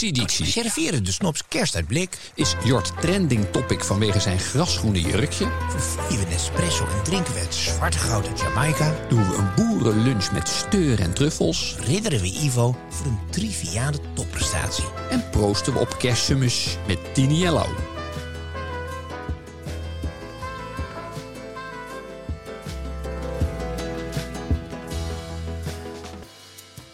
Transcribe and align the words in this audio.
Deze 0.00 0.12
editie 0.12 0.46
Serveren 0.46 1.04
de 1.04 1.12
snops 1.12 1.42
kerstuitblik. 1.48 2.18
is 2.34 2.54
Jort 2.64 2.92
trending 3.00 3.46
topic 3.50 3.84
vanwege 3.84 4.20
zijn 4.20 4.38
grasgroene 4.38 5.00
jurkje. 5.00 5.52
Vervloeien 5.68 6.24
we 6.24 6.30
Nespresso 6.30 6.86
en 6.86 7.02
drinken 7.02 7.34
we 7.34 7.40
het 7.40 7.54
zwarte 7.54 7.98
goud 7.98 8.26
uit 8.28 8.40
Jamaica. 8.40 8.94
Doen 9.08 9.28
we 9.28 9.34
een 9.34 9.54
boerenlunch 9.54 10.32
met 10.32 10.48
steur 10.48 11.00
en 11.00 11.14
truffels. 11.14 11.76
Ridderen 11.80 12.20
we 12.20 12.26
Ivo 12.26 12.76
voor 12.88 13.06
een 13.06 13.18
triviale 13.30 13.98
topprestatie. 14.14 14.84
En 15.10 15.30
proosten 15.30 15.72
we 15.72 15.78
op 15.78 15.98
kerstmis 15.98 16.76
met 16.86 17.14
Tiniello. 17.14 17.66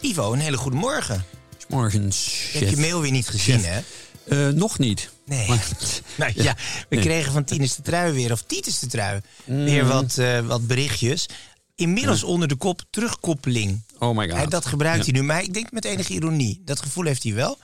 Ivo, 0.01 0.33
een 0.33 0.39
hele 0.39 0.57
goede 0.57 0.77
morgen. 0.77 1.36
Morgens. 1.69 2.49
Ik 2.53 2.61
heb 2.61 2.69
je 2.69 2.77
mail 2.77 3.01
weer 3.01 3.11
niet 3.11 3.29
gezien, 3.29 3.61
hè? 3.65 3.81
Eh, 4.29 4.55
nog 4.55 4.79
niet. 4.79 5.11
Nee. 5.25 5.49
Maar- 5.49 5.67
Nou 6.17 6.33
ja, 6.35 6.57
we 6.89 6.95
Nee. 6.97 7.05
kregen 7.05 7.33
van 7.33 7.45
Tinus 7.45 7.75
de 7.77 7.83
Trui 7.83 8.13
weer, 8.13 8.33
of 8.33 8.43
Titus 8.43 8.79
de 8.79 8.87
Trui, 8.87 9.21
Mm. 9.45 9.65
weer 9.65 9.87
wat, 9.87 10.19
eh, 10.19 10.41
wat 10.47 10.67
berichtjes. 10.67 11.27
Inmiddels 11.75 12.23
onder 12.23 12.49
de 12.49 12.55
kop 12.57 12.83
terugkoppeling. 12.91 13.83
Oh 13.99 14.17
my 14.17 14.29
god. 14.29 14.37
Hij, 14.37 14.47
dat 14.47 14.67
gebruikt 14.67 15.07
Ja. 15.07 15.13
hij 15.13 15.21
nu, 15.21 15.27
maar 15.27 15.43
ik 15.43 15.55
denk 15.55 15.73
met 15.73 15.85
enige 15.85 16.13
ironie. 16.13 16.63
Dat 16.65 16.81
gevoel 16.81 17.05
heeft 17.05 17.23
hij 17.23 17.35
wel. 17.35 17.59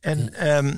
En 0.00 0.34
ehm, 0.34 0.74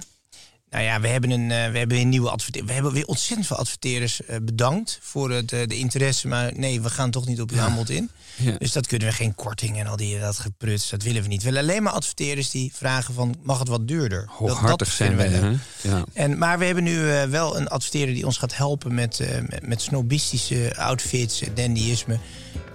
nou 0.70 0.84
ja, 0.84 1.00
we 1.00 1.08
hebben 1.08 1.30
een, 1.30 1.50
eh, 1.50 1.56
we 1.70 1.78
hebben 1.78 1.88
weer 1.88 2.00
een 2.00 2.08
nieuwe 2.08 2.30
adverteerder. 2.30 2.68
We 2.68 2.74
hebben 2.74 2.92
weer 2.92 3.06
ontzettend 3.06 3.46
veel 3.46 3.56
adverteerders 3.56 4.24
eh, 4.24 4.36
bedankt 4.42 4.98
voor 5.02 5.30
het, 5.30 5.52
eh, 5.52 5.66
de 5.66 5.77
interesse. 5.77 6.28
Maar 6.28 6.52
nee, 6.56 6.80
we 6.80 6.90
gaan 6.90 7.10
toch 7.10 7.27
niet 7.27 7.40
op 7.40 7.50
uw 7.50 7.60
aanbod 7.60 7.90
in. 7.90 8.10
Ja. 8.36 8.54
Dus 8.58 8.72
dat 8.72 8.86
kunnen 8.86 9.08
we 9.08 9.14
geen 9.14 9.34
korting 9.34 9.78
en 9.78 9.86
al 9.86 9.96
die 9.96 10.18
dat 10.20 10.38
gepruts. 10.38 10.90
Dat 10.90 11.02
willen 11.02 11.22
we 11.22 11.28
niet. 11.28 11.42
We 11.42 11.50
willen 11.50 11.62
alleen 11.62 11.82
maar 11.82 11.92
adverteerders 11.92 12.50
die 12.50 12.72
vragen 12.74 13.14
van 13.14 13.34
mag 13.42 13.58
het 13.58 13.68
wat 13.68 13.88
duurder? 13.88 14.20
Dat- 14.27 14.36
Hooghartig 14.36 14.77
dat 14.77 14.96
zijn 14.96 15.16
wij, 15.16 15.28
vinden 15.30 15.50
we 15.82 15.88
hè? 15.88 15.94
Ja. 15.96 16.04
En, 16.12 16.38
maar 16.38 16.58
we 16.58 16.64
hebben 16.64 16.84
nu 16.84 17.00
wel 17.28 17.56
een 17.56 17.68
adverteerder 17.68 18.14
die 18.14 18.27
ons 18.27 18.36
gaat 18.36 18.56
helpen 18.56 18.94
met, 18.94 19.20
met, 19.48 19.66
met 19.66 19.82
snobistische 19.82 20.72
outfits, 20.77 21.42
dandyisme. 21.55 22.18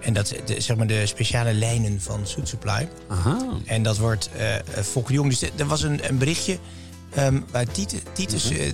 En 0.02 0.14
dat 0.14 0.34
de, 0.46 0.62
zeg 0.62 0.78
maar 0.78 0.88
de 0.88 1.06
speciale 1.06 1.54
lijnen 1.54 2.02
van 2.02 2.28
Suit 2.28 2.48
Supply. 2.48 2.88
Aha. 3.08 3.38
En 3.66 3.84
dat 3.84 3.98
wordt 3.98 4.30
eh, 4.38 4.84
Fokker 4.84 5.14
Jong. 5.14 5.30
Dus 5.30 5.50
er 5.56 5.68
was 5.68 5.82
een, 5.82 6.10
een 6.10 6.18
berichtje 6.18 6.58
ehm, 7.16 7.40
waar 7.52 7.66
Titus, 7.66 8.00
Titus 8.14 8.50
Mhm. 8.50 8.60
eh, 8.62 8.72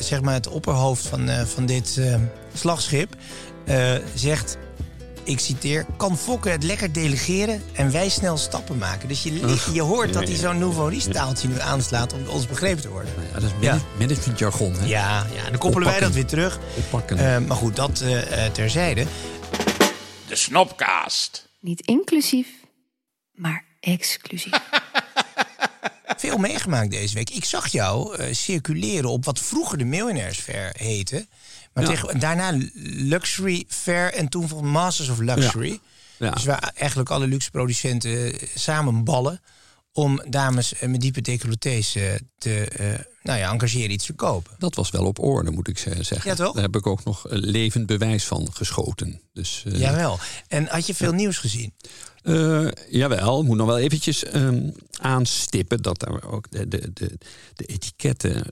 zeg 0.00 0.20
maar 0.20 0.34
het 0.34 0.48
opperhoofd 0.48 1.06
van, 1.06 1.28
eh, 1.28 1.44
van 1.44 1.66
dit 1.66 1.96
eh, 1.98 2.14
slagschip, 2.54 3.16
eh, 3.64 3.94
zegt... 4.14 4.56
Ik 5.24 5.40
citeer, 5.40 5.86
kan 5.96 6.18
Fokker 6.18 6.52
het 6.52 6.62
lekker 6.62 6.92
delegeren 6.92 7.62
en 7.72 7.90
wij 7.92 8.08
snel 8.08 8.36
stappen 8.36 8.78
maken. 8.78 9.08
Dus 9.08 9.22
je, 9.22 9.56
je 9.72 9.82
hoort 9.82 10.12
dat 10.12 10.28
hij 10.28 10.36
zo'n 10.36 10.58
nouveau 10.58 10.98
taaltje 10.98 11.48
nu 11.48 11.60
aanslaat 11.60 12.12
om 12.12 12.26
ons 12.28 12.46
begrepen 12.46 12.82
te 12.82 12.88
worden. 12.88 13.12
Ja, 13.32 13.40
dat 13.40 13.42
is 13.42 13.50
manage- 13.66 13.84
managementjargon, 13.98 14.72
hè? 14.72 14.84
Ja, 14.86 15.26
ja 15.34 15.50
dan 15.50 15.58
koppelen 15.58 15.88
wij 15.88 16.00
dat 16.00 16.12
weer 16.12 16.26
terug. 16.26 16.58
Oppakken. 16.76 17.18
Eh, 17.18 17.38
maar 17.38 17.56
goed, 17.56 17.76
dat 17.76 18.04
terzijde. 18.52 19.04
De 20.28 20.36
Snopcast. 20.36 21.48
Niet 21.60 21.80
inclusief, 21.80 22.48
maar 23.34 23.64
exclusief. 23.80 24.52
Veel 26.16 26.38
meegemaakt 26.38 26.90
deze 26.90 27.14
week. 27.14 27.30
Ik 27.30 27.44
zag 27.44 27.68
jou 27.68 28.16
eh, 28.16 28.34
circuleren 28.34 29.10
op 29.10 29.24
wat 29.24 29.38
vroeger 29.38 29.78
de 29.78 29.84
Millionaires 29.84 30.38
Fair 30.38 30.74
heette. 30.78 31.26
Maar 31.72 31.84
Ja. 31.84 31.90
tegen, 31.90 32.20
daarna 32.20 32.52
Luxury 32.84 33.64
Fair 33.68 34.12
en 34.14 34.28
toen 34.28 34.48
van 34.48 34.66
Masters 34.66 35.08
of 35.08 35.18
Luxury. 35.18 35.80
Ja. 36.16 36.30
Dus 36.30 36.44
waar 36.44 36.72
eigenlijk 36.76 37.10
alle 37.10 37.26
luxe 37.26 37.50
producenten 37.50 38.32
eh, 38.40 38.48
samen 38.54 39.04
ballen 39.04 39.40
om 39.92 40.22
dames 40.28 40.74
eh, 40.74 40.88
met 40.88 41.00
diepe 41.00 41.20
decolletés 41.20 41.94
eh, 41.94 42.04
te 42.38 42.64
eh, 42.64 42.98
nou 43.22 43.38
ja, 43.38 43.52
engageren 43.52 43.90
iets 43.90 44.06
te 44.06 44.12
kopen. 44.12 44.52
Dat 44.58 44.74
was 44.74 44.90
wel 44.90 45.04
op 45.06 45.18
orde, 45.18 45.50
moet 45.50 45.68
ik 45.68 45.78
ze- 45.78 46.02
zeggen. 46.02 46.30
Ja, 46.30 46.36
toch? 46.36 46.54
Daar 46.54 46.62
heb 46.62 46.76
ik 46.76 46.86
ook 46.86 47.04
nog 47.04 47.24
levend 47.28 47.86
bewijs 47.86 48.24
van 48.24 48.48
geschoten. 48.52 49.20
Dus, 49.32 49.64
Jawel. 49.68 50.18
En 50.48 50.66
had 50.66 50.86
je 50.86 50.94
veel 50.94 51.12
nieuws 51.12 51.38
gezien? 51.38 51.74
Eh, 52.22 52.66
jawel, 52.90 53.40
ik 53.40 53.46
moet 53.46 53.56
nog 53.56 53.66
wel 53.66 53.78
eventjes 53.78 54.24
ehm, 54.24 54.70
aanstippen 55.00 55.82
dat 55.82 56.00
daar 56.00 56.24
ook 56.30 56.50
de, 56.50 56.68
de, 56.68 56.90
de, 56.92 57.18
de 57.54 57.64
etiketten 57.64 58.44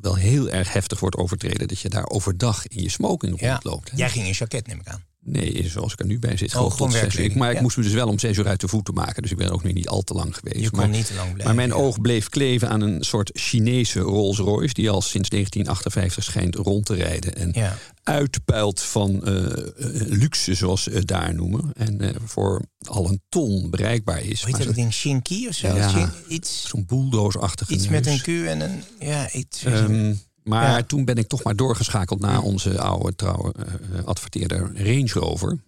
wel 0.00 0.14
heel 0.14 0.48
erg 0.50 0.72
heftig 0.72 1.00
wordt 1.00 1.16
overtreden. 1.16 1.68
Dat 1.68 1.80
je 1.80 1.88
daar 1.88 2.06
overdag 2.06 2.66
in 2.68 2.82
je 2.82 2.90
smoking 2.90 3.40
Ja. 3.40 3.50
rondloopt. 3.52 3.90
hè. 3.90 3.96
Jij 3.96 4.10
ging 4.10 4.26
in 4.26 4.32
jacket, 4.32 4.66
neem 4.66 4.80
ik 4.80 4.88
aan. 4.88 5.04
Nee, 5.26 5.68
zoals 5.68 5.92
ik 5.92 6.00
er 6.00 6.06
nu 6.06 6.18
bij 6.18 6.36
zit. 6.36 6.54
Oh, 6.54 6.70
gewoon 6.70 6.76
tot 6.76 6.92
zes 6.92 7.16
uur. 7.16 7.38
Maar 7.38 7.52
ik 7.52 7.60
moest 7.60 7.76
me 7.76 7.82
dus 7.82 7.92
wel 7.92 8.08
om 8.08 8.18
zes 8.18 8.36
uur 8.36 8.46
uit 8.46 8.60
de 8.60 8.68
voeten 8.68 8.94
maken. 8.94 9.22
Dus 9.22 9.30
ik 9.30 9.36
ben 9.36 9.50
ook 9.50 9.62
nu 9.62 9.72
niet 9.72 9.88
al 9.88 10.02
te 10.02 10.14
lang 10.14 10.36
geweest. 10.36 10.60
Je 10.60 10.70
kon 10.70 10.78
maar, 10.78 10.88
niet 10.88 11.06
te 11.06 11.14
lang 11.14 11.32
blijven, 11.32 11.44
Maar 11.44 11.54
mijn 11.54 11.78
ja. 11.78 11.84
oog 11.84 12.00
bleef 12.00 12.28
kleven 12.28 12.68
aan 12.68 12.80
een 12.80 13.02
soort 13.04 13.30
Chinese 13.34 14.00
Rolls 14.00 14.38
Royce... 14.38 14.74
die 14.74 14.90
al 14.90 15.02
sinds 15.02 15.28
1958 15.28 16.24
schijnt 16.24 16.54
rond 16.54 16.86
te 16.86 16.94
rijden. 16.94 17.36
En 17.36 17.50
Ja. 17.52 17.78
uitpuilt 18.02 18.80
van 18.80 19.24
eh, 19.24 19.44
eh, 19.44 19.64
luxe, 20.08 20.54
zoals 20.54 20.82
ze 20.82 20.90
het 20.90 21.06
daar 21.06 21.34
noemen. 21.34 21.72
En 21.76 22.00
eh, 22.00 22.10
voor 22.24 22.62
al 22.86 23.08
een 23.08 23.20
ton 23.28 23.70
bereikbaar 23.70 24.22
is. 24.22 24.42
Hoe 24.42 24.56
heet 24.56 24.66
dat 24.66 24.74
ding? 24.74 24.92
Shinky 24.92 25.46
of 25.48 25.54
zo? 25.54 25.76
Ja. 25.76 26.12
Zo'n 26.42 26.84
bulldoze-achtige 26.86 27.72
iets 27.72 27.88
met 27.88 28.06
een 28.06 28.20
Q 28.20 28.26
en 28.26 28.60
een... 28.60 28.82
Ja, 28.98 29.32
iets... 29.32 29.64
Ehm, 29.64 30.14
maar 30.44 30.76
Ja. 30.76 30.82
toen 30.82 31.04
ben 31.04 31.16
ik 31.16 31.28
toch 31.28 31.42
maar 31.42 31.56
doorgeschakeld 31.56 32.20
naar 32.20 32.40
onze 32.42 32.78
oude 32.80 33.14
trouwe 33.16 33.54
eh, 33.58 34.04
adverteerder 34.04 34.58
Range 34.74 35.10
Rover. 35.12 35.58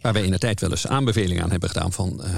Waar 0.00 0.12
wij 0.12 0.24
in 0.24 0.30
de 0.30 0.38
tijd 0.38 0.60
wel 0.60 0.70
eens 0.70 0.86
aanbevelingen 0.86 1.42
aan 1.42 1.50
hebben 1.50 1.68
gedaan 1.68 1.92
van 1.92 2.22
eh 2.24 2.30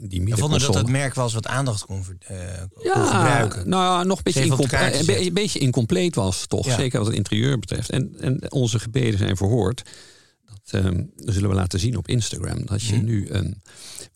die 0.00 0.22
We 0.24 0.36
vonden 0.36 0.60
dat 0.60 0.72
dat 0.72 0.88
merk 0.88 1.14
wel 1.14 1.24
eens 1.24 1.34
wat 1.34 1.46
aandacht 1.46 1.84
kon, 1.84 2.04
eh, 2.18 2.36
gebruiken. 2.82 3.68
nou 3.68 3.82
ja, 3.82 4.02
nog 4.02 4.16
een 4.16 4.22
beetje, 4.24 4.44
incomple- 4.44 4.78
een, 4.78 4.90
be- 4.90 5.04
zetten. 5.04 5.26
een 5.26 5.34
beetje 5.34 5.58
incompleet 5.58 6.14
was 6.14 6.46
toch. 6.46 6.66
Ja. 6.66 6.74
Zeker 6.76 6.98
wat 6.98 7.06
het 7.06 7.16
interieur 7.16 7.58
betreft. 7.58 7.90
En, 7.90 8.14
en 8.20 8.52
onze 8.52 8.78
gebeden 8.78 9.18
zijn 9.18 9.36
verhoord. 9.36 9.82
Dat 10.44 10.82
ehm, 10.84 11.02
zullen 11.16 11.48
we 11.48 11.54
laten 11.54 11.78
zien 11.80 11.96
op 11.96 12.08
Instagram. 12.08 12.66
Dat 12.66 12.82
Mhm. 12.82 12.94
je 12.94 13.02
nu 13.02 13.26
een, 13.30 13.62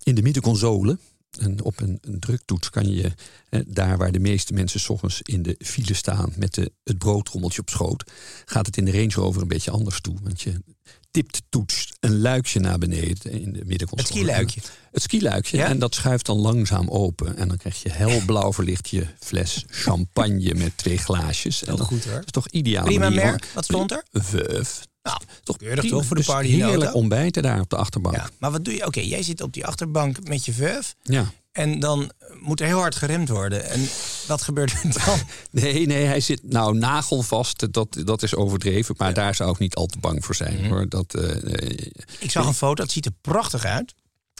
in 0.02 0.14
de 0.14 0.22
middenconsole... 0.22 0.98
En 1.38 1.62
op 1.62 1.80
een, 1.80 1.98
een 2.00 2.20
druktoets 2.20 2.70
kan 2.70 2.88
je 2.92 3.12
eh, 3.48 3.60
daar 3.66 3.96
waar 3.98 4.12
de 4.12 4.18
meeste 4.18 4.52
mensen 4.52 4.80
's 4.80 4.88
ochtends 4.88 5.22
in 5.22 5.42
de 5.42 5.56
file 5.58 5.94
staan 5.94 6.32
met 6.36 6.54
de, 6.54 6.72
het 6.84 6.98
broodtrommeltje 6.98 7.60
op 7.60 7.68
schoot, 7.70 8.10
gaat 8.44 8.66
het 8.66 8.76
in 8.76 8.84
de 8.84 8.90
Range 8.92 9.12
Rover 9.14 9.42
een 9.42 9.48
beetje 9.48 9.70
anders 9.70 10.00
toe. 10.00 10.16
Want 10.22 10.40
je 10.42 10.62
tipt 11.10 11.42
toets 11.48 11.92
een 12.00 12.20
luikje 12.20 12.60
naar 12.60 12.78
beneden 12.78 13.30
in 13.32 13.52
de 13.52 13.64
middenconsole. 13.64 13.96
Het 13.96 14.06
skiluikje. 14.06 14.60
Het 14.92 15.02
skiluikje. 15.02 15.56
Ja? 15.56 15.66
En 15.68 15.78
dat 15.78 15.94
schuift 15.94 16.26
dan 16.26 16.36
langzaam 16.38 16.88
open. 16.88 17.36
En 17.36 17.48
dan 17.48 17.56
krijg 17.56 17.82
je 17.82 17.90
helblauw 17.90 18.52
verlicht 18.52 18.88
je 18.88 19.06
fles 19.20 19.64
champagne 19.66 20.54
met 20.54 20.76
twee 20.76 20.98
glaasjes. 20.98 21.64
En 21.64 21.76
dan- 21.76 21.86
goed, 21.86 22.04
hoor. 22.04 22.14
Dat 22.14 22.24
is 22.24 22.30
toch 22.30 22.48
ideaal. 22.48 22.84
Prima 22.84 23.10
merk. 23.10 23.50
Wat 23.54 23.64
stond 23.64 23.90
er? 23.92 24.04
Veuf. 24.12 24.86
Nou, 25.06 25.20
Toch 25.42 25.56
keurig 25.56 25.84
toch 25.84 26.04
voor 26.04 26.16
de 26.16 26.22
Dus 26.22 26.32
party 26.32 26.48
Heerlijk 26.48 26.94
ontbijten 26.94 27.42
daar 27.42 27.60
op 27.60 27.70
de 27.70 27.76
achterbank. 27.76 28.16
Ja, 28.16 28.28
maar 28.38 28.50
wat 28.50 28.64
doe 28.64 28.74
je? 28.74 28.86
Oké, 28.86 29.00
jij 29.00 29.22
zit 29.22 29.40
op 29.40 29.52
die 29.52 29.66
achterbank 29.66 30.28
met 30.28 30.44
je 30.44 30.52
veuf. 30.52 30.94
ja. 31.02 31.32
En 31.52 31.80
dan 31.80 32.10
moet 32.40 32.60
er 32.60 32.66
heel 32.66 32.78
hard 32.78 32.94
geremd 32.94 33.28
worden. 33.28 33.68
En 33.68 33.88
wat 34.26 34.42
gebeurt 34.42 34.72
er 34.72 35.04
dan? 35.04 35.18
Nee, 35.62 35.86
nee, 35.86 36.04
hij 36.04 36.20
zit 36.20 36.42
nou 36.42 36.78
nagelvast. 36.78 37.72
Dat, 37.72 37.98
dat 38.04 38.22
is 38.22 38.34
overdreven. 38.34 38.94
Maar 38.98 39.14
daar 39.14 39.34
zou 39.34 39.50
ik 39.50 39.58
niet 39.58 39.74
al 39.74 39.86
te 39.86 39.98
bang 39.98 40.24
voor 40.24 40.34
zijn. 40.34 40.60
Mhm. 40.60 40.68
hoor. 40.68 40.88
Dat, 40.88 41.14
eh, 41.14 41.54
eh, 41.54 41.86
Ik 42.18 42.30
zag 42.30 42.46
een 42.46 42.54
foto, 42.54 42.74
dat 42.74 42.90
ziet 42.90 43.06
er 43.06 43.12
prachtig 43.20 43.64
uit. 43.64 43.94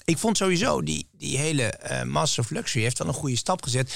Ik 0.05 0.19
vond 0.19 0.37
sowieso 0.37 0.83
die, 0.83 1.09
die 1.13 1.39
hele 1.39 1.63
eh 1.63 2.03
Master 2.03 2.43
of 2.43 2.51
Luxury 2.51 2.83
heeft 2.85 2.99
wel 2.99 3.09
een 3.09 3.15
goede 3.15 3.37
stap 3.37 3.63
gezet. 3.63 3.95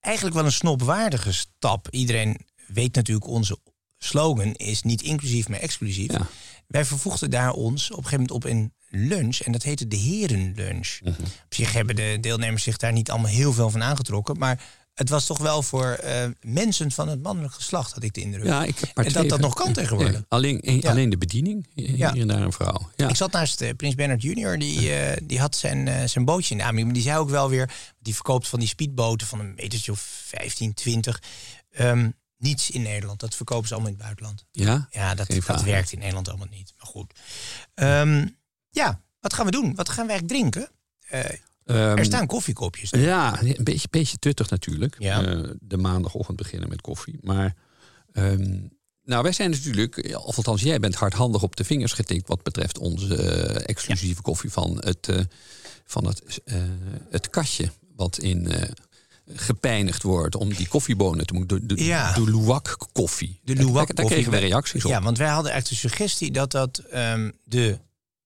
Eigenlijk 0.00 0.36
wel 0.36 0.44
een 0.44 0.52
snopwaardige 0.52 1.32
stap. 1.32 1.88
Iedereen 1.90 2.40
weet 2.66 2.94
natuurlijk 2.94 3.26
onze 3.26 3.58
slogan 4.04 4.54
is 4.54 4.82
niet 4.82 5.02
inclusief, 5.02 5.48
maar 5.48 5.58
exclusief. 5.60 6.12
Ja. 6.12 6.26
Wij 6.66 6.84
vervoegden 6.84 7.30
daar 7.30 7.52
ons 7.52 7.90
op 7.90 7.96
een 7.96 8.04
gegeven 8.04 8.26
moment 8.26 8.44
op 8.44 8.46
in 8.50 8.72
lunch 9.08 9.38
en 9.38 9.52
dat 9.52 9.62
heette 9.62 9.88
de 9.88 9.96
herenlunch. 9.96 10.98
Op 11.44 11.54
zich 11.54 11.72
hebben 11.72 11.96
de 11.96 12.18
deelnemers 12.20 12.62
zich 12.62 12.76
daar 12.76 12.92
niet 12.92 13.10
allemaal 13.10 13.30
heel 13.30 13.52
veel 13.52 13.70
van 13.70 13.82
aangetrokken, 13.82 14.38
maar 14.38 14.62
het 14.94 15.08
was 15.08 15.26
toch 15.26 15.38
wel 15.38 15.62
voor 15.62 15.84
eh, 15.92 16.28
mensen 16.40 16.90
van 16.90 17.08
het 17.08 17.22
mannelijk 17.22 17.54
geslacht, 17.54 17.92
had 17.92 18.02
ik 18.02 18.12
de 18.14 18.20
indruk. 18.20 18.44
Ja, 18.44 18.64
ik 18.64 18.80
en 18.94 19.12
dat 19.12 19.28
dat 19.28 19.40
nog 19.40 19.54
kan 19.54 19.72
tegenwoordig. 19.72 20.22
Alleen, 20.28 20.68
een- 20.68 20.80
Ja. 20.80 20.90
alleen 20.90 21.10
de 21.10 21.16
bediening, 21.18 21.66
hier 21.74 21.96
Ja. 21.96 22.14
en 22.14 22.28
daar 22.28 22.42
een 22.42 22.52
vrouw. 22.52 22.90
Ja. 22.96 23.08
Ik 23.08 23.16
zat 23.16 23.32
naast 23.32 23.60
eh, 23.60 23.70
Prins 23.76 23.94
Bernhard 23.94 24.22
Junior, 24.22 24.58
die, 24.58 24.92
eh, 24.94 25.16
die 25.22 25.40
had 25.40 25.56
zijn, 25.56 25.88
eh, 25.88 26.04
zijn 26.06 26.24
bootje 26.24 26.50
in 26.50 26.56
de 26.58 26.62
aanbieding. 26.64 26.92
Maar 26.94 27.02
die 27.02 27.10
zei 27.12 27.22
ook 27.22 27.30
wel 27.30 27.48
weer, 27.48 27.70
die 27.98 28.14
verkoopt 28.14 28.48
van 28.48 28.58
die 28.58 28.68
speedboten 28.68 29.26
van 29.26 29.40
een 29.40 29.54
metertje 29.54 29.92
of 29.92 30.00
15, 30.24 30.74
20. 30.74 31.22
Ehm, 31.70 32.10
niets 32.44 32.70
in 32.70 32.82
Nederland, 32.82 33.20
dat 33.20 33.34
verkopen 33.34 33.68
ze 33.68 33.74
allemaal 33.74 33.92
in 33.92 33.96
het 33.96 34.04
buitenland. 34.04 34.44
ja? 34.50 34.88
Ja, 34.90 35.14
dat, 35.14 35.26
dat 35.46 35.62
werkt 35.62 35.92
in 35.92 35.98
Nederland 35.98 36.28
allemaal 36.28 36.48
niet. 36.50 36.72
Maar 36.76 36.86
goed. 36.86 37.12
Ehm, 37.74 38.26
ja, 38.70 39.00
wat 39.20 39.34
gaan 39.34 39.44
we 39.44 39.50
doen? 39.50 39.74
Wat 39.74 39.88
gaan 39.88 40.06
we 40.06 40.12
eigenlijk 40.12 40.40
drinken? 40.40 40.70
Eh, 41.08 41.38
Ehm, 41.64 41.98
er 41.98 42.04
staan 42.04 42.26
koffiekopjes. 42.26 42.90
Ja, 42.90 43.42
een 43.42 43.64
beetje, 43.64 43.88
beetje 43.90 44.18
tuttig 44.18 44.50
natuurlijk. 44.50 44.96
Ja. 44.98 45.24
Eh, 45.24 45.50
de 45.60 45.76
maandagochtend 45.76 46.36
beginnen 46.36 46.68
met 46.68 46.80
koffie. 46.80 47.18
Maar 47.20 47.54
ehm, 48.12 48.58
nou, 49.04 49.22
wij 49.22 49.32
zijn 49.32 49.50
natuurlijk, 49.50 50.16
of 50.24 50.36
althans 50.36 50.62
jij 50.62 50.80
bent 50.80 50.94
hardhandig 50.94 51.42
op 51.42 51.56
de 51.56 51.64
vingers 51.64 51.92
getikt 51.92 52.28
wat 52.28 52.42
betreft 52.42 52.78
onze 52.78 53.16
eh, 53.16 53.68
exclusieve 53.68 54.22
koffie 54.22 54.50
van 54.50 54.76
het, 54.80 55.26
van 55.84 56.06
het, 56.06 56.40
het 57.10 57.30
katje. 57.30 57.70
Wat 57.96 58.18
in 58.18 58.48
gepijnigd 59.34 60.02
wordt 60.02 60.34
om 60.36 60.54
die 60.54 60.68
koffiebonen 60.68 61.26
te 61.26 61.34
moeten. 61.34 61.66
De, 61.68 61.74
de, 61.74 61.84
Ja. 61.84 62.12
de 62.12 62.24
Luwak 62.24 62.76
koffie. 62.92 63.40
De 63.44 63.54
Luwak 63.54 63.74
daar, 63.74 63.86
daar 63.86 63.94
koffie. 64.04 64.12
kregen 64.22 64.30
we 64.32 64.38
reacties 64.38 64.84
op. 64.84 64.90
Ja, 64.90 65.02
want 65.02 65.18
wij 65.18 65.28
hadden 65.28 65.52
eigenlijk 65.52 65.82
de 65.82 65.88
suggestie 65.88 66.30
dat 66.30 66.50
dat 66.50 66.78
ehm, 66.78 67.30
de 67.44 67.78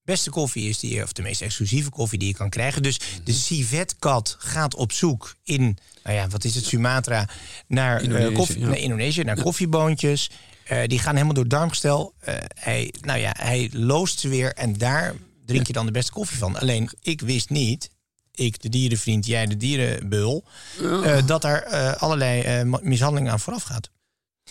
beste 0.05 0.31
koffie 0.31 0.69
is 0.69 0.79
die 0.79 0.95
je, 0.95 1.03
of 1.03 1.12
de 1.12 1.23
meest 1.23 1.43
exclusieve 1.43 1.91
koffie 1.91 2.19
die 2.19 2.29
je 2.29 2.35
kan 2.35 2.50
krijgen. 2.50 2.83
Dus 2.83 2.99
Mhm. 2.99 3.25
de 3.25 3.33
civetkat 3.33 4.37
gaat 4.39 4.75
op 4.75 4.93
zoek 4.93 5.35
in, 5.45 5.77
nou 6.03 6.17
ja, 6.17 6.29
wat 6.29 6.45
is 6.45 6.55
het, 6.55 6.65
Sumatra, 6.65 7.29
naar 7.67 7.97
eh, 7.97 8.03
Indonesië, 8.05 8.33
koffie, 8.35 8.59
ja. 8.59 8.67
naar 8.67 8.79
Indonesië, 8.79 9.23
naar 9.23 9.43
koffieboontjes. 9.43 10.31
Eh, 10.65 10.87
die 10.87 10.99
gaan 10.99 11.12
helemaal 11.15 11.35
door 11.35 11.43
het 11.45 11.53
darmgestel. 11.53 12.15
Eh, 12.19 12.35
hij, 12.55 12.95
nou 13.00 13.19
ja, 13.19 13.35
hij 13.39 13.69
loost 13.73 14.19
ze 14.21 14.29
weer 14.29 14.55
en 14.55 14.79
daar 14.79 15.15
drink 15.47 15.67
je 15.67 15.73
dan 15.73 15.87
de 15.87 15.93
beste 15.93 16.12
koffie 16.12 16.39
van. 16.39 16.59
Alleen, 16.59 16.91
ik 17.03 17.21
wist 17.21 17.50
niet, 17.50 17.91
ik 18.38 18.62
de 18.62 18.69
dierenvriend, 18.69 19.26
jij 19.26 19.46
de 19.46 19.56
dierenbul, 19.56 20.44
eh, 20.82 21.26
dat 21.26 21.43
daar 21.43 21.62
eh, 21.62 22.02
allerlei 22.02 22.43
eh, 22.43 22.62
ma- 22.62 22.81
mishandeling 22.82 23.31
aan 23.31 23.40
vooraf 23.40 23.62
gaat. 23.62 23.90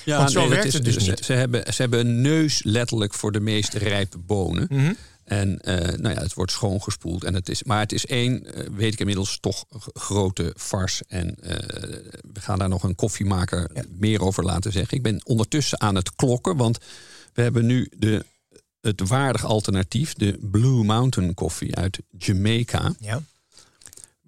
Ja, 0.04 0.18
Want 0.18 0.32
zo 0.32 0.50
werkt 0.50 0.74
het 0.74 0.86
dus 0.86 0.98
ze, 1.04 1.10
niet. 1.10 1.26
Ze 1.26 1.34
hebben, 1.34 1.74
ze 1.74 1.82
hebben 1.82 2.00
een 2.00 2.22
neus 2.22 2.64
letterlijk 2.64 3.14
voor 3.14 3.32
de 3.32 3.40
meest 3.40 3.74
rijpe 3.74 4.18
bonen. 4.18 4.68
Mhm. 4.70 4.94
En 5.24 5.60
eh, 5.62 5.98
nou 5.98 6.16
ja, 6.16 6.22
het 6.22 6.34
wordt 6.34 6.52
schoongespoeld. 6.52 7.24
En 7.24 7.34
het 7.34 7.50
is, 7.50 7.64
maar 7.64 7.80
het 7.80 7.92
is 7.92 8.06
één, 8.06 8.48
weet 8.76 8.94
ik 8.94 9.00
inmiddels, 9.00 9.38
toch 9.42 9.66
grote 9.94 10.54
fars. 10.58 11.02
En 11.08 11.36
eh, 11.42 11.56
we 12.34 12.40
gaan 12.40 12.60
daar 12.60 12.70
nog 12.70 12.84
een 12.84 12.96
koffiemaker 12.96 13.70
meer 13.90 14.22
over 14.22 14.44
laten 14.44 14.72
zeggen. 14.72 14.98
Ik 14.98 15.04
ben 15.04 15.22
ondertussen 15.26 15.82
aan 15.82 15.96
het 15.96 16.16
klokken, 16.16 16.58
want 16.58 16.78
we 17.34 17.42
hebben 17.42 17.66
nu 17.66 17.92
de, 17.98 18.26
het 18.82 19.02
waardig 19.08 19.46
alternatief, 19.46 20.14
de 20.14 20.38
Blue 20.42 20.84
Mountain 20.84 21.34
koffie 21.34 21.76
uit 21.76 22.00
Jamaica. 22.18 22.94
Ja. 23.00 23.22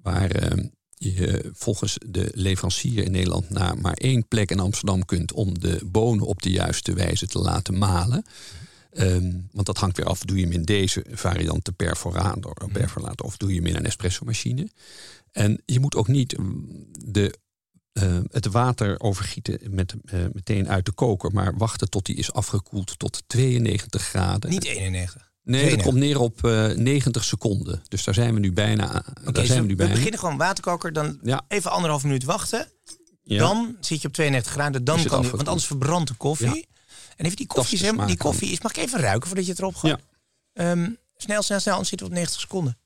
Waar 0.02 0.32
eh, 0.32 0.66
je 0.98 1.50
volgens 1.54 1.98
de 2.06 2.32
leverancier 2.34 3.04
in 3.04 3.12
Nederland 3.12 3.50
naar 3.50 3.78
maar 3.78 3.94
één 3.94 4.28
plek 4.28 4.52
in 4.52 4.60
Amsterdam 4.60 5.06
kunt 5.06 5.34
om 5.34 5.60
de 5.60 5.82
bonen 5.86 6.26
op 6.26 6.42
de 6.42 6.52
juiste 6.52 6.94
wijze 6.94 7.28
te 7.28 7.40
laten 7.40 7.78
malen. 7.78 8.24
Ehm, 8.90 9.32
want 9.52 9.66
dat 9.66 9.78
hangt 9.78 9.98
weer 9.98 10.06
af, 10.06 10.20
doe 10.20 10.38
je 10.38 10.44
hem 10.44 10.52
in 10.52 10.64
deze 10.64 11.06
variant 11.10 11.64
te 11.64 11.72
perforator, 11.72 12.70
perforator 12.72 13.26
of 13.26 13.38
doe 13.38 13.50
je 13.50 13.56
hem 13.56 13.66
in 13.66 13.76
een 13.76 13.86
espresso-machine. 13.86 14.70
En 15.32 15.62
je 15.66 15.80
moet 15.80 15.96
ook 15.96 16.08
niet 16.08 16.38
mm, 16.38 16.88
de, 17.06 17.40
eh, 17.92 18.20
het 18.32 18.46
water 18.46 19.00
overgieten 19.00 19.60
met, 19.70 19.96
eh, 20.06 20.20
meteen 20.34 20.70
uit 20.70 20.86
de 20.86 20.92
koker, 20.92 21.32
maar 21.32 21.58
wachten 21.58 21.90
tot 21.90 22.06
die 22.06 22.16
is 22.16 22.34
afgekoeld 22.34 23.00
tot 23.00 23.24
92 23.28 24.04
graden. 24.04 24.50
Niet 24.50 24.66
91. 24.66 25.29
Nee, 25.50 25.70
dat 25.70 25.80
92. 25.80 25.86
komt 25.86 25.98
neer 25.98 26.20
op 26.20 26.44
eh, 26.46 26.78
90 26.84 27.24
seconden. 27.24 27.82
Dus 27.88 28.04
daar 28.04 28.14
zijn 28.14 28.34
we 28.34 28.40
nu 28.40 28.54
bijna. 28.54 28.88
daar 29.24 29.34
dus 29.34 29.46
zijn 29.48 29.56
we 29.58 29.64
we, 29.64 29.70
nu 29.70 29.76
bijna. 29.76 29.94
beginnen 29.94 30.20
gewoon 30.20 30.38
waterkoker, 30.38 30.94
dan 30.94 31.20
Ja. 31.24 31.42
even 31.48 31.72
anderhalf 31.72 32.04
minuut 32.04 32.24
wachten. 32.24 32.68
Ja. 33.24 33.38
Dan 33.40 33.78
zit 33.80 34.02
je 34.02 34.08
op 34.08 34.14
92 34.14 34.54
graden, 34.54 34.84
dan 34.84 35.00
het 35.00 35.08
kan 35.08 35.22
die, 35.22 35.32
want 35.32 35.48
anders 35.48 35.68
verbrandt 35.68 36.08
de 36.10 36.16
koffie. 36.16 36.48
Ja. 36.56 36.64
En 37.16 37.26
even 37.26 37.38
die 37.38 37.48
Dat 37.48 37.56
koffie, 37.56 37.80
is 37.80 37.92
die 38.08 38.18
koffie 38.18 38.52
is, 38.52 38.62
mag 38.62 38.72
ik 38.72 38.78
even 38.84 39.00
ruiken 39.00 39.28
voordat 39.28 39.46
je 39.46 39.52
het 39.52 39.62
erop 39.62 39.76
gaat? 39.76 40.00
Ehm, 40.54 40.90
snel, 41.18 41.42
snel, 41.42 41.60
snel, 41.60 41.74
anders 41.74 41.90
zitten 41.90 42.08
we 42.08 42.14
op 42.14 42.20
90 42.20 42.40
seconden. 42.42 42.78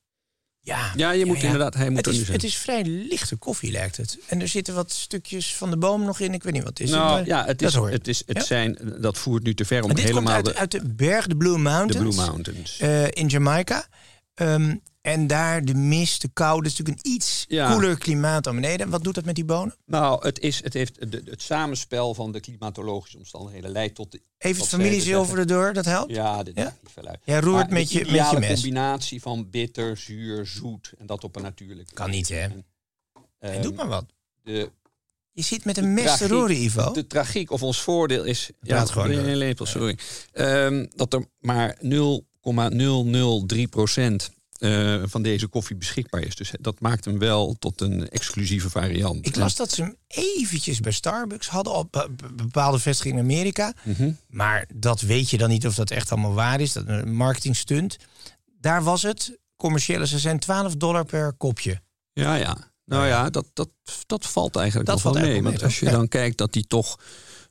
Ja, 0.66 0.92
Ja, 0.96 1.12
je 1.12 1.26
moet 1.26 1.44
inderdaad- 1.44 1.74
hij 1.74 1.88
moet 1.90 1.98
het 1.98 2.06
er 2.06 2.12
is, 2.12 2.18
nu 2.18 2.24
zijn. 2.26 2.38
Het 2.38 2.46
is 2.46 2.56
vrij 2.58 2.84
lichte 2.84 3.36
koffie, 3.36 3.72
lijkt 3.72 3.98
het. 3.98 4.18
En 4.28 4.42
er 4.42 4.48
zitten 4.48 4.74
wat 4.74 4.92
stukjes 4.92 5.56
van 5.56 5.70
de 5.70 5.78
boom 5.78 6.04
nog 6.06 6.20
in. 6.20 6.34
Ik 6.34 6.44
weet 6.44 6.54
niet 6.54 6.64
wat 6.64 6.78
het 6.78 6.88
is. 6.88 6.90
Nou 6.90 7.26
ja, 7.26 7.46
het 7.46 7.60
dat 7.60 7.70
is, 7.70 7.76
je. 7.76 7.82
het 7.82 8.08
is, 8.08 8.24
het 8.26 8.38
Ja? 8.38 8.44
zijn, 8.44 8.78
dat 9.02 9.18
voert 9.18 9.44
nu 9.44 9.54
te 9.54 9.66
ver 9.66 9.82
om 9.82 9.88
Maar 9.88 9.96
dit 9.96 10.06
komt 10.06 10.16
helemaal 10.18 10.36
uit, 10.36 10.46
de, 10.46 10.56
uit 10.56 10.72
de 10.72 10.94
berg, 10.94 11.28
de 11.28 11.36
Blue 11.38 11.52
de 11.54 11.58
Mountains. 11.60 12.16
Blue 12.16 12.26
Mountains. 12.28 12.80
eh, 12.80 13.08
in 13.10 13.28
Jamaica. 13.28 13.86
Ehm, 14.34 14.76
en 15.04 15.28
daar 15.28 15.66
de 15.66 15.74
mist, 15.74 16.22
de 16.22 16.30
kou, 16.34 16.62
dat 16.62 16.72
is 16.72 16.78
natuurlijk 16.78 17.06
een 17.06 17.12
iets 17.14 17.46
Ja. 17.48 17.72
koeler 17.72 17.98
klimaat 17.98 18.44
dan 18.44 18.56
beneden. 18.56 18.90
Wat 18.90 19.04
doet 19.04 19.16
dat 19.16 19.26
met 19.26 19.36
die 19.36 19.46
bonen? 19.46 19.76
Nou, 19.86 20.26
het, 20.26 20.40
is, 20.40 20.64
het 20.64 20.74
heeft 20.74 21.12
de, 21.12 21.22
het 21.26 21.42
samenspel 21.42 22.14
van 22.14 22.32
de 22.32 22.40
klimatologische 22.40 23.18
omstandigheden 23.18 23.70
leidt 23.70 23.96
tot 23.96 24.12
de, 24.12 24.22
Even 24.38 24.82
het 24.92 25.02
zilver 25.04 25.38
erdoor, 25.40 25.74
dat 25.74 25.86
helpt? 25.86 26.12
Ja, 26.12 26.44
dit 26.44 26.56
Ja? 26.56 26.64
maakt 26.64 26.82
niet 26.82 26.92
veel 26.92 27.06
uit. 27.08 27.20
Jij 27.24 27.40
roert 27.40 27.56
Maar 27.70 27.80
met 27.80 27.90
de 27.90 27.98
je- 27.98 28.12
met 28.12 28.30
je 28.32 28.40
mes. 28.40 28.54
combinatie 28.54 29.22
van 29.22 29.50
bitter, 29.50 29.98
zuur, 29.98 30.46
zoet 30.46 30.94
en 30.98 31.06
dat 31.06 31.24
op 31.24 31.36
een 31.36 31.42
natuurlijke 31.42 31.94
Kan 31.94 32.10
niet, 32.10 32.30
hè? 32.30 32.40
En, 32.42 32.66
En 33.40 33.52
ehm, 33.54 33.62
doe 33.62 33.74
maar 33.74 33.88
wat. 33.88 34.06
De, 34.44 34.72
Je 35.32 35.42
zit 35.44 35.66
met 35.66 35.78
een 35.78 35.94
mes 35.94 36.18
te 36.18 36.28
roeren, 36.28 36.56
Ivo. 36.62 36.92
De 36.92 37.08
tragiek 37.08 37.52
of 37.52 37.64
ons 37.64 37.82
voordeel 37.82 38.24
is. 38.24 38.50
Praat 38.60 38.90
gewoon 38.90 39.08
nee, 39.10 39.36
lepel, 39.36 39.66
sorry. 39.66 39.98
Ehm, 40.32 40.86
dat 40.96 41.14
er 41.14 41.26
maar 41.40 41.78
0,003 41.80 43.68
procent 43.68 44.32
eh, 44.64 45.02
van 45.06 45.22
deze 45.22 45.48
koffie 45.48 45.76
beschikbaar 45.76 46.22
is. 46.22 46.36
Dus 46.36 46.52
dat 46.60 46.80
maakt 46.80 47.06
hem 47.06 47.20
wel 47.20 47.56
tot 47.60 47.82
een 47.82 48.10
exclusieve 48.10 48.70
variant. 48.70 49.26
Ik 49.28 49.36
las 49.36 49.56
dat 49.56 49.72
ze 49.72 49.82
hem 49.82 49.96
eventjes 50.08 50.80
bij 50.80 50.92
Starbucks 50.92 51.48
hadden 51.48 51.74
op 51.74 51.92
be- 51.92 52.10
be- 52.16 52.34
bepaalde 52.34 52.80
vestigingen 52.80 53.18
in 53.18 53.24
Amerika. 53.32 53.74
Mhm. 53.84 54.12
Maar 54.28 54.66
dat 54.74 55.02
weet 55.02 55.30
je 55.30 55.38
dan 55.38 55.50
niet 55.50 55.68
of 55.68 55.76
dat 55.76 55.92
echt 55.92 56.12
allemaal 56.12 56.34
waar 56.34 56.60
is. 56.62 56.74
Dat 56.74 56.84
een 56.88 57.16
marketing 57.16 57.56
stunt. 57.56 57.98
Daar 58.60 58.84
was 58.84 59.02
het, 59.02 59.38
commerciële, 59.56 60.08
ze 60.08 60.20
zijn 60.20 60.40
12 60.40 60.76
dollar 60.76 61.06
per 61.06 61.34
kopje. 61.34 61.82
Ja, 62.14 62.36
ja. 62.36 62.72
Nou 62.86 63.08
ja, 63.08 63.30
dat, 63.30 63.46
dat, 63.54 63.70
dat 64.06 64.26
valt 64.28 64.56
eigenlijk 64.56 64.88
Dat 64.90 65.02
wel 65.02 65.12
valt 65.14 65.26
mee. 65.26 65.34
eigenlijk 65.34 65.60
Want 65.62 65.72
als 65.72 65.80
je 65.80 65.90
dan 65.98 66.08
kijkt 66.08 66.38
dat 66.38 66.54
die 66.54 66.68
toch 66.68 67.00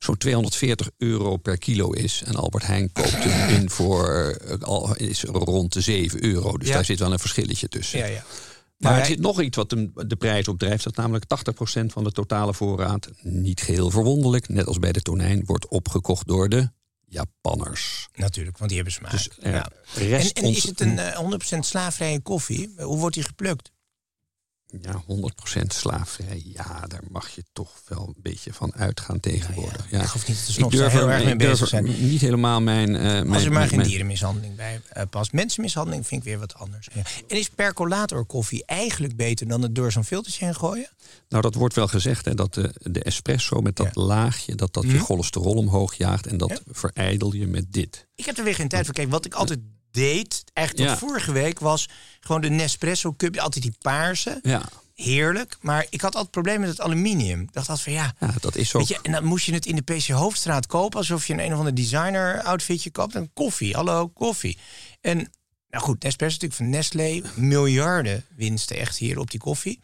zo'n 0.02 0.16
240 0.16 0.90
euro 0.98 1.36
per 1.36 1.58
kilo 1.58 1.90
is. 1.90 2.22
En 2.24 2.34
Albert 2.34 2.66
Heijn 2.66 2.92
koopt 2.92 3.24
hem 3.24 3.60
in 3.60 3.70
voor 3.70 4.08
eh, 4.08 4.58
al 4.60 4.96
is 4.96 5.22
rond 5.22 5.72
de 5.72 5.80
7 5.80 6.24
euro. 6.24 6.58
Dus 6.58 6.68
Ja. 6.68 6.74
daar 6.74 6.84
zit 6.84 6.98
wel 6.98 7.12
een 7.12 7.18
verschilletje 7.18 7.68
tussen. 7.68 7.98
Ja, 7.98 8.06
ja. 8.06 8.24
Maar 8.76 8.98
er 8.98 9.06
zit 9.06 9.20
nog 9.20 9.40
iets 9.42 9.56
wat 9.56 9.70
de 10.06 10.16
prijs 10.18 10.48
opdrijft. 10.48 10.84
Dat 10.84 10.96
namelijk 10.96 11.24
80% 11.24 11.92
van 11.92 12.04
de 12.04 12.12
totale 12.12 12.54
voorraad, 12.54 13.10
niet 13.20 13.60
geheel 13.60 13.90
verwonderlijk, 13.90 14.48
net 14.48 14.66
als 14.66 14.78
bij 14.78 14.92
de 14.92 15.00
tonijn, 15.00 15.42
wordt 15.44 15.68
opgekocht 15.68 16.26
door 16.26 16.48
de 16.48 16.70
Japanners. 17.04 18.08
Natuurlijk, 18.14 18.58
want 18.58 18.70
die 18.70 18.78
hebben 18.78 18.96
smaak. 18.96 19.10
Dus 19.10 19.28
ja. 19.42 19.68
rest 19.94 20.36
En, 20.38 20.42
en 20.42 20.50
is 20.50 20.62
het 20.62 20.80
een 20.80 20.98
eh, 20.98 21.56
100% 21.56 21.58
slaafvrije 21.58 22.20
koffie? 22.20 22.72
Hoe 22.76 22.98
wordt 22.98 23.14
die 23.14 23.24
geplukt? 23.24 23.71
Ja, 24.80 25.02
100% 25.60 25.62
slaafvrij. 25.66 26.42
Ja, 26.44 26.80
daar 26.86 27.02
mag 27.10 27.28
je 27.34 27.44
toch 27.52 27.70
wel 27.88 28.06
een 28.16 28.22
beetje 28.22 28.52
van 28.52 28.74
uitgaan 28.74 29.20
tegenwoordig. 29.20 29.90
Ja, 29.90 30.00
Ik 30.00 30.06
geloof 30.06 30.28
niet 30.28 30.46
de 30.56 30.64
Ik 30.64 30.70
durf 30.70 30.92
heel 30.92 31.00
er- 31.02 31.08
erg 31.14 31.22
mee 31.24 31.32
ik 31.32 31.38
bezig 31.38 31.68
zijn. 31.68 31.84
Niet 31.84 32.20
helemaal 32.20 32.60
mijn. 32.60 32.96
eh, 32.96 33.02
mijn 33.02 33.32
Als 33.32 33.44
er 33.44 33.52
maar 33.52 33.66
geen 33.68 33.76
mijn- 33.76 33.88
dierenmishandeling 33.88 34.56
bij 34.56 34.80
eh, 34.88 35.02
past. 35.10 35.32
Mensenmishandeling 35.32 36.06
vind 36.06 36.20
ik 36.20 36.26
weer 36.28 36.38
wat 36.38 36.54
anders. 36.54 36.88
Ja. 36.94 37.02
En 37.28 37.36
is 37.36 37.48
percolator 37.48 38.24
koffie 38.24 38.64
eigenlijk 38.66 39.16
beter 39.16 39.48
dan 39.48 39.62
het 39.62 39.74
door 39.74 39.92
zo'n 39.92 40.04
filtertje 40.04 40.44
heen 40.44 40.54
gooien? 40.54 40.88
Nou, 41.28 41.42
dat 41.42 41.54
wordt 41.54 41.74
wel 41.74 41.88
gezegd, 41.88 42.24
hè, 42.24 42.34
dat 42.34 42.54
de, 42.54 42.74
de 42.82 43.02
espresso 43.02 43.60
met 43.60 43.76
dat 43.76 43.94
Ja. 43.94 44.02
laagje, 44.02 44.54
dat 44.54 44.74
dat 44.74 44.82
je 44.82 44.88
Mhm. 44.92 45.02
cholesterol 45.02 45.54
omhoog 45.54 45.94
jaagt. 45.94 46.26
En 46.26 46.36
dat 46.36 46.50
Ja. 46.50 46.58
verijdel 46.72 47.34
je 47.34 47.46
met 47.46 47.72
dit. 47.72 48.06
Ik 48.14 48.24
heb 48.24 48.38
er 48.38 48.44
weer 48.44 48.54
geen 48.54 48.68
tijd 48.68 48.84
voor. 48.84 48.94
Kijk, 48.94 49.10
wat 49.10 49.24
ik 49.24 49.34
altijd 49.34 49.58
deed, 49.92 50.44
eigenlijk 50.52 50.88
tot 50.88 50.98
vorige 50.98 51.32
week, 51.32 51.58
was 51.58 51.88
gewoon 52.20 52.40
de 52.40 52.50
Nespresso 52.50 53.14
cup. 53.16 53.36
Altijd 53.36 53.64
die 53.64 53.74
paarse. 53.78 54.38
Ja, 54.42 54.62
Heerlijk. 54.94 55.56
Maar 55.60 55.86
ik 55.90 56.00
had 56.00 56.14
altijd 56.14 56.30
problemen 56.30 56.60
met 56.60 56.70
het 56.70 56.80
aluminium. 56.80 57.40
Ik 57.40 57.52
dacht 57.52 57.68
altijd 57.68 57.86
van 57.86 58.04
ja, 58.04 58.14
ja 58.20 58.34
dat 58.40 58.56
is 58.56 58.74
ook. 58.74 58.88
Je, 58.88 58.98
en 59.02 59.12
dan 59.12 59.24
moest 59.24 59.46
je 59.46 59.52
het 59.52 59.66
in 59.66 59.76
de 59.76 59.82
PC 59.82 60.06
Hoofdstraat 60.06 60.66
kopen, 60.66 60.98
alsof 60.98 61.26
je 61.26 61.32
een 61.32 61.40
een 61.40 61.52
of 61.52 61.58
ander 61.58 61.74
designer 61.74 62.42
outfitje 62.42 62.90
koopt. 62.90 63.14
En 63.14 63.30
koffie, 63.32 63.74
hallo, 63.74 64.08
koffie. 64.08 64.58
En 65.00 65.16
nou 65.68 65.84
goed, 65.84 66.02
Nespresso 66.02 66.38
natuurlijk 66.40 66.54
van 66.54 66.70
Nestlé, 66.70 67.22
miljarden 67.34 68.24
winsten 68.36 68.76
echt 68.76 68.96
hier 68.96 69.18
op 69.18 69.30
die 69.30 69.40
koffie. 69.40 69.80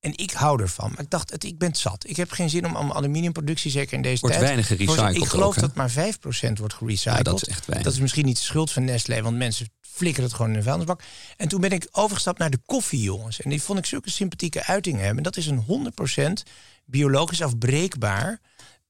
En 0.00 0.16
ik 0.16 0.30
hou 0.30 0.62
ervan. 0.62 0.90
Maar 0.90 1.00
ik 1.00 1.10
dacht, 1.10 1.30
het, 1.30 1.44
ik 1.44 1.58
ben 1.58 1.68
het 1.68 1.78
zat. 1.78 2.08
Ik 2.08 2.16
heb 2.16 2.30
geen 2.30 2.50
zin 2.50 2.66
om 2.66 2.76
om 2.76 2.92
aluminiumproductie, 2.92 3.70
zeker 3.70 3.92
in 3.92 4.02
deze 4.02 4.20
Wordt 4.20 4.36
tijd. 4.36 4.46
weinig 4.48 4.66
gerecycled 4.66 5.16
Ik 5.16 5.24
geloof 5.24 5.54
ook, 5.56 5.60
dat 5.60 5.74
maar 5.74 5.90
5% 5.90 6.58
wordt 6.58 6.74
gerecycled. 6.74 7.16
Ja, 7.16 7.22
dat 7.22 7.42
is 7.42 7.48
echt 7.48 7.66
weinig. 7.66 7.84
Dat 7.86 7.92
is 7.94 8.00
misschien 8.00 8.24
niet 8.24 8.36
de 8.36 8.42
schuld 8.42 8.70
van 8.72 8.84
Nestlé, 8.84 9.22
want 9.22 9.36
mensen 9.36 9.68
flikkeren 9.80 10.26
het 10.28 10.36
gewoon 10.36 10.52
in 10.52 10.58
de 10.58 10.64
vuilnisbak. 10.64 11.02
En 11.36 11.48
toen 11.48 11.60
ben 11.60 11.70
ik 11.70 11.88
overgestapt 11.92 12.38
naar 12.38 12.50
de 12.50 12.60
koffie, 12.66 13.02
jongens. 13.02 13.40
En 13.40 13.50
die 13.50 13.62
vond 13.62 13.78
ik 13.78 13.86
zulke 13.86 14.10
sympathieke 14.10 14.64
uitingen 14.64 15.04
hebben. 15.04 15.22
Dat 15.22 15.36
is 15.36 15.46
een 15.46 15.64
100% 16.38 16.42
biologisch 16.84 17.42
afbreekbaar 17.42 18.40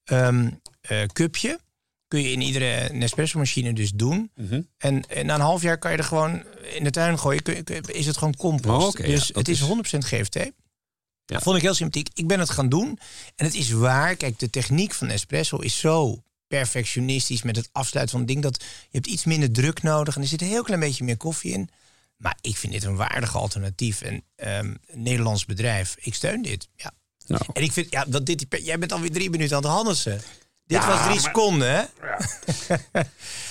ehm 0.03 0.49
eh, 0.81 1.03
cupje. 1.13 1.59
Kun 2.07 2.21
je 2.21 2.31
in 2.31 2.41
iedere 2.41 2.93
Nespresso-machine 2.93 3.73
dus 3.73 3.91
doen. 3.91 4.31
Mhm. 4.35 4.61
En, 4.77 5.07
en 5.09 5.25
na 5.25 5.35
een 5.35 5.41
half 5.41 5.61
jaar 5.61 5.77
kan 5.77 5.91
je 5.91 5.97
er 5.97 6.03
gewoon 6.03 6.43
in 6.73 6.83
de 6.83 6.89
tuin 6.91 7.19
gooien. 7.19 7.43
Kun 7.43 7.63
kun 7.63 7.81
is 7.83 8.05
het 8.05 8.17
gewoon 8.17 8.35
compost. 8.35 8.99
Oh, 8.99 9.05
dus 9.05 9.31
het 9.33 9.47
is 9.47 9.61
is- 9.61 9.67
100% 9.67 10.05
GFT. 10.05 10.51
Ja. 11.29 11.39
Vond 11.39 11.55
ik 11.55 11.61
heel 11.61 11.73
sympathiek. 11.73 12.09
Ik 12.13 12.27
ben 12.27 12.39
het 12.39 12.49
gaan 12.49 12.69
doen. 12.69 12.99
En 13.35 13.45
het 13.45 13.53
is 13.55 13.71
waar. 13.71 14.15
Kijk, 14.15 14.39
de 14.39 14.49
techniek 14.49 14.93
van 14.93 15.07
Nespresso 15.07 15.57
is 15.57 15.77
zo 15.79 16.23
perfectionistisch 16.47 17.41
met 17.41 17.55
het 17.55 17.69
afsluiten 17.71 18.11
van 18.17 18.19
het 18.25 18.29
ding. 18.33 18.43
Dat 18.43 18.61
je 18.63 18.87
hebt 18.91 19.07
iets 19.07 19.25
minder 19.25 19.51
druk 19.51 19.81
nodig. 19.83 20.15
En 20.15 20.21
er 20.21 20.27
zit 20.27 20.41
een 20.41 20.47
heel 20.47 20.63
klein 20.63 20.79
beetje 20.79 21.03
meer 21.03 21.17
koffie 21.17 21.51
in. 21.53 21.69
Maar 22.17 22.37
ik 22.41 22.57
vind 22.57 22.73
dit 22.73 22.83
een 22.83 22.95
waardig 22.95 23.35
alternatief. 23.35 24.01
En 24.01 24.23
ehm, 24.35 24.65
een 24.87 25.03
Nederlands 25.03 25.45
bedrijf. 25.45 25.95
Ik 25.99 26.13
steun 26.13 26.41
dit. 26.41 26.67
Ja. 26.75 26.91
Nou, 27.27 27.41
En 27.53 27.63
ik 27.63 27.71
vind, 27.71 27.91
ja, 27.91 28.05
dat 28.07 28.25
dit, 28.25 28.45
jij 28.49 28.79
bent 28.79 28.91
alweer 28.91 29.11
drie 29.11 29.29
minuten 29.29 29.55
aan 29.55 29.63
het 29.63 29.71
handelen. 29.71 30.03
Dit 30.65 30.81
Ja, 30.81 30.87
was 30.87 30.99
drie 31.01 31.09
maar- 31.13 31.19
seconden, 31.23 31.75
hè? 31.75 31.83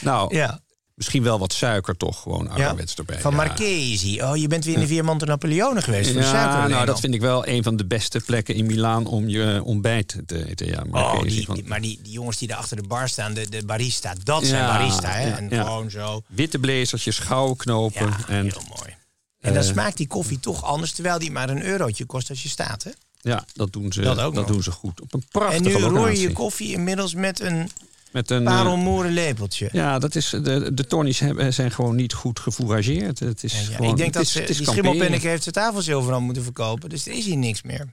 nou 0.01 0.35
Ja. 0.37 0.61
Misschien 0.99 1.23
wel 1.23 1.39
wat 1.39 1.53
suiker 1.53 1.97
toch 1.97 2.23
gewoon 2.23 2.49
ouderwets 2.51 2.95
erbij. 2.95 3.21
Van 3.21 3.31
ja. 3.31 3.37
Marchesi. 3.37 4.23
Oh, 4.23 4.37
je 4.37 4.49
bent 4.49 4.65
weer 4.65 4.75
in 4.75 4.81
de 4.81 4.87
Viermonte 4.87 5.25
Napoleone 5.25 5.83
geweest 5.83 6.11
voor 6.13 6.21
de 6.21 6.27
Ja, 6.27 6.33
suiker. 6.33 6.69
nou, 6.71 6.87
dat 6.87 7.01
vind 7.01 7.15
ik 7.15 7.21
wel 7.21 7.47
een 7.47 7.63
van 7.63 7.77
de 7.77 7.85
beste 7.85 8.21
plekken 8.21 8.55
in 8.55 8.67
Milaan 8.67 9.07
om 9.07 9.29
je 9.29 9.61
ontbijt 9.65 10.17
te 10.27 10.49
eten. 10.49 10.67
Ja, 10.67 10.83
Oh, 10.87 10.91
Marchesi, 10.93 11.37
die, 11.37 11.47
want 11.47 11.59
die- 11.59 11.69
maar 11.69 11.81
die, 11.81 12.01
die 12.03 12.13
jongens 12.13 12.39
die 12.39 12.49
daar 12.49 12.57
achter 12.59 12.77
de 12.77 12.83
bar 12.89 13.09
staan, 13.09 13.35
de, 13.35 13.49
de 13.49 13.65
barista, 13.65 14.15
dat 14.25 14.47
zijn 14.47 14.67
barista. 14.67 15.09
Hè? 15.11 15.31
en 15.31 15.51
gewoon 15.51 15.91
zo. 15.91 16.23
Witte 16.27 16.59
blazertjes, 16.59 17.19
gouden 17.19 17.57
knopen. 17.57 18.15
En 18.29 18.45
heel 18.45 18.63
mooi. 18.77 18.97
En 19.41 19.55
dan 19.55 19.63
eh, 19.63 19.69
smaakt 19.69 19.97
die 19.97 20.07
koffie 20.07 20.41
toch 20.41 20.65
anders, 20.65 20.93
terwijl 20.93 21.19
die 21.19 21.31
maar 21.31 21.49
een 21.51 21.63
eurotje 21.65 22.05
kost 22.05 22.31
als 22.31 22.43
je 22.43 22.49
staat. 22.49 22.85
Hè? 22.85 22.91
ja, 23.21 23.45
dat 23.55 23.73
doen 23.73 23.93
ze, 23.93 24.01
Dat 24.01 24.17
dat 24.17 24.25
ook 24.25 24.35
nog. 24.35 24.47
doen 24.47 24.63
ze 24.63 24.71
goed. 24.71 25.01
Op 25.01 25.15
een 25.15 25.21
En 25.21 25.29
prachtige 25.31 25.63
nu 25.63 25.73
roer 25.73 25.83
je 25.91 25.91
locatie. 25.91 26.21
je 26.21 26.33
koffie 26.33 26.73
inmiddels 26.73 27.15
met 27.15 27.41
een 27.41 27.71
Met 28.13 28.31
een, 28.31 28.47
eh, 28.47 28.55
parelmoeren 28.55 29.13
lepeltje. 29.13 29.69
ja, 29.73 29.99
dat 29.99 30.15
is, 30.15 30.31
de, 30.31 30.71
de 30.75 30.87
Tonnies 30.87 31.19
hebben, 31.19 31.55
zijn 31.55 31.71
gewoon 31.71 31.97
niet 31.97 32.13
goed 32.13 32.39
gefourageerd. 32.41 33.19
Het 33.19 33.45
is 33.45 33.53
Ja, 33.53 33.59
ja. 33.61 33.77
gewoon, 33.77 33.91
ik 33.91 33.97
denk 33.97 34.13
dat 34.13 34.23
is, 34.23 34.33
ze, 34.33 34.43
is 34.45 34.57
die 34.57 34.67
schimmelpenneke 34.67 35.29
heeft 35.29 35.45
de 35.45 35.51
tafelzilver 35.51 36.13
aan 36.15 36.23
moeten 36.23 36.43
verkopen. 36.43 36.89
Dus 36.89 37.07
er 37.07 37.13
is 37.13 37.25
hier 37.25 37.37
niks 37.37 37.63
meer. 37.63 37.87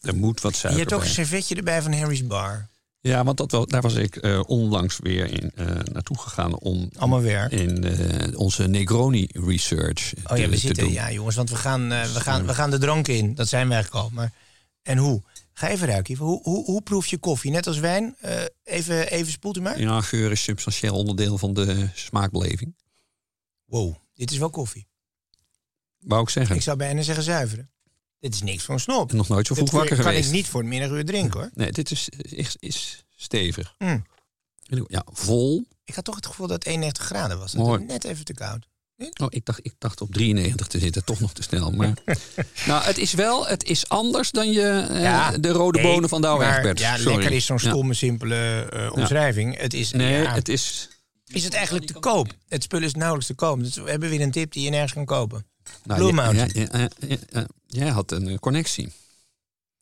Er 0.00 0.16
moet 0.16 0.40
wat 0.40 0.60
En 0.62 0.72
je 0.72 0.78
hebt 0.78 0.92
ook 0.92 1.00
een 1.02 1.06
servetje 1.08 1.54
erbij 1.54 1.82
van 1.82 1.92
Harry's 1.92 2.26
Bar. 2.26 2.70
Ja, 3.00 3.24
want 3.24 3.36
dat 3.36 3.50
wel, 3.50 3.66
daar 3.66 3.80
was 3.82 3.94
ik 3.94 4.16
eh, 4.16 4.40
onlangs 4.46 4.98
weer 5.02 5.42
in, 5.42 5.52
eh, 5.54 5.66
naartoe 5.92 6.18
gegaan 6.18 6.58
om 6.58 6.90
Allemaal 6.98 7.22
werk. 7.22 7.52
in 7.52 7.84
eh, 7.84 8.38
onze 8.38 8.66
Negroni 8.68 9.28
research 9.32 10.12
Oh 10.30 10.36
ja, 10.36 10.44
we 10.48 10.50
te 10.54 10.56
zitten, 10.58 10.84
doen. 10.84 10.92
ja 10.92 11.10
jongens, 11.12 11.36
want 11.36 11.50
we 11.50 11.56
gaan, 11.56 11.92
eh, 11.92 12.02
we, 12.12 12.20
gaan, 12.20 12.46
we 12.46 12.54
gaan 12.54 12.70
de 12.70 12.78
drank 12.78 13.08
in. 13.08 13.34
Dat 13.34 13.48
zijn 13.48 13.68
wij 13.68 13.82
gekomen. 13.84 14.14
Maar, 14.14 14.32
en 14.82 14.98
hoe? 14.98 15.22
Ga 15.52 15.68
even 15.68 15.88
ruiken. 15.88 16.16
Hoe, 16.16 16.40
hoe, 16.42 16.64
hoe 16.64 16.82
proef 16.82 17.06
je 17.06 17.18
koffie? 17.18 17.50
Net 17.50 17.66
als 17.66 17.78
wijn? 17.78 18.16
Even, 18.72 19.10
even 19.10 19.32
spoelt 19.32 19.56
u 19.56 19.60
maar. 19.60 19.80
Ja, 19.80 20.00
geur 20.00 20.30
is 20.30 20.42
substantieel 20.42 20.94
onderdeel 20.94 21.38
van 21.38 21.54
de 21.54 21.88
smaakbeleving. 21.94 22.76
Wow, 23.64 23.94
dit 24.14 24.30
is 24.30 24.38
wel 24.38 24.50
koffie. 24.50 24.88
Wou 25.98 26.22
ik 26.22 26.28
zeggen. 26.28 26.56
Ik 26.56 26.62
zou 26.62 26.76
bijna 26.76 27.02
zeggen 27.02 27.24
zuiveren. 27.24 27.70
Dit 28.18 28.34
is 28.34 28.42
niks 28.42 28.64
voor 28.64 28.74
een 28.74 28.80
snop. 28.80 29.10
En 29.10 29.16
nog 29.16 29.28
nooit 29.28 29.46
zo 29.46 29.54
vroeg 29.54 29.68
Dit 29.68 29.78
wakker 29.78 29.96
kan 29.96 30.04
geweest. 30.04 30.28
ik 30.28 30.34
niet 30.34 30.46
voor 30.46 30.60
het 30.60 30.68
middaguur 30.68 31.04
drinken 31.04 31.40
hoor. 31.40 31.50
Nee, 31.54 31.72
dit 31.72 31.90
is, 31.90 32.08
is, 32.08 32.56
is 32.58 33.04
stevig. 33.16 33.74
Mm. 33.78 34.04
Ja, 34.86 35.06
vol. 35.12 35.66
Ik 35.84 35.94
had 35.94 36.04
toch 36.04 36.14
het 36.16 36.26
gevoel 36.26 36.46
dat 36.46 36.56
het 36.56 36.66
91 36.66 37.04
graden 37.04 37.38
was. 37.38 37.52
Dat 37.52 37.66
Mooi. 37.66 37.84
net 37.84 38.04
even 38.04 38.24
te 38.24 38.34
koud. 38.34 38.68
Oh, 38.96 39.26
ik 39.28 39.44
dacht, 39.44 39.58
ik 39.62 39.72
dacht 39.78 40.00
op 40.00 40.12
93 40.12 40.66
te 40.66 40.78
zitten, 40.78 41.04
toch 41.04 41.20
nog 41.20 41.32
te 41.32 41.42
snel. 41.42 41.70
Maar 41.70 41.92
nou, 42.66 42.84
het 42.84 42.98
is 42.98 43.12
wel, 43.12 43.46
het 43.46 43.64
is 43.64 43.88
anders 43.88 44.30
dan 44.30 44.52
je, 44.52 44.86
eh, 44.90 45.30
de 45.40 45.48
rode 45.48 45.80
nee, 45.80 45.92
bonen 45.92 46.08
van 46.08 46.20
maar 46.20 46.56
Egbert. 46.58 46.78
Ja, 46.78 46.96
Sorry. 46.96 47.14
lekker 47.16 47.36
is 47.36 47.46
zo'n 47.46 47.58
Ja. 47.62 47.68
stomme, 47.68 47.94
simpele 47.94 48.68
eh, 48.72 48.92
omschrijving. 48.92 49.58
Het 49.60 49.74
is, 49.74 49.92
Nee, 49.92 50.26
het 50.28 50.48
is... 50.48 50.88
is 51.26 51.44
het 51.44 51.54
eigenlijk 51.54 51.86
te 51.86 51.92
koop? 51.98 52.32
Het 52.48 52.62
spul 52.62 52.82
is 52.82 52.94
nauwelijks 52.94 53.26
te 53.26 53.34
koop. 53.34 53.58
Dus 53.62 53.74
we 53.76 53.90
hebben 53.90 54.10
weer 54.10 54.20
een 54.20 54.30
tip 54.30 54.52
die 54.52 54.62
je 54.64 54.70
nergens 54.70 54.92
kan 54.92 55.04
kopen. 55.04 55.46
Nou, 55.84 56.00
Blue 56.00 56.14
jij- 56.14 56.32
Mountain. 56.34 57.88
had 57.92 58.10
een 58.12 58.38
connectie. 58.38 58.92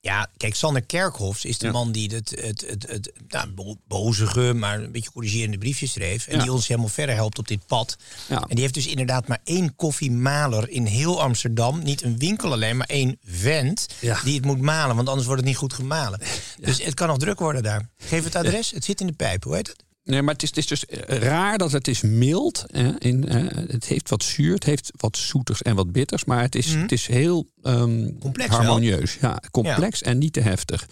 Ja, 0.02 0.28
kijk, 0.36 0.54
Sander 0.54 0.82
Kerkhofs 0.82 1.44
is 1.44 1.58
de 1.58 1.66
Ja. 1.66 1.72
man 1.72 1.92
die 1.92 2.14
het, 2.14 2.30
het, 2.40 2.64
het, 2.68 2.86
het 2.88 3.10
nou, 3.28 3.48
bo- 3.48 3.76
bozige, 3.88 4.52
maar 4.54 4.80
een 4.82 4.92
beetje 4.92 5.10
corrigerende 5.12 5.58
briefjes 5.58 5.92
schreef. 5.92 6.26
En 6.26 6.36
Ja. 6.36 6.42
die 6.42 6.52
ons 6.52 6.68
helemaal 6.68 6.88
verder 6.90 7.14
helpt 7.14 7.38
op 7.38 7.48
dit 7.48 7.66
pad. 7.66 7.96
Ja. 8.28 8.40
En 8.40 8.48
die 8.48 8.60
heeft 8.60 8.74
dus 8.74 8.86
inderdaad 8.86 9.28
maar 9.28 9.38
één 9.44 9.76
koffiemaler 9.76 10.68
in 10.70 10.84
heel 10.86 11.22
Amsterdam. 11.22 11.82
Niet 11.82 12.02
een 12.02 12.18
winkel 12.18 12.52
alleen, 12.52 12.76
maar 12.76 12.86
één 12.86 13.18
vent 13.24 13.86
die 14.24 14.34
het 14.34 14.44
moet 14.44 14.60
malen. 14.60 14.96
Want 14.96 15.08
anders 15.08 15.26
wordt 15.26 15.40
het 15.42 15.50
niet 15.50 15.58
goed 15.60 15.72
gemalen. 15.72 16.20
Dus 16.60 16.82
het 16.84 16.94
kan 16.94 17.08
nog 17.08 17.18
druk 17.18 17.38
worden 17.38 17.62
daar. 17.62 17.88
Geef 17.98 18.24
het 18.24 18.34
adres. 18.36 18.70
Het 18.70 18.84
zit 18.84 19.00
in 19.00 19.06
de 19.06 19.12
pijp. 19.12 19.44
Hoe 19.44 19.54
heet 19.54 19.66
het? 19.68 19.84
Nee, 20.04 20.22
maar 20.22 20.32
het 20.34 20.42
is, 20.42 20.48
het 20.48 20.58
is 20.58 20.66
dus 20.66 20.86
eh, 20.86 21.18
raar 21.18 21.58
dat 21.58 21.72
het 21.72 21.88
is 21.88 22.00
mild. 22.00 22.64
Hè, 22.70 22.90
in, 22.98 23.28
eh, 23.28 23.44
het 23.68 23.84
heeft 23.84 24.08
wat 24.08 24.22
zuur, 24.22 24.54
het 24.54 24.64
heeft 24.64 24.90
wat 24.96 25.16
zoeters 25.16 25.62
en 25.62 25.74
wat 25.74 25.92
bitters. 25.92 26.24
Maar 26.24 26.42
het 26.42 26.54
is, 26.54 26.74
het 26.74 26.92
is 26.92 27.06
heel 27.06 27.46
ehm, 27.62 28.00
Mhm. 28.00 28.18
Complex 28.18 28.48
wel. 28.50 28.58
harmonieus. 28.58 29.16
Ja, 29.20 29.42
complex 29.50 30.02
en 30.02 30.18
niet 30.18 30.32
te 30.32 30.40
heftig. 30.40 30.88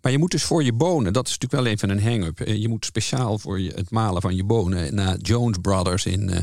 Maar 0.00 0.12
je 0.12 0.18
moet 0.18 0.30
dus 0.30 0.42
voor 0.42 0.64
je 0.64 0.72
bonen, 0.72 1.12
dat 1.12 1.28
is 1.28 1.38
natuurlijk 1.38 1.62
wel 1.62 1.72
even 1.72 1.90
een 1.90 2.02
hang-up. 2.02 2.40
eh, 2.40 2.54
Je 2.56 2.68
moet 2.68 2.84
speciaal 2.84 3.38
voor 3.38 3.60
je, 3.60 3.72
het 3.74 3.90
malen 3.90 4.22
van 4.22 4.36
je 4.36 4.44
bonen 4.44 4.94
naar 4.94 5.16
Jones 5.16 5.56
Brothers 5.62 6.06
in, 6.06 6.30
eh, 6.30 6.38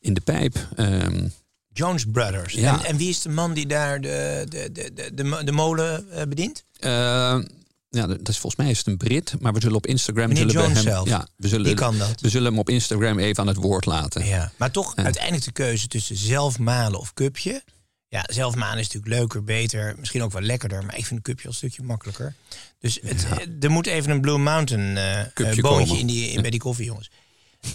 in 0.00 0.14
de 0.14 0.20
pijp. 0.20 0.68
Ehm, 0.76 1.28
Jones 1.72 2.04
Brothers. 2.12 2.54
Ja. 2.54 2.78
En, 2.78 2.84
en 2.84 2.96
wie 2.96 3.08
is 3.08 3.22
de 3.22 3.28
man 3.28 3.52
die 3.54 3.66
daar 3.66 4.00
de, 4.00 4.46
de, 4.48 4.72
de, 4.72 4.90
de, 4.94 5.10
de, 5.14 5.24
mo- 5.24 5.44
de 5.44 5.52
molen 5.52 6.06
bedient? 6.28 6.64
eh, 6.78 7.38
ja, 8.00 8.06
dat 8.06 8.28
is 8.28 8.38
volgens 8.38 8.56
mij 8.62 8.70
is 8.70 8.78
het 8.78 8.86
een 8.86 8.96
Brit, 8.96 9.34
maar 9.40 9.52
we 9.52 9.60
zullen 9.60 9.76
op 9.76 9.86
Instagram 9.86 10.28
Meneer 10.28 10.50
zullen 10.50 10.68
we 10.68 10.74
hem, 10.74 10.82
zelf. 10.82 11.08
ja, 11.08 11.26
we 11.36 11.48
zullen, 11.48 11.66
Die 11.66 11.74
kan 11.74 11.98
dat. 11.98 12.20
We 12.20 12.28
zullen 12.28 12.48
hem 12.50 12.58
op 12.58 12.68
Instagram 12.70 13.18
even 13.18 13.38
aan 13.42 13.46
het 13.46 13.56
woord 13.56 13.84
laten. 13.86 14.24
Ja, 14.26 14.52
maar 14.56 14.70
toch 14.70 14.92
Ja. 14.96 15.02
uiteindelijk 15.04 15.44
de 15.44 15.52
keuze 15.52 15.88
tussen 15.88 16.16
zelf 16.16 16.58
malen 16.58 16.98
of 17.00 17.14
cupje. 17.14 17.62
Ja, 18.08 18.24
zelf 18.32 18.54
malen 18.54 18.78
is 18.78 18.86
natuurlijk 18.88 19.14
leuker, 19.14 19.44
beter, 19.44 19.94
misschien 19.98 20.22
ook 20.22 20.32
wel 20.32 20.42
lekkerder. 20.42 20.84
Maar 20.84 20.96
ik 20.96 21.06
vind 21.06 21.10
een 21.18 21.22
cupje 21.22 21.44
al 21.44 21.50
een 21.50 21.56
stukje 21.56 21.82
makkelijker. 21.82 22.34
Dus 22.80 22.98
het, 23.04 23.26
er 23.60 23.70
moet 23.70 23.86
even 23.86 24.10
een 24.10 24.20
Blue 24.20 24.38
Mountain 24.38 24.96
eh 24.96 25.20
eh, 25.20 25.26
Cupje 25.34 25.62
boontje 25.62 25.98
in 25.98 26.06
die, 26.06 26.30
in, 26.30 26.40
bij 26.40 26.50
die 26.50 26.60
koffie, 26.60 26.84
jongens. 26.86 27.10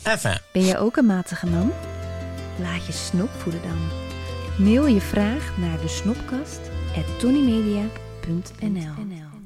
Enfin, 0.04 0.38
Ben 0.54 0.66
jij 0.66 0.78
ook 0.80 0.98
een 0.98 1.06
matige 1.06 1.46
man? 1.46 1.72
Laat 2.62 2.86
je 2.86 2.92
snop 2.94 3.30
voeden 3.38 3.62
dan. 3.62 3.78
Mail 4.66 4.86
je 4.88 5.02
vraag 5.02 5.58
naar 5.58 5.82
de 5.82 5.88
snopkast 5.88 6.60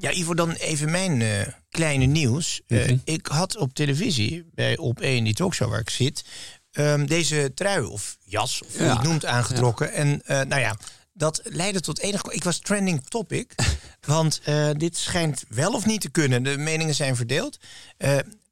ja, 0.02 0.10
Ivo, 0.12 0.34
dan 0.34 0.50
even 0.52 0.90
mijn 0.90 1.22
eh, 1.22 1.46
kleine 1.70 2.04
nieuws. 2.04 2.60
Eh, 2.66 2.78
Mhm. 2.84 2.96
ik 3.04 3.26
had 3.26 3.56
op 3.56 3.74
televisie, 3.74 4.44
bij 4.54 4.76
Op 4.78 5.00
1, 5.00 5.24
die 5.24 5.34
talkshow 5.34 5.70
waar 5.70 5.80
ik 5.80 5.90
zit... 5.90 6.24
ehm, 6.72 7.06
deze 7.06 7.52
trui 7.54 7.84
of 7.84 8.16
jas, 8.24 8.62
of 8.66 8.76
hoe 8.76 8.86
je 8.86 8.92
het 8.92 9.02
noemt, 9.02 9.24
aangetrokken. 9.24 9.92
En 9.92 10.22
eh, 10.24 10.40
nou 10.40 10.60
ja, 10.60 10.76
dat 11.12 11.40
leidde 11.44 11.80
tot 11.80 11.98
enig... 11.98 12.22
Ik 12.24 12.44
was 12.44 12.58
trending 12.58 13.06
topic, 13.08 13.54
want 14.06 14.40
dit 14.76 14.96
schijnt 14.96 15.44
wel 15.48 15.72
of 15.72 15.86
niet 15.86 16.00
te 16.00 16.10
kunnen. 16.10 16.42
De 16.42 16.56
meningen 16.58 16.94
zijn 16.94 17.16
verdeeld. 17.16 17.58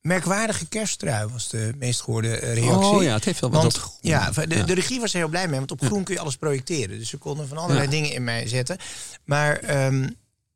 Merkwaardige 0.03 0.67
kersttrui 0.69 1.29
was 1.29 1.49
de 1.49 1.73
meest 1.79 2.01
gehoorde 2.01 2.37
eh, 2.37 2.55
reactie. 2.55 2.91
Oh 2.91 3.03
ja, 3.03 3.15
het 3.15 3.25
heeft 3.25 3.41
wel 3.41 3.51
wat 3.51 3.63
Want, 3.63 3.77
groen. 3.77 3.95
ja, 4.01 4.31
de, 4.31 4.57
Ja. 4.57 4.63
de 4.65 4.75
regie 4.75 5.01
was 5.01 5.13
er 5.13 5.19
heel 5.19 5.29
blij 5.29 5.49
mee, 5.49 5.59
want 5.59 5.71
op 5.71 5.83
groen 5.85 6.05
kun 6.05 6.15
je 6.15 6.21
alles 6.21 6.37
projecteren. 6.37 6.99
Dus 6.99 7.09
ze 7.09 7.17
konden 7.17 7.49
van 7.49 7.57
allerlei 7.59 7.89
dingen 7.89 8.13
in 8.13 8.25
mij 8.25 8.49
zetten. 8.49 8.77
Maar 9.25 9.57
ehm, 9.57 10.09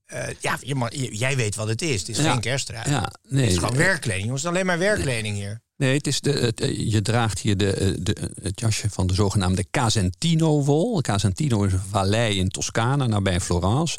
eh, 0.07 0.27
ja, 0.41 0.59
je 0.61 0.75
mag- 0.75 0.95
j- 0.95 1.09
jij 1.19 1.37
weet 1.37 1.55
wat 1.55 1.69
het 1.69 1.83
is. 1.83 2.01
Het 2.01 2.09
is 2.09 2.17
Ja. 2.19 2.31
geen 2.33 2.41
kersttrui. 2.41 2.91
Ja, 2.91 3.13
nee, 3.29 3.43
het 3.43 3.53
is 3.53 3.59
gewoon 3.59 3.77
werkkleding. 3.77 4.25
Jongens, 4.25 4.43
het 4.43 4.51
is 4.53 4.57
alleen 4.57 4.67
maar 4.69 4.79
werkkleding 4.79 5.37
hier. 5.37 5.63
Nee, 5.77 5.97
het 5.97 6.07
is 6.07 6.21
de, 6.21 6.31
het, 6.33 6.61
eh, 6.61 6.91
je 6.93 7.03
draagt 7.03 7.39
hier 7.41 7.57
de, 7.57 7.71
eh, 7.73 7.89
de, 8.01 8.17
het 8.43 8.61
jasje 8.61 8.91
van 8.91 9.07
de 9.07 9.15
zogenaamde 9.15 9.65
Casentino-wol. 9.71 11.01
Casentino 11.01 11.63
is 11.63 11.73
een 11.73 11.81
vallei 11.91 12.39
in 12.39 12.49
Toscane, 12.49 13.07
nabij 13.07 13.41
Florence. 13.41 13.99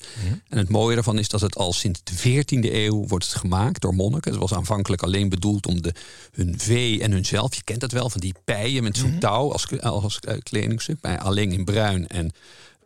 En 0.50 0.57
het 0.57 0.69
mooie 0.69 0.95
daarvan 0.95 1.19
is 1.19 1.29
dat 1.29 1.41
het 1.41 1.55
al 1.55 1.74
sinds 1.74 2.00
de 2.03 2.13
14e 2.15 2.74
eeuw 2.74 3.07
wordt 3.07 3.25
gemaakt 3.25 3.81
door 3.81 3.93
monniken. 3.93 4.31
Het 4.31 4.39
was 4.39 4.53
aanvankelijk 4.53 5.01
alleen 5.03 5.29
bedoeld 5.29 5.67
om 5.67 5.81
de, 5.81 5.93
hun 6.31 6.53
vee 6.59 7.01
en 7.01 7.12
hunzelf. 7.12 7.55
Je 7.55 7.63
kent 7.63 7.81
het 7.81 7.91
wel, 7.91 8.09
van 8.09 8.21
die 8.21 8.33
pijen 8.45 8.83
met 8.83 8.97
zo'n 8.97 9.19
touw 9.19 9.51
als, 9.51 9.67
als 9.81 10.19
kledingstuk. 10.43 11.00
Bij 11.01 11.19
alleen 11.19 11.51
in 11.51 11.65
bruin 11.65 12.07
en 12.07 12.31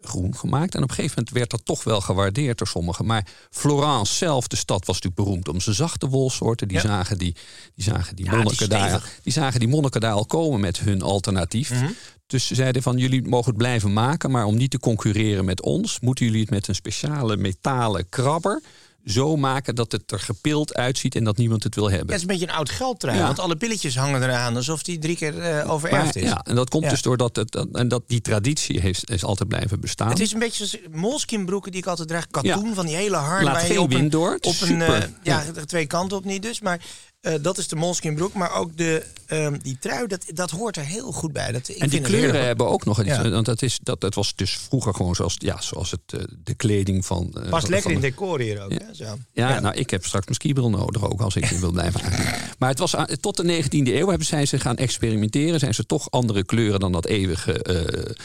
groen 0.01 0.35
gemaakt. 0.35 0.75
En 0.75 0.83
op 0.83 0.89
een 0.89 0.95
gegeven 0.95 1.15
moment 1.17 1.35
werd 1.35 1.49
dat 1.49 1.65
toch 1.65 1.83
wel 1.83 2.01
gewaardeerd 2.01 2.57
door 2.57 2.67
sommigen. 2.67 3.05
Maar 3.05 3.27
Florence 3.49 4.13
zelf, 4.13 4.47
de 4.47 4.55
stad, 4.55 4.85
was 4.85 4.95
natuurlijk 5.01 5.15
beroemd 5.23 5.47
om 5.47 5.61
zijn 5.61 5.75
zachte 5.75 6.07
wolsoorten. 6.07 6.67
Die 6.67 6.77
Ja. 6.77 6.83
zagen 6.83 7.17
die, 7.17 7.35
die, 7.75 7.83
zagen 7.83 8.15
die, 8.15 8.25
Ja, 8.25 8.31
die 8.31 8.39
monniken 8.43 8.69
daar, 8.69 9.03
die 9.23 9.33
zagen 9.33 9.59
die 9.59 9.69
monniken 9.69 10.01
daar 10.01 10.13
al 10.13 10.25
komen 10.25 10.59
met 10.59 10.79
hun 10.79 11.01
alternatief. 11.01 11.69
Mhm. 11.71 11.89
Dus 12.27 12.47
ze 12.47 12.55
zeiden 12.55 12.81
van 12.81 12.97
jullie 12.97 13.27
mogen 13.27 13.47
het 13.49 13.57
blijven 13.57 13.93
maken, 13.93 14.31
maar 14.31 14.45
om 14.45 14.57
niet 14.57 14.71
te 14.71 14.79
concurreren 14.79 15.45
met 15.45 15.61
ons, 15.61 15.99
moeten 15.99 16.25
jullie 16.25 16.41
het 16.41 16.49
met 16.49 16.67
een 16.67 16.75
speciale 16.75 17.37
metalen 17.37 18.09
krabber 18.09 18.61
zo 19.05 19.35
maken 19.35 19.75
dat 19.75 19.91
het 19.91 20.11
er 20.11 20.19
gepild 20.19 20.73
uitziet 20.73 21.15
en 21.15 21.23
dat 21.23 21.37
niemand 21.37 21.63
het 21.63 21.75
wil 21.75 21.89
hebben. 21.89 22.07
het 22.07 22.15
is 22.15 22.21
een 22.21 22.27
beetje 22.27 22.47
een 22.47 22.53
oud 22.53 22.69
geldtrui. 22.69 23.17
Ja. 23.17 23.25
Want 23.25 23.39
alle 23.39 23.55
pilletjes 23.55 23.95
hangen 23.97 24.23
eraan 24.23 24.55
alsof 24.55 24.83
die 24.83 24.99
drie 24.99 25.15
keer 25.15 25.39
eh 25.39 25.71
overerfd 25.71 26.05
Maar, 26.15 26.23
is. 26.23 26.29
ja, 26.29 26.41
en 26.43 26.55
dat 26.55 26.69
komt 26.69 26.83
Ja. 26.83 26.89
dus 26.89 27.01
doordat 27.01 27.35
het, 27.35 27.51
dat- 27.51 27.67
en 27.71 27.87
dat 27.87 28.03
die 28.07 28.21
traditie 28.21 28.79
heeft, 28.79 29.09
is 29.11 29.23
altijd 29.23 29.49
blijven 29.49 29.79
bestaan. 29.79 30.09
Het 30.09 30.19
is 30.19 30.33
een 30.33 30.39
beetje 30.39 30.65
zoals 30.65 30.85
moleskinbroeken 30.91 31.71
die 31.71 31.81
ik 31.81 31.87
altijd 31.87 32.07
draag. 32.07 32.27
Katoen 32.27 32.67
Ja. 32.67 32.73
van 32.73 32.85
die 32.85 32.95
hele 32.95 33.15
harde. 33.15 33.45
Laat 33.45 33.61
geen 33.61 33.79
op 33.79 33.91
een, 33.91 33.97
wind 33.97 34.11
door. 34.11 34.37
Op 34.41 34.55
een, 34.61 34.81
eh, 34.81 35.03
ja, 35.23 35.43
twee 35.65 35.85
kanten 35.85 36.17
op 36.17 36.25
niet 36.25 36.41
dus. 36.41 36.61
Maar 36.61 36.81
eh, 37.21 37.33
dat 37.41 37.57
is 37.57 37.67
de 37.67 37.75
moleskinbroek. 37.75 38.33
Maar 38.33 38.53
ook 38.55 38.77
de, 38.77 39.05
ehm, 39.25 39.57
die 39.61 39.77
trui, 39.79 40.07
dat, 40.07 40.25
dat 40.33 40.51
hoort 40.51 40.77
er 40.77 40.83
heel 40.85 41.11
goed 41.11 41.33
bij. 41.33 41.51
Dat, 41.51 41.69
ik 41.69 41.77
en 41.77 41.89
die 41.89 42.01
kleuren 42.01 42.21
heerlijk. 42.25 42.45
hebben 42.45 42.67
ook 42.67 42.85
nog 42.85 42.99
iets. 42.99 43.07
Ja. 43.15 43.29
Want 43.29 43.45
dat, 43.45 43.61
is, 43.61 43.79
dat, 43.83 44.01
dat 44.01 44.13
was 44.15 44.35
dus 44.35 44.51
vroeger 44.57 44.93
gewoon 44.93 45.15
zoals, 45.15 45.35
ja, 45.37 45.61
zoals 45.61 45.91
het, 45.91 45.99
eh, 46.07 46.19
de 46.43 46.53
kleding 46.53 47.05
van. 47.05 47.31
eh, 47.33 47.49
Past 47.49 47.61
van- 47.61 47.69
lekker 47.69 47.91
in 47.91 47.99
decor 47.99 48.39
hier 48.39 48.63
ook. 48.63 48.71
Ja. 48.71 48.77
Hè? 48.85 48.93
Zo. 48.93 49.17
Ja, 49.33 49.59
nou, 49.59 49.75
ik 49.75 49.89
heb 49.89 50.05
straks 50.05 50.25
mijn 50.25 50.35
skibril 50.37 50.69
nodig 50.69 51.09
ook 51.11 51.21
als 51.21 51.35
ik 51.35 51.45
wil 51.45 51.71
blijven. 51.71 52.01
Maar 52.59 52.69
het 52.69 52.79
was 52.79 52.95
tot 53.19 53.37
de 53.37 53.43
19e 53.63 53.67
eeuw 53.93 54.07
hebben 54.07 54.27
zij 54.27 54.45
ze 54.45 54.59
gaan 54.59 54.77
experimenteren. 54.77 55.59
Zijn 55.59 55.73
ze 55.73 55.85
toch 55.85 56.11
andere 56.11 56.45
kleuren 56.45 56.79
dan 56.79 56.91
dat 56.91 57.05
eeuwige 57.05 57.63
eh, 57.63 58.15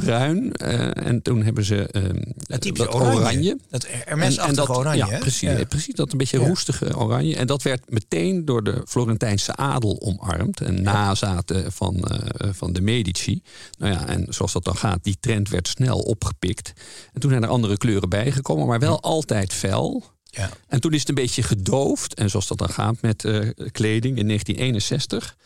bruin. 0.00 0.52
Eh, 0.52 1.06
en 1.06 1.22
toen 1.22 1.42
hebben 1.42 1.64
ze 1.64 1.86
eh, 1.86 2.02
Het 2.46 2.70
dat 2.76 2.94
oranje. 2.94 3.18
oranje. 3.18 3.58
Dat 3.70 3.86
Hermes-achtige 3.88 4.66
dat, 4.66 4.76
oranje. 4.76 5.06
Ja, 5.06 5.18
precies, 5.18 5.40
Ja. 5.50 5.64
precies. 5.64 5.94
Dat 5.94 6.12
een 6.12 6.18
beetje 6.18 6.40
Ja. 6.40 6.46
roestige 6.46 6.98
oranje. 6.98 7.36
En 7.36 7.46
dat 7.46 7.62
werd 7.62 7.90
meteen 7.90 8.44
door 8.44 8.62
de 8.64 8.82
Florentijnse 8.86 9.56
adel 9.56 10.00
omarmd. 10.00 10.60
En 10.60 10.82
nazaten 10.82 11.72
van, 11.72 12.04
eh, 12.04 12.48
van 12.52 12.72
de 12.72 12.80
Medici. 12.80 13.42
Nou 13.78 13.92
ja, 13.92 14.06
en 14.06 14.26
zoals 14.28 14.52
dat 14.52 14.64
dan 14.64 14.76
gaat, 14.76 14.98
die 15.04 15.16
trend 15.20 15.48
werd 15.48 15.68
snel 15.68 15.98
opgepikt. 15.98 16.72
En 17.12 17.20
toen 17.20 17.30
zijn 17.30 17.42
er 17.42 17.48
andere 17.48 17.76
kleuren 17.76 18.08
bijgekomen, 18.08 18.66
maar 18.66 18.78
wel 18.80 19.00
altijd 19.00 19.52
fel. 19.52 20.04
Ja. 20.24 20.50
En 20.68 20.80
toen 20.80 20.92
is 20.92 21.00
het 21.00 21.08
een 21.08 21.14
beetje 21.14 21.42
gedoofd. 21.42 22.14
En 22.14 22.30
zoals 22.30 22.46
dat 22.46 22.58
dan 22.58 22.68
gaat 22.68 22.96
met 23.00 23.24
eh, 23.24 23.38
kleding 23.70 24.18
in 24.18 24.26
1961. 24.26 25.36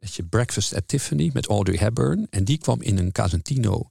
Had 0.00 0.14
je 0.14 0.22
Breakfast 0.22 0.74
at 0.74 0.82
Tiffany 0.86 1.30
met 1.32 1.46
Audrey 1.46 1.78
Hepburn. 1.78 2.26
En 2.30 2.44
die 2.44 2.58
kwam 2.58 2.82
in 2.82 2.98
een 2.98 3.12
Casentino 3.12 3.90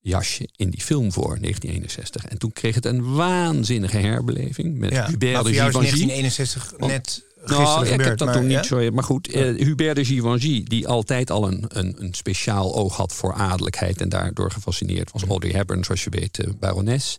jasje 0.00 0.48
in 0.56 0.70
die 0.70 0.82
film 0.82 1.12
voor 1.12 1.38
1961. 1.40 2.24
En 2.24 2.38
toen 2.38 2.52
kreeg 2.52 2.74
het 2.74 2.84
een 2.84 3.14
waanzinnige 3.14 3.98
herbeleving 3.98 4.78
met 4.78 4.90
Ja. 4.90 5.06
Hubert 5.06 5.32
Maar 5.32 5.42
de 5.42 5.48
voor 5.48 5.56
jou 5.56 5.68
is 5.68 5.90
Givenchy. 5.90 6.06
1961 6.06 6.78
net 6.78 7.26
gisteren 7.38 7.64
Nou, 7.64 7.86
ik 7.86 8.00
heb 8.00 8.18
dat 8.18 8.28
maar, 8.28 8.36
toen 8.36 8.46
niet 8.46 8.56
ja? 8.56 8.62
zo. 8.62 8.90
Maar 8.90 9.04
goed, 9.04 9.28
eh, 9.28 9.42
Hubert 9.42 9.96
de 9.96 10.04
Givenchy, 10.04 10.62
die 10.64 10.88
altijd 10.88 11.30
al 11.30 11.46
een, 11.48 11.64
een, 11.68 11.94
een 11.98 12.14
speciaal 12.14 12.74
oog 12.74 12.96
had 12.96 13.12
voor 13.14 13.32
adellijkheid 13.32 14.00
en 14.00 14.08
daardoor 14.08 14.50
gefascineerd 14.50 15.12
was. 15.12 15.24
Audrey 15.24 15.52
Hepburn, 15.52 15.84
zoals 15.84 16.04
je 16.04 16.10
weet, 16.10 16.38
eh, 16.38 16.50
barones. 16.58 17.16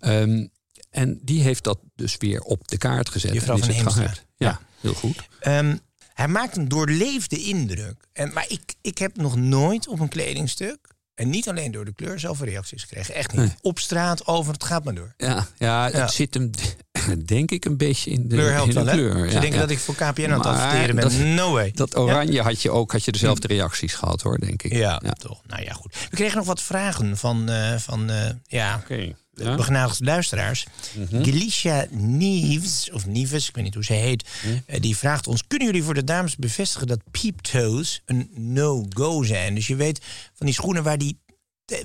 Ehm, 0.00 0.46
en 0.90 1.18
die 1.22 1.42
heeft 1.42 1.64
dat 1.64 1.78
dus 1.94 2.16
weer 2.18 2.40
op 2.40 2.68
de 2.68 2.78
kaart 2.78 3.08
gezet. 3.08 3.32
Juffrouw 3.32 3.60
en 3.60 3.68
is 3.68 3.80
van 3.80 4.02
het. 4.02 4.24
Ja, 4.36 4.60
heel 4.80 4.94
goed. 4.94 5.16
Ehm, 5.40 5.76
hij 6.14 6.28
maakt 6.28 6.56
een 6.56 6.68
doorleefde 6.68 7.42
indruk. 7.42 7.96
En, 8.12 8.32
maar 8.32 8.44
ik, 8.48 8.74
ik 8.82 8.98
heb 8.98 9.16
nog 9.16 9.36
nooit 9.36 9.88
op 9.88 10.00
een 10.00 10.08
kledingstuk... 10.08 10.78
en 11.14 11.30
niet 11.30 11.48
alleen 11.48 11.72
door 11.72 11.84
de 11.84 11.94
kleur 11.94 12.18
zoveel 12.20 12.46
reacties 12.46 12.82
gekregen. 12.82 13.14
Echt 13.14 13.32
niet. 13.32 13.40
Nee. 13.40 13.54
Op 13.60 13.78
straat, 13.78 14.26
over, 14.26 14.52
het 14.52 14.64
gaat 14.64 14.84
maar 14.84 14.94
door. 14.94 15.14
Ja, 15.16 15.46
ja, 15.58 15.86
Ja. 15.86 16.00
het 16.00 16.10
zit 16.12 16.34
hem 16.34 16.50
denk 17.26 17.50
ik 17.50 17.64
een 17.64 17.76
beetje 17.76 18.10
in 18.10 18.28
de 18.28 18.34
Kleur 18.34 18.52
helpt 18.52 18.74
in 18.74 18.78
de 18.78 18.84
wel, 18.84 18.94
hè? 18.94 19.00
kleur. 19.00 19.28
Ze 19.28 19.34
ja, 19.34 19.40
denken 19.40 19.58
ja. 19.58 19.60
dat 19.66 19.70
ik 19.70 19.78
voor 19.78 19.94
KPN 19.94 20.22
aan 20.30 20.38
het 20.38 20.46
adverteren 20.46 20.94
ben. 20.94 21.04
dat- 21.04 21.18
no 21.18 21.52
way. 21.52 21.70
Dat 21.74 21.96
oranje 21.96 22.42
had 22.42 22.62
je 22.62 22.70
ook, 22.70 22.92
had 22.92 23.04
je 23.04 23.12
dezelfde 23.12 23.46
reacties 23.46 23.94
gehad 23.94 24.22
hoor, 24.22 24.38
denk 24.38 24.62
ik. 24.62 24.72
Ja, 24.72 24.98
toch. 24.98 25.40
Nou 25.46 25.62
ja, 25.62 25.72
goed. 25.72 25.96
We 26.10 26.16
kregen 26.16 26.36
nog 26.36 26.46
wat 26.46 26.62
vragen 26.62 27.16
van, 27.16 27.48
eh, 27.48 27.76
van 27.78 28.10
eh, 28.10 28.30
ja, 28.46 28.76
Oké. 28.82 29.14
Ja. 29.36 29.44
Mhm. 29.48 29.56
begenadigde 29.56 30.04
luisteraars. 30.04 30.66
Gelicia 31.10 31.86
Nieves, 31.90 32.90
of 32.92 33.06
Nieves, 33.06 33.48
ik 33.48 33.54
weet 33.54 33.64
niet 33.64 33.74
hoe 33.74 33.84
ze 33.84 33.92
heet, 33.92 34.28
Mhm. 34.44 34.58
eh, 34.66 34.80
die 34.80 34.96
vraagt 34.96 35.26
ons: 35.26 35.42
Kunnen 35.46 35.66
jullie 35.66 35.82
voor 35.82 35.94
de 35.94 36.04
dames 36.04 36.36
bevestigen 36.36 36.86
dat 36.86 37.00
peeptoes 37.10 38.02
een 38.04 38.30
no-go 38.34 39.22
zijn? 39.22 39.54
Dus 39.54 39.66
je 39.66 39.76
weet 39.76 40.00
van 40.34 40.46
die 40.46 40.54
schoenen 40.54 40.82
waar 40.82 40.98
die, 40.98 41.18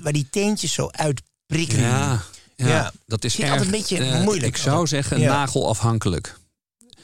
waar 0.02 0.12
die 0.12 0.26
teentjes 0.30 0.72
zo 0.72 0.88
uitprikken. 0.90 1.80
Ja, 1.80 2.22
ja, 2.56 2.66
Ja. 2.68 2.92
dat 3.06 3.24
is 3.24 3.40
altijd 3.42 3.60
een 3.60 3.70
beetje 3.70 4.20
moeilijk. 4.22 4.46
Ik 4.56 4.62
zou 4.62 4.86
zeggen 4.86 5.20
nagelafhankelijk. 5.20 6.38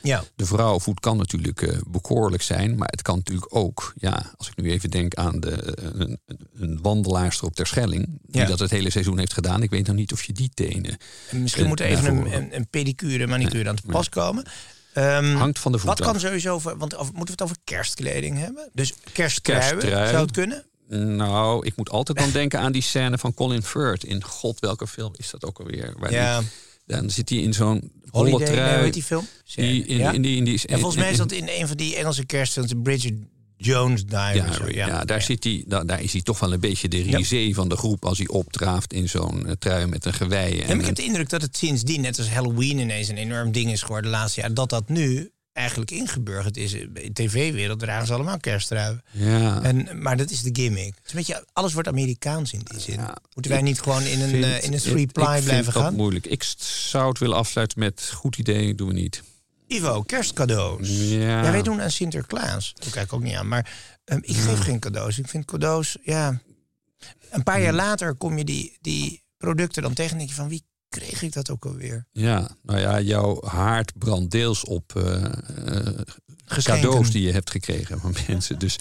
Ja. 0.06 0.24
De 0.36 0.46
vrouwenvoet 0.46 1.00
kan 1.00 1.16
natuurlijk 1.16 1.62
eh, 1.62 1.78
bekoorlijk 1.86 2.42
zijn, 2.42 2.76
maar 2.76 2.88
het 2.90 3.02
kan 3.02 3.16
natuurlijk 3.16 3.54
ook, 3.56 3.92
ja, 3.96 4.32
als 4.36 4.48
ik 4.48 4.56
nu 4.56 4.70
even 4.70 4.90
denk 4.90 5.14
aan 5.14 5.40
de, 5.40 5.50
eh, 5.50 5.84
een, 5.94 6.20
een 6.58 6.78
wandelaarster 6.82 7.46
op 7.46 7.54
Terschelling, 7.54 8.06
die 8.22 8.40
Ja. 8.40 8.46
dat 8.46 8.58
het 8.58 8.70
hele 8.70 8.90
seizoen 8.90 9.18
heeft 9.18 9.32
gedaan. 9.32 9.62
Ik 9.62 9.70
weet 9.70 9.86
nog 9.86 9.96
niet 9.96 10.12
of 10.12 10.22
je 10.24 10.32
die 10.32 10.50
tenen. 10.54 10.96
En 11.30 11.42
misschien 11.42 11.62
Eh, 11.62 11.68
moet 11.68 11.80
er 11.80 11.86
even 11.86 12.16
een, 12.16 12.32
een, 12.34 12.56
een 12.56 12.68
pedicure, 12.68 13.26
manicure 13.26 13.68
aan 13.68 13.76
te 13.76 13.82
pas 13.86 14.08
komen. 14.08 14.44
Ehm, 14.92 15.34
Hangt 15.34 15.58
van 15.58 15.72
de 15.72 15.78
voet 15.78 15.88
Wat 15.88 16.00
kan 16.00 16.20
sowieso, 16.20 16.58
voor, 16.58 16.76
want 16.78 16.96
moeten 16.98 17.14
we 17.24 17.30
het 17.30 17.42
over 17.42 17.56
kerstkleding 17.64 18.38
hebben? 18.38 18.70
Dus 18.72 18.94
kersttruien, 19.12 19.68
Kersttrui. 19.78 20.08
zou 20.08 20.22
het 20.22 20.30
kunnen? 20.30 20.64
Nou, 21.16 21.66
ik 21.66 21.76
moet 21.76 21.90
altijd 21.90 22.18
dan 22.18 22.30
denken 22.30 22.60
aan 22.60 22.72
die 22.72 22.82
scène 22.82 23.18
van 23.18 23.34
Colin 23.34 23.62
Firth 23.62 24.04
in 24.04 24.22
God, 24.24 24.60
welke 24.60 24.86
film 24.86 25.12
is 25.16 25.30
dat 25.30 25.44
ook 25.44 25.58
alweer? 25.58 25.94
Waar 25.98 26.12
Ja. 26.12 26.38
die- 26.38 26.48
dan 26.86 27.10
zit 27.10 27.28
hij 27.28 27.38
in 27.38 27.52
zo'n 27.52 27.92
holle 28.10 28.38
nee, 28.38 28.46
trui. 28.46 28.90
die 28.90 29.02
film? 29.02 29.26
Die, 29.54 29.86
in, 29.86 29.96
ja? 29.96 30.12
in 30.12 30.22
die, 30.22 30.36
in 30.36 30.44
die, 30.44 30.66
en 30.66 30.78
volgens 30.78 31.02
mij 31.02 31.10
is 31.10 31.16
dat 31.16 31.32
in 31.32 31.48
een 31.48 31.66
van 31.66 31.76
die 31.76 31.96
Engelse 31.96 32.24
kerstfilms, 32.24 32.72
Bridget 32.82 33.14
Jones 33.56 34.04
Diary. 34.04 34.76
Ja, 34.76 34.86
ja, 34.86 35.04
daar, 35.04 35.22
Zit 35.22 35.44
hij, 35.44 35.64
daar, 35.66 35.86
daar 35.86 36.02
is 36.02 36.12
hij 36.12 36.22
toch 36.22 36.38
wel 36.38 36.52
een 36.52 36.60
beetje 36.60 36.88
de 36.88 37.02
risée 37.02 37.54
van 37.54 37.68
de 37.68 37.76
groep 37.76 38.04
als 38.04 38.18
hij 38.18 38.28
opdraaft 38.28 38.92
in 38.92 39.08
zo'n 39.08 39.46
eh, 39.46 39.52
trui 39.58 39.86
met 39.86 40.04
een 40.04 40.14
gewei. 40.14 40.60
En, 40.60 40.78
ik 40.78 40.86
heb 40.86 40.94
de 40.94 41.04
indruk 41.04 41.28
dat 41.28 41.42
het 41.42 41.56
sindsdien, 41.56 42.00
net 42.00 42.18
als 42.18 42.30
Halloween 42.30 42.78
ineens 42.78 43.08
een 43.08 43.16
enorm 43.16 43.52
ding 43.52 43.72
is 43.72 43.82
geworden 43.82 44.10
de 44.10 44.16
laatste 44.16 44.40
jaar, 44.40 44.54
dat 44.54 44.70
dat 44.70 44.88
nu 44.88 45.30
eigenlijk 45.56 45.90
ingeburgerd 45.90 46.56
is. 46.56 46.72
In 46.72 46.90
de 46.92 47.12
tv-wereld 47.12 47.78
dragen 47.78 48.06
ze 48.06 48.12
allemaal 48.12 48.38
kersttruien. 48.38 49.02
ja, 49.10 49.62
En, 49.62 50.02
maar 50.02 50.16
dat 50.16 50.30
is 50.30 50.42
de 50.42 50.50
gimmick. 50.52 50.94
Is 51.04 51.10
een 51.10 51.16
beetje, 51.16 51.44
alles 51.52 51.72
wordt 51.72 51.88
Amerikaans 51.88 52.52
in 52.52 52.60
die 52.64 52.80
zin. 52.80 52.94
Ja, 52.94 53.16
Moeten 53.34 53.52
wij 53.52 53.62
niet 53.62 53.80
gewoon 53.80 54.02
in 54.02 54.20
een, 54.20 54.28
vind- 54.28 54.44
eh, 54.44 54.62
in 54.62 54.72
een 54.72 54.78
three-ply 54.78 55.40
blijven 55.42 55.72
gaan? 55.72 55.94
moeilijk. 55.94 56.26
Ik 56.26 56.42
zou 56.88 57.08
het 57.08 57.18
willen 57.18 57.36
afsluiten 57.36 57.78
met 57.78 58.10
goed 58.14 58.36
idee, 58.38 58.74
doen 58.74 58.88
we 58.88 58.94
niet. 58.94 59.22
Ivo, 59.66 60.02
kerstcadeaus. 60.02 60.88
Ja. 60.88 61.42
Ja, 61.44 61.50
wij 61.50 61.62
doen 61.62 61.80
aan 61.80 61.90
Sinterklaas. 61.90 62.72
Dat 62.74 62.90
kijk 62.90 63.04
ik 63.06 63.12
ook 63.12 63.22
niet 63.22 63.34
aan. 63.34 63.48
Maar 63.48 63.72
ehm, 64.04 64.18
ik 64.22 64.36
geef 64.36 64.58
geen 64.58 64.78
cadeaus. 64.78 65.18
Ik 65.18 65.28
vind 65.28 65.44
cadeaus, 65.44 65.96
ja... 66.02 66.40
Een 67.30 67.42
paar 67.42 67.60
jaar 67.62 67.72
later 67.72 68.14
kom 68.14 68.38
je 68.38 68.44
die, 68.44 68.76
die 68.80 69.22
producten 69.38 69.82
dan 69.82 69.92
tegen 69.92 70.12
en 70.12 70.18
denk 70.18 70.28
je 70.30 70.34
van... 70.36 70.48
wie 70.48 70.62
kreeg 70.98 71.22
ik 71.22 71.32
dat 71.32 71.50
ook 71.50 71.64
alweer? 71.66 72.06
Ja, 72.12 72.56
nou 72.62 72.80
ja, 72.80 73.00
jouw 73.00 73.42
haard 73.44 73.92
brandt 73.98 74.30
deels 74.30 74.64
op 74.64 74.96
eh, 74.96 75.24
eh, 75.24 75.32
Geschenken. 76.48 76.84
cadeaus 76.84 77.10
die 77.10 77.22
je 77.22 77.32
hebt 77.32 77.50
gekregen 77.50 78.00
van 78.00 78.14
mensen. 78.28 78.58
Dus 78.58 78.78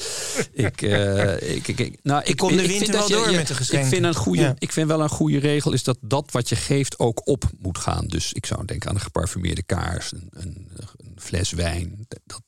ik, 0.51 0.81
eh, 0.81 1.55
ik, 1.55 1.67
ik, 1.67 1.79
ik- 1.79 1.99
nou, 2.03 2.23
ik, 2.23 2.35
kom 2.37 2.49
de 2.49 2.55
winter 2.67 2.77
vind 2.77 2.91
wel 2.91 3.07
je- 3.07 3.13
door 3.13 3.29
je- 3.31 3.35
met 3.37 3.47
de 3.47 3.53
geschenken. 3.55 3.87
Ik 3.87 3.93
vind, 3.93 4.05
een 4.05 4.15
goede, 4.15 4.41
Ja. 4.41 4.55
ik 4.57 4.71
vind 4.71 4.87
wel 4.87 5.01
een 5.01 5.09
goede 5.09 5.37
regel 5.39 5.73
is 5.73 5.83
dat 5.83 5.97
dat 6.01 6.31
wat 6.31 6.49
je 6.49 6.55
geeft 6.55 6.99
ook 6.99 7.27
op 7.27 7.43
moet 7.59 7.77
gaan. 7.77 8.07
Dus 8.07 8.33
ik 8.33 8.45
zou 8.45 8.65
denken 8.65 8.89
aan 8.89 8.95
een 8.95 9.01
geparfumeerde 9.01 9.63
kaars, 9.63 10.11
een, 10.11 10.27
een, 10.31 10.67
een 10.97 11.17
fles 11.17 11.51
wijn. 11.51 12.05
Dat, 12.25 12.41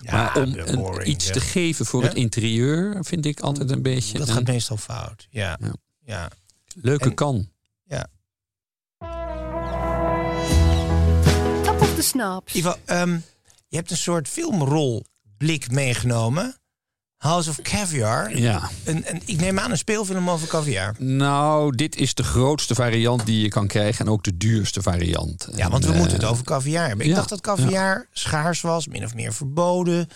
Ja, 0.00 0.12
maar 0.12 0.42
om 0.42 0.52
de 0.52 0.66
een- 0.68 0.76
boring, 0.76 1.08
iets 1.08 1.26
te 1.30 1.40
geven 1.40 1.86
voor 1.86 2.02
het 2.02 2.14
interieur 2.14 3.04
vind 3.04 3.26
ik 3.26 3.40
altijd 3.40 3.70
een 3.70 3.82
beetje 3.82 4.18
Dat 4.18 4.30
gaat 4.30 4.46
meestal 4.46 4.76
fout. 4.76 5.26
Ja, 5.30 5.58
Ja. 5.60 5.72
ja. 6.04 6.30
leuke 6.74 7.04
en- 7.04 7.14
kan. 7.14 7.48
ja. 7.84 8.06
Snaps. 12.02 12.54
Ivo, 12.54 12.74
ehm, 12.84 13.18
je 13.68 13.76
hebt 13.76 13.90
een 13.90 13.96
soort 13.96 14.28
filmrolblik 14.28 15.70
meegenomen. 15.70 16.56
House 17.18 17.50
of 17.50 17.62
Caviar. 17.62 18.38
Ja. 18.38 18.70
En, 18.84 19.04
en 19.04 19.20
ik 19.24 19.40
neem 19.40 19.58
aan 19.58 19.70
een 19.70 19.78
speelfilm 19.78 20.30
over 20.30 20.48
caviar. 20.48 20.94
Nou, 20.98 21.76
dit 21.76 21.96
is 21.96 22.14
de 22.14 22.22
grootste 22.22 22.74
variant 22.74 23.26
die 23.26 23.40
je 23.40 23.48
kan 23.48 23.66
krijgen 23.66 24.06
en 24.06 24.12
ook 24.12 24.24
de 24.24 24.36
duurste 24.36 24.82
variant. 24.82 25.48
Ja, 25.56 25.70
want 25.70 25.84
we 25.84 25.92
En, 25.92 25.98
moeten 25.98 26.16
eh, 26.16 26.22
het 26.22 26.32
over 26.32 26.44
caviar 26.44 26.86
hebben. 26.86 27.04
Ik 27.04 27.10
ja, 27.10 27.16
dacht 27.16 27.28
dat 27.28 27.40
caviar 27.40 28.06
schaars 28.12 28.60
was, 28.60 28.86
min 28.86 29.04
of 29.04 29.14
meer 29.14 29.34
verboden. 29.34 30.08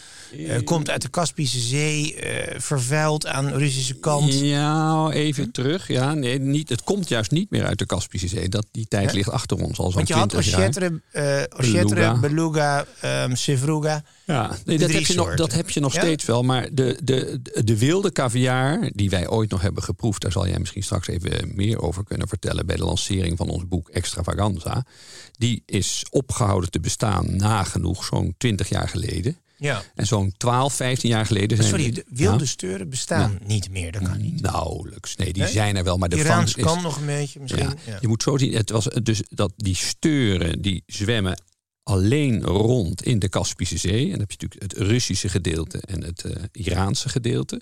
Eh, 0.49 0.65
komt 0.65 0.91
uit 0.91 1.03
de 1.03 1.09
Kaspische 1.09 1.59
Zee, 1.59 2.15
eh, 2.15 2.61
vervuild 2.61 3.27
aan 3.27 3.47
de 3.47 3.57
Russische 3.57 3.95
kant. 3.95 4.33
Ja, 4.33 5.11
even 5.11 5.51
terug. 5.51 5.89
Ja, 5.89 6.15
nee, 6.15 6.39
niet, 6.39 6.69
het 6.69 6.83
komt 6.83 7.09
juist 7.09 7.31
niet 7.31 7.51
meer 7.51 7.65
uit 7.65 7.79
de 7.79 7.87
Kaspische 7.87 8.29
Zee. 8.29 8.49
Dat, 8.49 8.67
die 8.71 8.87
tijd 8.89 9.11
Ja? 9.11 9.13
ligt 9.13 9.31
achter 9.31 9.57
ons 9.57 9.79
al 9.79 9.85
zo'n 9.85 9.95
Want 9.95 10.09
je 10.09 10.15
had 10.15 10.29
20 10.29 10.51
jaar. 10.51 10.91
Eh 11.11 11.43
Ochetre, 11.59 11.95
Beluga. 11.95 12.21
Beluga, 12.21 12.85
ehm 13.01 13.35
Sevruga. 13.35 14.03
Ja, 14.27 14.57
nee, 14.65 14.79
dat, 14.79 14.93
heb 14.93 15.05
je 15.05 15.15
nog, 15.15 15.35
dat 15.35 15.53
heb 15.53 15.71
je 15.71 15.81
nog 15.81 15.95
Ja? 15.95 16.01
steeds 16.01 16.25
wel. 16.25 16.43
Maar 16.43 16.69
de, 16.73 16.99
de, 17.05 17.41
de, 17.43 17.65
de 17.65 17.79
wilde 17.79 18.13
caviar 18.13 18.91
die 18.95 19.11
wij 19.11 19.29
ooit 19.29 19.51
nog 19.51 19.61
hebben 19.61 19.83
geproefd, 19.83 20.23
daar 20.23 20.33
zal 20.33 20.47
jij 20.49 20.59
misschien 20.59 20.83
straks 20.83 21.09
even 21.09 21.55
meer 21.55 21.81
over 21.81 22.05
kunnen 22.05 22.29
vertellen 22.29 22.67
bij 22.67 22.77
de 22.77 22.85
lancering 22.85 23.37
van 23.37 23.49
ons 23.49 23.69
boek 23.69 23.89
Extravaganza. 23.89 24.85
Die 25.39 25.63
is 25.67 26.05
opgehouden 26.11 26.71
te 26.71 26.81
bestaan 26.81 27.37
nagenoeg 27.37 28.05
zo'n 28.05 28.35
20 28.39 28.69
jaar 28.69 28.89
geleden. 28.89 29.37
Ja. 29.57 29.83
En 29.95 30.07
zo'n 30.07 30.35
12, 30.37 30.75
15 30.75 31.09
jaar 31.11 31.27
geleden 31.27 31.57
zijn 31.57 31.69
Sorry, 31.69 31.91
de 31.91 32.05
wilde 32.09 32.39
Ja? 32.45 32.51
steuren 32.51 32.89
bestaan 32.89 33.39
niet 33.47 33.71
meer. 33.71 33.93
Dat 33.93 34.03
kan 34.03 34.21
niet. 34.21 34.41
Nauwelijks. 34.41 35.17
Nee, 35.17 35.33
die 35.33 35.43
Nee? 35.43 35.53
zijn 35.53 35.77
er 35.77 35.85
wel, 35.85 35.99
maar 35.99 36.09
de 36.09 36.17
Iraans 36.17 36.55
is... 36.55 36.65
kan 36.65 36.83
nog 36.83 36.97
een 36.97 37.07
beetje 37.07 37.41
misschien. 37.41 37.71
Ja. 37.87 37.99
Je 38.01 38.09
moet 38.09 38.23
zo 38.23 38.39
zien, 38.39 38.55
het 38.55 38.71
was 38.71 38.85
dus 39.03 39.23
dat 39.29 39.53
die 39.57 39.75
steuren 39.77 40.63
die 40.63 40.83
zwemmen 40.87 41.43
alleen 41.83 42.43
rond 42.43 43.03
in 43.03 43.19
de 43.19 43.29
Kaspische 43.29 43.77
Zee. 43.77 44.05
En 44.05 44.11
dan 44.11 44.21
heb 44.21 44.31
je 44.31 44.37
natuurlijk 44.41 44.63
het 44.63 44.89
Russische 44.89 45.29
gedeelte 45.29 45.81
en 45.81 46.05
het 46.05 46.25
eh, 46.25 46.43
Iraanse 46.53 47.09
gedeelte. 47.09 47.61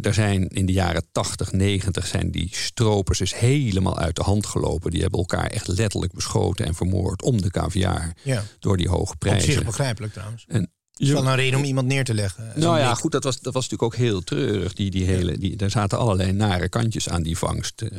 Daar 0.00 0.14
zijn 0.14 0.48
in 0.48 0.66
de 0.66 0.72
jaren 0.72 1.04
80, 1.12 1.52
90 1.52 2.06
zijn 2.06 2.30
die 2.30 2.48
stropers 2.52 3.18
dus 3.18 3.38
helemaal 3.38 3.98
uit 3.98 4.16
de 4.16 4.22
hand 4.22 4.46
gelopen. 4.46 4.90
Die 4.90 5.00
hebben 5.00 5.18
elkaar 5.18 5.46
echt 5.46 5.68
letterlijk 5.68 6.12
beschoten 6.12 6.66
en 6.66 6.74
vermoord 6.74 7.22
om 7.22 7.42
de 7.42 7.50
caviar. 7.50 8.16
Ja. 8.22 8.44
Door 8.58 8.76
die 8.76 8.88
hoge 8.88 9.12
Op 9.12 9.18
prijzen. 9.18 9.52
zich 9.52 9.64
begrijpelijk 9.64 10.12
trouwens. 10.12 10.44
En 10.48 10.70
is 10.96 11.10
wel 11.10 11.26
een 11.26 11.34
reden 11.34 11.58
om 11.58 11.64
iemand 11.64 11.86
neer 11.86 12.04
te 12.04 12.14
leggen. 12.14 12.52
Nou 12.54 12.78
ja, 12.78 12.94
goed, 12.94 13.12
dat 13.12 13.24
was, 13.24 13.40
dat 13.40 13.52
was 13.54 13.62
natuurlijk 13.68 13.94
ook 13.94 14.00
heel 14.00 14.20
treurig. 14.20 14.72
Die, 14.72 14.90
die 14.90 15.04
hele, 15.04 15.38
die, 15.38 15.56
daar 15.56 15.70
zaten 15.70 15.98
allerlei 15.98 16.32
nare 16.32 16.68
kantjes 16.68 17.08
aan 17.08 17.22
die 17.22 17.38
vangst. 17.38 17.82
Eh, 17.82 17.98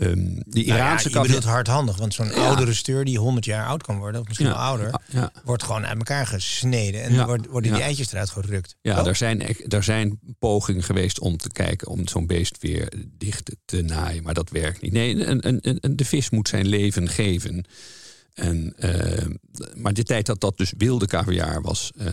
ehm, 0.00 0.14
die 0.24 0.66
Nou 0.66 0.66
ja, 0.66 0.74
Iraanse 0.74 1.08
je 1.10 1.40
hardhandig, 1.44 1.96
want 1.96 2.14
zo'n 2.14 2.26
Ja. 2.26 2.32
oudere 2.32 2.74
steur 2.74 3.04
die 3.04 3.18
100 3.18 3.44
jaar 3.44 3.66
oud 3.66 3.82
kan 3.82 3.98
worden, 3.98 4.20
of 4.20 4.26
misschien 4.26 4.46
Ja, 4.48 4.52
wel 4.54 4.62
ouder, 4.62 4.86
ja, 4.86 5.00
ja. 5.20 5.32
wordt 5.44 5.62
gewoon 5.62 5.86
uit 5.86 5.96
elkaar 5.98 6.26
gesneden 6.26 7.02
en 7.02 7.24
wordt- 7.26 7.46
worden 7.46 7.72
die 7.72 7.82
eitjes 7.82 8.12
eruit 8.12 8.30
gerukt. 8.30 8.76
Ja, 8.82 9.02
daar 9.02 9.16
zijn, 9.16 9.56
daar 9.66 9.84
zijn 9.84 10.18
pogingen 10.38 10.82
geweest 10.82 11.20
om 11.20 11.36
te 11.36 11.48
kijken 11.52 11.88
om 11.88 12.08
zo'n 12.08 12.26
beest 12.26 12.56
weer 12.60 12.92
dicht 13.18 13.50
te 13.64 13.82
naaien. 13.82 14.22
Maar 14.22 14.34
dat 14.34 14.50
werkt 14.50 14.80
niet. 14.82 14.92
Nee, 14.92 15.24
een, 15.26 15.46
een, 15.48 15.58
een, 15.62 15.96
de 15.96 16.04
vis 16.04 16.30
moet 16.30 16.48
zijn 16.48 16.66
leven 16.66 17.08
geven. 17.08 17.64
En, 18.36 18.74
eh, 18.76 19.26
maar 19.74 19.94
de 19.94 20.02
tijd 20.02 20.26
dat 20.26 20.40
dat 20.40 20.56
dus 20.58 20.72
wilde 20.78 21.06
caviar 21.06 21.62
was, 21.62 21.92
eh, 21.96 22.06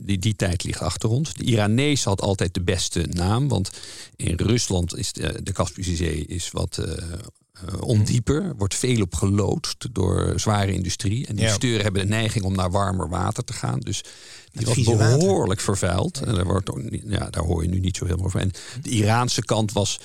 die, 0.00 0.18
die 0.18 0.36
tijd 0.36 0.64
ligt 0.64 0.80
achter 0.80 1.08
ons. 1.08 1.34
De 1.34 1.44
Iranees 1.44 2.04
had 2.04 2.20
altijd 2.20 2.54
de 2.54 2.60
beste 2.62 3.06
naam. 3.10 3.48
Want 3.48 3.70
in 4.16 4.34
Rusland 4.36 4.96
is 4.96 5.12
de, 5.12 5.40
de 5.42 5.52
Kaspische 5.52 5.96
Zee 5.96 6.26
is 6.26 6.50
wat 6.50 6.78
eh, 6.78 7.80
ondieper. 7.80 8.54
Wordt 8.56 8.74
veel 8.74 9.00
op 9.02 9.14
geloodst 9.14 9.88
door 9.92 10.32
zware 10.36 10.72
industrie. 10.72 11.26
En 11.26 11.36
die 11.36 11.44
Ja. 11.44 11.52
steuren 11.52 11.82
hebben 11.82 12.02
de 12.02 12.08
neiging 12.08 12.44
om 12.44 12.54
naar 12.54 12.70
warmer 12.70 13.08
water 13.08 13.44
te 13.44 13.52
gaan. 13.52 13.80
Dus 13.80 14.04
die 14.52 14.66
was 14.66 14.84
water. 14.84 15.18
behoorlijk 15.18 15.60
vervuild. 15.60 16.20
En 16.20 16.34
daar, 16.34 16.44
wordt 16.44 16.70
ja, 17.06 17.30
daar 17.30 17.44
hoor 17.44 17.62
je 17.62 17.68
nu 17.68 17.78
niet 17.80 17.96
zo 17.96 18.06
heel 18.06 18.16
veel 18.16 18.26
over. 18.26 18.40
En 18.40 18.50
de 18.82 18.90
Iraanse 18.90 19.42
kant 19.44 19.72
was 19.72 20.00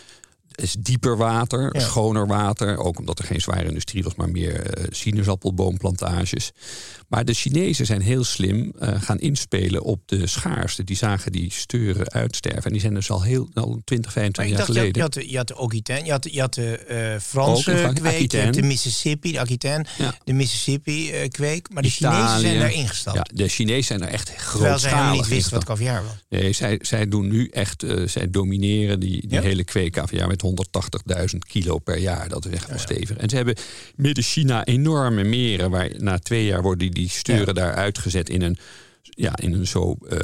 is 0.56 0.74
dieper 0.80 1.18
water, 1.18 1.70
Ja. 1.76 1.80
schoner 1.80 2.28
water. 2.28 2.78
Ook 2.78 3.00
omdat 3.00 3.20
er 3.20 3.26
geen 3.26 3.42
zware 3.42 3.66
industrie 3.68 4.04
was, 4.04 4.16
maar 4.16 4.30
meer 4.30 4.62
eh, 4.62 4.84
sinaasappelboomplantages. 4.90 6.52
Maar 7.16 7.26
de 7.26 7.34
Chinezen 7.34 7.86
zijn 7.86 8.02
heel 8.02 8.24
slim 8.24 8.72
eh, 8.80 9.02
gaan 9.02 9.20
inspelen 9.20 9.84
op 9.84 10.02
de 10.06 10.28
schaarste. 10.28 10.84
Die 10.84 10.96
zagen 10.96 11.32
die 11.32 11.52
steuren 11.52 12.12
uitsterven. 12.12 12.64
En 12.64 12.72
die 12.72 12.82
zijn 12.82 12.94
dus 12.94 13.10
al 13.12 13.22
heel 13.24 13.50
al 13.54 13.82
20, 13.84 14.16
Maar 14.16 14.24
25 14.24 14.44
ik 14.44 14.50
jaar 14.50 14.58
dacht, 14.58 14.68
je 14.68 14.80
had, 14.80 14.84
geleden. 14.84 14.96
je 14.96 15.02
had, 15.02 15.14
de- 15.14 15.30
je 15.32 15.38
had 15.38 15.48
de 15.48 15.58
Occitan, 15.58 16.06
je 16.06 16.12
had, 16.12 16.28
je 16.34 16.40
had 16.40 16.54
de 16.54 16.78
eh, 16.78 17.20
Franse 17.22 17.92
kweek, 17.94 18.32
je 18.32 18.50
de 18.52 18.62
Mississippi, 18.62 19.32
de 19.32 19.40
Aquitaine, 19.40 19.86
Ja. 19.98 20.16
de 20.24 20.34
Mississippi 20.34 21.12
eh, 21.12 21.30
kweek. 21.30 21.70
Maar 21.74 21.84
de 21.84 21.90
Italië. 21.90 22.16
Chinezen 22.26 22.40
zijn 22.42 22.60
daar 22.60 22.74
ingestapt. 22.74 23.18
Ja, 23.18 23.26
de 23.44 23.48
Chinezen 23.48 23.84
zijn 23.84 24.02
er 24.02 24.08
echt 24.08 24.26
terwijl 24.26 24.78
ze 24.80 24.88
helemaal 24.88 25.04
grootschalig 25.06 25.22
niet 25.22 25.28
wisten 25.28 25.54
wat 25.54 25.64
caviar 25.66 26.04
was. 26.04 26.14
Nee, 26.30 26.54
zij, 26.54 26.80
zij 26.82 27.08
doen 27.08 27.28
nu 27.28 27.48
echt, 27.48 27.86
zij 28.06 28.30
domineren 28.30 29.00
die, 29.00 29.22
die 29.28 29.30
Ja? 29.30 29.42
hele 29.42 29.64
kweekcaviar 29.64 30.28
met 30.28 30.44
180.000 31.32 31.38
kilo 31.48 31.80
per 31.80 31.98
jaar. 31.98 32.30
Dat 32.30 32.46
is 32.46 32.52
echt 32.52 32.68
wel 32.70 32.80
stevig. 32.80 33.18
En 33.18 33.30
ze 33.30 33.36
hebben 33.36 33.56
midden 33.96 34.24
China 34.24 34.66
enorme 34.66 35.24
meren, 35.24 35.70
waar 35.70 35.90
na 35.98 36.20
twee 36.20 36.46
jaar 36.46 36.62
worden 36.62 36.92
die 36.92 37.05
steuren 37.10 37.46
Ja. 37.48 37.54
daar 37.54 37.74
uitgezet 37.74 38.30
in 38.30 38.42
een, 38.42 38.58
ja, 39.02 39.38
in 39.38 39.54
een 39.54 39.68
zo 39.68 39.94
eh, 40.10 40.20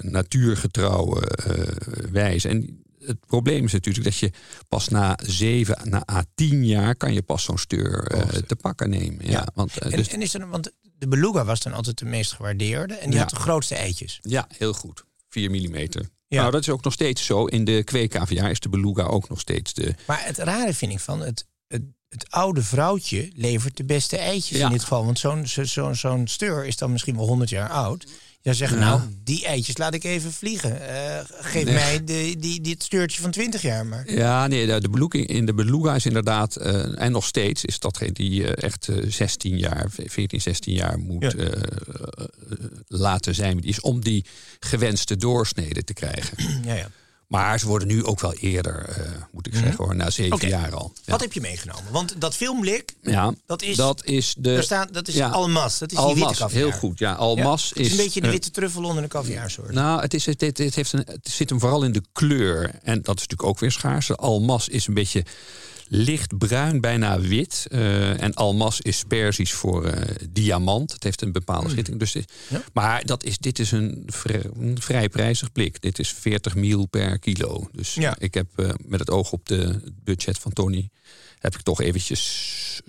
natuurgetrouwe 0.00 1.20
eh, 1.26 2.10
wijze. 2.10 2.48
En 2.48 2.84
het 3.00 3.26
probleem 3.26 3.64
is 3.64 3.72
natuurlijk 3.72 4.04
dat 4.04 4.16
je 4.16 4.30
pas 4.68 4.88
na 4.88 5.18
zeven, 5.22 5.78
na 5.90 6.02
à 6.12 6.24
tien 6.34 6.66
jaar 6.66 6.94
kan 6.96 7.12
je 7.12 7.22
pas 7.22 7.42
zo'n 7.44 7.58
steur 7.58 8.06
eh, 8.06 8.20
te 8.28 8.56
pakken 8.56 8.90
nemen. 8.90 9.24
Ja, 9.26 9.30
Ja. 9.30 9.46
Want, 9.54 9.78
En, 9.78 9.90
dus, 9.90 10.08
en 10.08 10.22
is 10.22 10.34
er, 10.34 10.48
want 10.48 10.72
de 10.98 11.08
beluga 11.08 11.44
was 11.44 11.60
dan 11.60 11.72
altijd 11.72 11.98
de 11.98 12.04
meest 12.04 12.32
gewaardeerde 12.32 12.94
en 12.94 13.06
die 13.06 13.14
Ja. 13.14 13.20
had 13.20 13.30
de 13.30 13.36
grootste 13.36 13.74
eitjes. 13.74 14.18
ja, 14.22 14.46
heel 14.58 14.72
goed. 14.72 15.04
4 15.28 15.50
millimeter. 15.50 16.08
Ja. 16.28 16.40
Nou, 16.40 16.52
dat 16.52 16.60
is 16.60 16.68
ook 16.68 16.84
nog 16.84 16.92
steeds 16.92 17.24
zo. 17.24 17.44
In 17.44 17.64
de 17.64 17.82
kweekcaviar 17.84 18.50
is 18.50 18.60
de 18.60 18.68
beluga 18.68 19.02
ook 19.02 19.28
nog 19.28 19.40
steeds 19.40 19.74
de, 19.74 19.94
Maar 20.06 20.22
het 20.26 20.38
rare 20.38 20.74
vind 20.74 20.92
ik 20.92 21.00
van 21.00 21.20
het, 21.20 21.46
het, 21.68 21.82
het 22.22 22.30
oude 22.30 22.62
vrouwtje 22.62 23.30
levert 23.34 23.76
de 23.76 23.84
beste 23.84 24.16
eitjes 24.18 24.58
Ja. 24.58 24.64
in 24.66 24.72
dit 24.72 24.80
geval. 24.82 25.04
Want 25.04 25.18
zo'n 25.18 25.46
zo, 25.46 25.64
zo, 25.64 25.92
zo'n 25.92 26.26
steur 26.26 26.66
is 26.66 26.76
dan 26.76 26.92
misschien 26.92 27.16
wel 27.16 27.26
100 27.26 27.50
jaar 27.50 27.68
oud. 27.70 28.06
Zou 28.42 28.58
zeggen, 28.58 28.78
Ja. 28.78 28.84
nou, 28.84 29.00
die 29.24 29.44
eitjes 29.46 29.76
laat 29.76 29.94
ik 29.94 30.04
even 30.04 30.32
vliegen. 30.32 30.88
Eh, 30.88 31.20
geef 31.40 31.64
Nee. 31.64 31.74
mij 31.74 32.04
de, 32.04 32.34
die, 32.38 32.60
dit 32.60 32.82
steurtje 32.82 33.22
van 33.22 33.30
20 33.30 33.62
jaar 33.62 33.86
maar. 33.86 34.10
Ja, 34.12 34.46
nee, 34.46 34.66
de, 34.66 34.80
de 34.80 34.88
beluga, 34.88 35.18
in 35.26 35.46
de 35.46 35.54
beluga 35.54 35.94
is 35.94 36.06
inderdaad, 36.06 36.56
eh, 36.56 37.02
en 37.02 37.12
nog 37.12 37.24
steeds 37.26 37.64
is 37.64 37.78
dat 37.78 38.00
die 38.12 38.44
eh, 38.54 38.64
echt 38.68 38.88
eh, 38.88 38.96
16 39.08 39.58
jaar, 39.58 39.86
14, 40.06 40.40
16 40.40 40.74
jaar 40.74 40.98
moet 40.98 41.34
Ja. 41.36 41.54
laten 42.88 43.34
zijn. 43.34 43.56
Die 43.60 43.70
is 43.70 43.80
om 43.80 44.00
die 44.00 44.24
gewenste 44.60 45.16
doorsnede 45.16 45.84
te 45.84 45.92
krijgen. 45.92 46.36
Ja, 46.64 46.74
ja. 46.74 46.88
Maar 47.26 47.58
ze 47.58 47.66
worden 47.66 47.88
nu 47.88 48.04
ook 48.04 48.20
wel 48.20 48.32
eerder, 48.34 48.88
eh, 48.88 49.10
moet 49.32 49.46
ik 49.46 49.54
zeggen 49.54 49.76
hoor, 49.76 49.96
na 49.96 50.10
zeven 50.10 50.36
Mhm. 50.36 50.46
Jaar 50.46 50.74
al. 50.74 50.92
Ja. 51.04 51.12
Wat 51.12 51.20
heb 51.20 51.32
je 51.32 51.40
meegenomen? 51.40 51.92
Want 51.92 52.20
dat 52.20 52.34
filmblik, 52.34 52.94
ja, 53.02 53.34
dat 53.46 53.62
is- 53.62 53.76
dat 53.76 54.04
is 54.04 54.34
de. 54.38 54.62
staat, 54.62 54.92
dat 54.94 55.08
is 55.08 55.14
ja, 55.14 55.28
Almas. 55.28 55.78
Dat 55.78 55.92
is 55.92 55.98
die 55.98 56.06
witte 56.06 56.20
Almas, 56.22 56.38
caviar. 56.38 56.62
heel 56.62 56.78
goed. 56.78 56.98
Ja, 56.98 57.10
Ja, 57.10 57.16
Almas 57.16 57.68
het 57.68 57.78
is 57.78 57.86
is. 57.86 57.90
een 57.90 57.96
beetje 58.04 58.20
de 58.20 58.30
witte 58.30 58.50
truffel 58.50 58.84
onder 58.84 59.02
de 59.02 59.08
caviarsoort. 59.08 59.72
Nou, 59.72 60.00
het, 60.00 60.14
is, 60.14 60.26
het, 60.26 60.40
het, 60.40 60.58
heeft 60.58 60.92
een, 60.92 61.02
het 61.06 61.28
zit 61.28 61.50
hem 61.50 61.60
vooral 61.60 61.82
in 61.84 61.92
de 61.92 62.02
kleur. 62.12 62.70
En 62.82 62.94
dat 63.02 63.14
is 63.16 63.20
natuurlijk 63.22 63.48
ook 63.48 63.58
weer 63.58 63.72
schaars. 63.72 64.16
Almas 64.16 64.68
is 64.68 64.86
een 64.86 64.94
beetje 64.94 65.24
lichtbruin, 65.88 66.80
bijna 66.80 67.20
wit. 67.20 67.66
Eh, 67.70 68.22
en 68.22 68.34
almas 68.34 68.80
is 68.80 69.02
persisch 69.08 69.52
voor 69.52 69.84
eh, 69.86 70.14
diamant. 70.30 70.92
Het 70.92 71.02
heeft 71.02 71.22
een 71.22 71.32
bepaalde 71.32 71.68
schitting. 71.68 71.98
Dus 71.98 72.12
dit- 72.12 72.32
Ja. 72.48 72.62
Maar 72.72 73.04
dat 73.04 73.24
is, 73.24 73.38
dit 73.38 73.58
is 73.58 73.70
een, 73.72 74.02
vri- 74.06 74.50
een 74.60 74.80
vrij 74.80 75.08
prijzig 75.08 75.52
blik. 75.52 75.80
Dit 75.82 75.98
is 75.98 76.08
40 76.12 76.54
mil 76.54 76.86
per 76.86 77.18
kilo. 77.18 77.68
Dus 77.72 77.94
Ja. 77.94 78.14
ik 78.18 78.34
heb 78.34 78.46
eh, 78.56 78.68
met 78.84 79.00
het 79.00 79.10
oog 79.10 79.32
op 79.32 79.46
de 79.46 79.56
het 79.84 80.04
budget 80.04 80.38
van 80.38 80.52
Tony... 80.52 80.88
heb 81.38 81.54
ik 81.54 81.60
toch 81.62 81.80
eventjes 81.80 82.80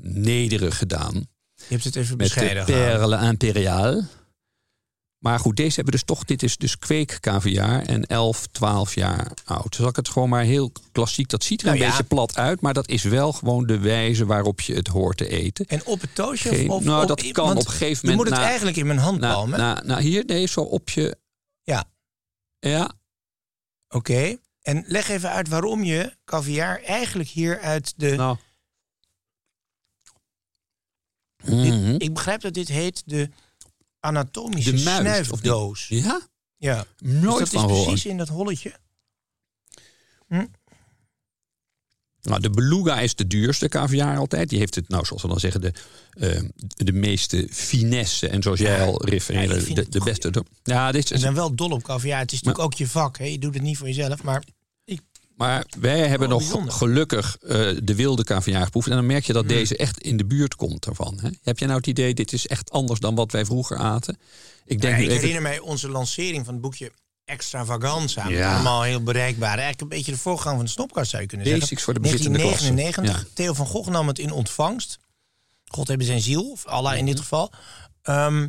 nederig 0.00 0.78
gedaan. 0.78 1.14
Je 1.56 1.64
hebt 1.68 1.84
het 1.84 1.96
even 1.96 2.16
Met 2.16 2.28
de 2.28 2.34
bescheiden. 2.34 2.64
Perle 2.64 3.26
Imperial. 3.26 4.02
Maar 5.26 5.38
goed, 5.38 5.56
deze 5.56 5.74
hebben 5.74 5.92
dus 5.92 6.02
toch, 6.02 6.24
dit 6.24 6.42
is 6.42 6.56
dus 6.56 6.78
kweekkaviaar 6.78 7.82
en 7.82 8.04
11, 8.06 8.46
12 8.46 8.94
jaar 8.94 9.32
oud. 9.44 9.74
Zal 9.74 9.88
ik 9.88 9.96
het 9.96 10.08
gewoon 10.08 10.28
maar 10.28 10.42
heel 10.42 10.72
klassiek, 10.92 11.28
dat 11.28 11.44
ziet 11.44 11.60
er 11.60 11.66
Nou 11.66 11.78
een 11.78 11.84
ja. 11.84 11.90
beetje 11.90 12.04
plat 12.04 12.36
uit, 12.36 12.60
maar 12.60 12.74
dat 12.74 12.88
is 12.88 13.02
wel 13.02 13.32
gewoon 13.32 13.66
de 13.66 13.78
wijze 13.78 14.26
waarop 14.26 14.60
je 14.60 14.74
het 14.74 14.88
hoort 14.88 15.16
te 15.16 15.28
eten. 15.28 15.66
En 15.66 15.84
op 15.86 16.00
het 16.00 16.14
toosje? 16.14 16.48
Geen- 16.48 16.70
of, 16.70 16.84
nou, 16.84 17.00
of- 17.02 17.06
dat 17.08 17.30
kan 17.32 17.50
op 17.50 17.56
een 17.56 17.66
gegeven 17.70 17.86
Je 17.86 17.96
moment 18.00 18.16
moet 18.16 18.28
het 18.28 18.38
na- 18.38 18.44
eigenlijk 18.46 18.76
in 18.76 18.86
mijn 18.86 18.98
Nou, 19.18 19.50
hè? 19.50 19.56
nou, 19.56 19.86
nou, 19.86 20.02
hier, 20.02 20.24
nee, 20.26 20.46
zo 20.46 20.60
op 20.60 20.90
je, 20.90 21.16
Ja, 21.62 21.84
ja, 22.58 22.92
oké. 23.88 24.36
En 24.62 24.84
leg 24.86 25.08
even 25.08 25.30
uit 25.30 25.48
waarom 25.48 25.84
je 25.84 26.16
caviar 26.24 26.82
eigenlijk 26.82 27.28
hier 27.28 27.60
uit 27.60 27.92
de... 27.96 28.14
nou. 28.16 28.36
Dit- 31.44 31.54
Mhm. 31.74 31.94
Ik 31.98 32.14
begrijp 32.14 32.40
dat 32.40 32.54
dit 32.54 32.68
heet 32.68 33.02
de 33.06 33.30
anatomische 34.06 34.74
De 34.74 34.82
muis, 34.82 34.98
of 34.98 35.38
snuifdoos. 35.38 35.86
Ja, 35.88 36.20
Ja, 36.56 36.86
dus 36.96 37.12
nooit 37.12 37.38
dat 37.38 37.52
is 37.52 37.60
van 37.60 37.66
precies 37.66 38.06
in 38.06 38.16
dat 38.16 38.28
holletje. 38.28 38.74
Nou, 42.22 42.40
de 42.40 42.50
beluga 42.50 43.00
is 43.00 43.14
de 43.14 43.26
duurste 43.26 43.68
caviar 43.68 44.16
altijd. 44.16 44.48
Die 44.48 44.58
heeft 44.58 44.74
het, 44.74 44.88
nou, 44.88 45.04
zoals 45.04 45.22
we 45.22 45.28
dan 45.28 45.40
zeggen, 45.40 45.60
de, 45.60 45.72
eh, 46.10 46.42
de 46.76 46.92
meeste 46.92 47.48
finesse. 47.50 48.28
En 48.28 48.42
zoals 48.42 48.58
jij 48.58 48.82
al 48.82 49.06
ja, 49.06 49.10
refereerde, 49.10 49.72
de, 49.74 49.88
de 49.88 50.00
beste. 50.04 50.44
Ja, 50.62 50.92
dit 50.92 51.10
is, 51.10 51.20
zijn 51.20 51.34
wel 51.34 51.54
dol 51.54 51.70
op 51.70 51.82
caviar. 51.82 52.18
Het 52.18 52.32
is 52.32 52.42
natuurlijk 52.42 52.64
ook 52.64 52.78
je 52.78 52.88
vak. 52.88 53.18
Hè? 53.18 53.24
Je 53.24 53.38
doet 53.38 53.54
het 53.54 53.62
niet 53.62 53.78
voor 53.78 53.86
jezelf, 53.86 54.22
maar 54.22 54.42
maar 55.36 55.64
wij 55.80 55.98
hebben 55.98 56.28
Wel 56.28 56.38
nog 56.38 56.38
bijzonder. 56.38 56.72
gelukkig 56.72 57.36
eh, 57.40 57.48
de 57.82 57.94
wilde 57.94 58.24
caviar 58.24 58.64
geproefd. 58.64 58.88
En 58.88 58.94
dan 58.96 59.06
merk 59.06 59.24
je 59.24 59.32
dat 59.32 59.48
deze 59.48 59.76
echt 59.76 59.98
in 60.00 60.16
de 60.16 60.24
buurt 60.24 60.54
komt 60.54 60.86
ervan. 60.86 61.18
Hè? 61.22 61.28
Heb 61.42 61.58
jij 61.58 61.66
nou 61.68 61.78
het 61.78 61.88
idee, 61.88 62.14
dit 62.14 62.32
is 62.32 62.46
echt 62.46 62.70
anders 62.70 63.00
dan 63.00 63.14
wat 63.14 63.32
wij 63.32 63.44
vroeger 63.44 63.76
aten? 63.76 64.18
Ik 64.64 64.80
denk 64.80 64.94
Ja, 64.96 65.00
ik 65.00 65.06
even, 65.06 65.16
herinner 65.16 65.42
mij 65.42 65.58
onze 65.58 65.88
lancering 65.88 66.44
van 66.44 66.54
het 66.54 66.62
boekje 66.62 66.92
Extravaganza. 67.24 68.28
Ja. 68.28 68.54
Allemaal 68.54 68.82
heel 68.82 69.02
bereikbaar. 69.02 69.48
Eigenlijk 69.50 69.80
een 69.80 69.88
beetje 69.88 70.12
de 70.12 70.18
voorgang 70.18 70.56
van 70.56 70.64
de 70.64 70.70
snopkast 70.70 71.10
zou 71.10 71.22
je 71.22 71.28
kunnen 71.28 71.46
zeggen. 71.46 71.64
Basics 71.64 71.84
voor 71.84 71.94
de 71.94 72.00
bezittende 72.00 72.38
klasse. 72.38 72.58
1999. 72.74 73.28
Ja. 73.28 73.34
Theo 73.44 73.52
van 73.54 73.66
Gogh 73.66 73.90
nam 73.90 74.06
het 74.06 74.18
in 74.18 74.30
ontvangst. 74.32 74.98
God 75.64 75.88
hebben 75.88 76.06
zijn 76.06 76.20
ziel, 76.20 76.50
of 76.50 76.66
Allah 76.66 76.96
in 76.96 77.06
dit 77.06 77.18
geval. 77.18 77.52
Ehm, 78.02 78.48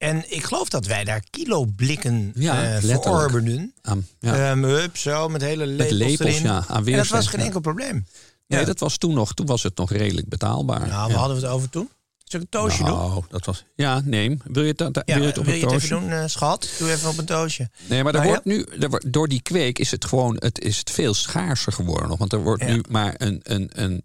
En 0.00 0.32
ik 0.32 0.44
geloof 0.44 0.68
dat 0.68 0.86
wij 0.86 1.04
daar 1.04 1.22
kiloblikken 1.30 2.32
Ja, 2.34 2.54
eh 2.54 2.68
letterlijk. 2.70 3.02
verorberden. 3.02 3.74
Aan- 3.82 4.06
ja. 4.18 4.50
Ehm, 4.50 4.62
hup, 4.62 4.96
zo, 4.96 5.28
met 5.28 5.40
hele 5.42 5.66
lepels, 5.66 5.98
lepels, 5.98 6.28
erin. 6.28 6.42
ja, 6.42 6.64
aan 6.68 6.86
en 6.86 6.96
dat 6.96 7.06
was 7.08 7.26
geen 7.26 7.40
enkel 7.40 7.60
probleem. 7.60 8.06
Nee, 8.46 8.60
Ja. 8.60 8.66
dat 8.66 8.78
was 8.78 8.96
toen 8.96 9.14
nog. 9.14 9.34
Toen 9.34 9.46
was 9.46 9.62
het 9.62 9.76
nog 9.76 9.90
redelijk 9.92 10.28
betaalbaar. 10.28 10.78
Nou, 10.88 10.90
ja. 10.90 11.06
we 11.06 11.12
hadden 11.18 11.36
we 11.36 11.42
het 11.42 11.52
over 11.52 11.70
toen. 11.70 11.88
Ik 12.28 12.40
een 12.40 12.46
doen? 12.50 12.86
nou, 12.86 13.22
dat 13.28 13.44
was. 13.46 13.64
Ja, 13.74 14.00
nee. 14.04 14.38
Wil 14.44 14.62
je 14.62 14.68
het, 14.76 14.78
da- 14.94 15.02
Ja, 15.04 15.14
wil 15.14 15.22
je 15.22 15.28
het 15.28 15.38
op 15.38 15.44
wil 15.44 15.54
een 15.54 15.60
je 15.60 15.64
het 15.66 15.72
toastje? 15.74 15.94
even 15.94 16.08
doen, 16.08 16.18
eh, 16.18 16.26
schat? 16.26 16.70
Doe 16.78 16.90
even 16.90 17.08
op 17.08 17.18
een 17.18 17.24
toastje. 17.24 17.70
Nee, 17.86 18.02
maar 18.02 18.14
er 18.14 18.18
Nou, 18.20 18.30
wordt 18.32 18.44
nu, 18.44 18.62
er 18.80 19.10
door 19.10 19.28
die 19.28 19.42
kweek 19.42 19.78
is 19.78 19.90
het 19.90 20.04
gewoon 20.04 20.36
het 20.38 20.60
is 20.60 20.78
het 20.78 20.90
veel 20.90 21.14
schaarser 21.14 21.72
geworden 21.72 22.08
nog. 22.08 22.18
Want 22.18 22.32
er 22.32 22.42
wordt 22.42 22.64
nu 22.66 22.82
maar 22.88 23.14
een, 23.18 23.40
een, 23.42 23.70
een 23.72 24.04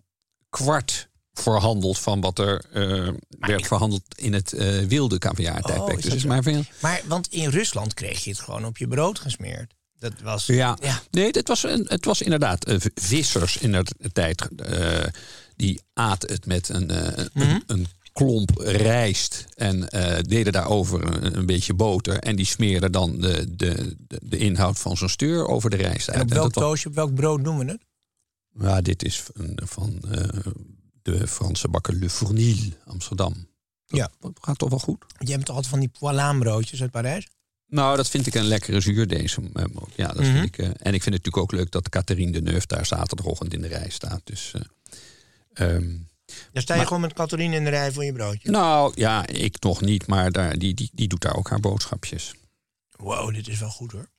kwart 0.49 1.10
verhandeld 1.39 2.00
van 2.00 2.21
wat 2.21 2.39
er 2.39 2.65
eh, 2.74 3.10
werd 3.39 3.67
verhandeld 3.67 4.04
in 4.15 4.34
het 4.34 4.54
eh, 4.54 4.80
wilde 4.80 5.17
caviar-tijdperk. 5.17 6.06
Oh, 6.06 6.12
dus 6.12 6.24
maar 6.26 6.43
veel. 6.43 6.63
Maar, 6.82 7.02
want 7.08 7.28
in 7.28 7.50
Rusland 7.50 7.93
kreeg 7.93 8.24
je 8.24 8.30
het 8.30 8.39
gewoon 8.39 8.65
op 8.65 8.78
je 8.78 8.88
brood 8.88 9.19
gesmeerd. 9.19 9.74
Dat 10.00 10.13
was... 10.24 10.45
Ja, 10.45 10.78
Ja. 10.82 11.02
nee, 11.12 11.30
het 11.32 11.48
was, 11.48 11.63
een, 11.63 11.86
het 11.88 12.06
was 12.06 12.21
inderdaad 12.21 12.65
eh, 12.65 12.76
vissers 12.95 13.58
in 13.58 13.71
de 13.71 13.86
tijd. 14.12 14.48
die 15.56 15.82
aten 15.93 16.32
het 16.32 16.45
met 16.45 16.69
een, 16.69 16.86
Mhm. 16.86 17.50
een, 17.50 17.63
een 17.67 17.88
klomp 18.13 18.52
rijst 18.58 19.45
en 19.56 19.80
deden 20.28 20.54
daarover 20.54 21.24
een, 21.24 21.38
een 21.38 21.45
beetje 21.45 21.74
boter. 21.74 22.19
En 22.19 22.36
die 22.36 22.45
smeerden 22.45 22.91
dan 22.91 23.19
de, 23.21 23.56
de, 23.56 23.95
de, 24.08 24.19
de 24.24 24.38
inhoud 24.38 24.80
van 24.80 24.98
zo'n 24.98 25.10
steur 25.10 25.48
over 25.48 25.69
de 25.69 25.76
rijst. 25.76 26.08
En 26.08 26.21
op 26.21 26.30
En 26.30 26.36
welk 26.36 26.52
toastje, 26.52 26.89
op 26.89 26.95
welk 26.95 27.13
brood 27.15 27.41
noemen 27.41 27.65
we 27.65 27.71
het? 27.71 27.82
Ja, 28.60 28.82
dit 28.82 29.04
is 29.04 29.21
van, 29.34 29.60
van 29.63 30.00
de 31.06 31.28
Franse 31.28 31.68
bakker 31.68 31.94
Le 31.94 32.10
Fournil, 32.10 32.58
Amsterdam. 32.86 33.34
Dat, 33.86 33.98
Ja. 34.00 34.12
dat 34.20 34.32
gaat 34.41 34.58
toch 34.58 34.70
wel 34.70 34.80
goed? 34.80 35.06
Je 35.18 35.32
hebt 35.32 35.46
toch 35.46 35.56
altijd 35.56 35.74
van 35.74 35.80
die 35.80 35.91
poilaan 36.00 36.39
broodjes 36.39 36.82
uit 36.82 36.91
Parijs? 36.91 37.28
Nou, 37.68 37.96
dat 37.98 38.10
vind 38.10 38.28
ik 38.28 38.36
een 38.36 38.44
lekkere 38.44 38.80
zuurdees. 38.80 39.38
eh, 39.38 39.63
Ja, 39.96 40.08
dat 40.08 40.24
Mhm. 40.24 40.32
vind 40.34 40.46
ik, 40.46 40.58
eh, 40.58 40.65
en 40.65 40.74
ik 40.74 40.80
vind 40.82 40.91
het 40.91 41.06
natuurlijk 41.06 41.38
ook 41.38 41.52
leuk 41.52 41.72
dat 41.72 41.89
Catherine 41.89 42.32
Deneuve 42.32 42.68
daar 42.68 42.86
zaterdagochtend 42.86 43.54
in 43.54 43.62
de 43.62 43.68
rij 43.68 43.89
staat. 43.89 44.22
Dus, 44.24 44.52
eh, 44.54 44.62
ehm, 45.76 45.98
Daar 46.52 46.62
sta 46.62 46.74
je 46.74 46.80
Maar- 46.80 46.88
gewoon 46.88 47.02
met 47.02 47.13
Catherine 47.13 47.56
in 47.56 47.63
de 47.63 47.70
rij 47.70 47.91
voor 47.91 48.04
je 48.06 48.13
broodje. 48.13 48.50
nou 48.52 48.91
ja, 48.96 49.28
ik 49.28 49.60
nog 49.63 49.82
niet, 49.82 50.08
maar 50.08 50.32
daar, 50.32 50.58
die, 50.58 50.74
die, 50.74 50.89
die 50.94 51.08
doet 51.08 51.22
daar 51.22 51.36
ook 51.36 51.50
haar 51.50 51.60
boodschapjes. 51.60 52.34
Wow, 52.98 53.34
dit 53.34 53.48
is 53.48 53.60
wel 53.60 53.70
goed 53.70 53.91
hoor. 53.91 54.10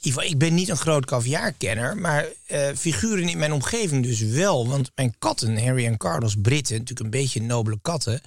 Ivo, 0.00 0.20
ik 0.20 0.38
ben 0.38 0.54
niet 0.54 0.68
een 0.68 0.76
groot 0.76 1.06
caviarkenner, 1.06 1.96
maar 1.96 2.26
eh, 2.46 2.68
figuren 2.76 3.28
in 3.28 3.38
mijn 3.38 3.52
omgeving 3.52 4.02
dus 4.02 4.20
wel. 4.20 4.68
Want 4.68 4.90
mijn 4.94 5.14
katten, 5.18 5.64
Harry 5.64 5.86
en 5.86 5.96
Carlos 5.96 6.34
Britten, 6.42 6.78
natuurlijk 6.78 7.00
een 7.00 7.20
beetje 7.20 7.42
nobele 7.42 7.78
katten, 7.82 8.20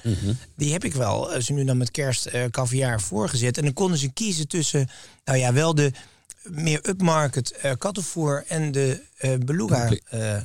die 0.55 0.71
heb 0.71 0.83
ik 0.83 0.93
wel 0.93 1.33
eh, 1.33 1.41
ze 1.41 1.53
nu 1.53 1.63
dan 1.63 1.77
met 1.77 1.91
kerst 1.91 2.25
eh 2.25 2.43
caviar 2.45 3.01
voorgezet. 3.01 3.57
En 3.57 3.63
dan 3.63 3.73
konden 3.73 3.97
ze 3.97 4.11
kiezen 4.11 4.47
tussen, 4.47 4.89
nou 5.23 5.37
ja, 5.37 5.53
wel 5.53 5.75
de 5.75 5.91
meer 6.43 6.89
upmarket 6.89 7.75
kattenvoer 7.77 8.43
en 8.47 8.71
de 8.71 9.03
beluga 9.45 9.91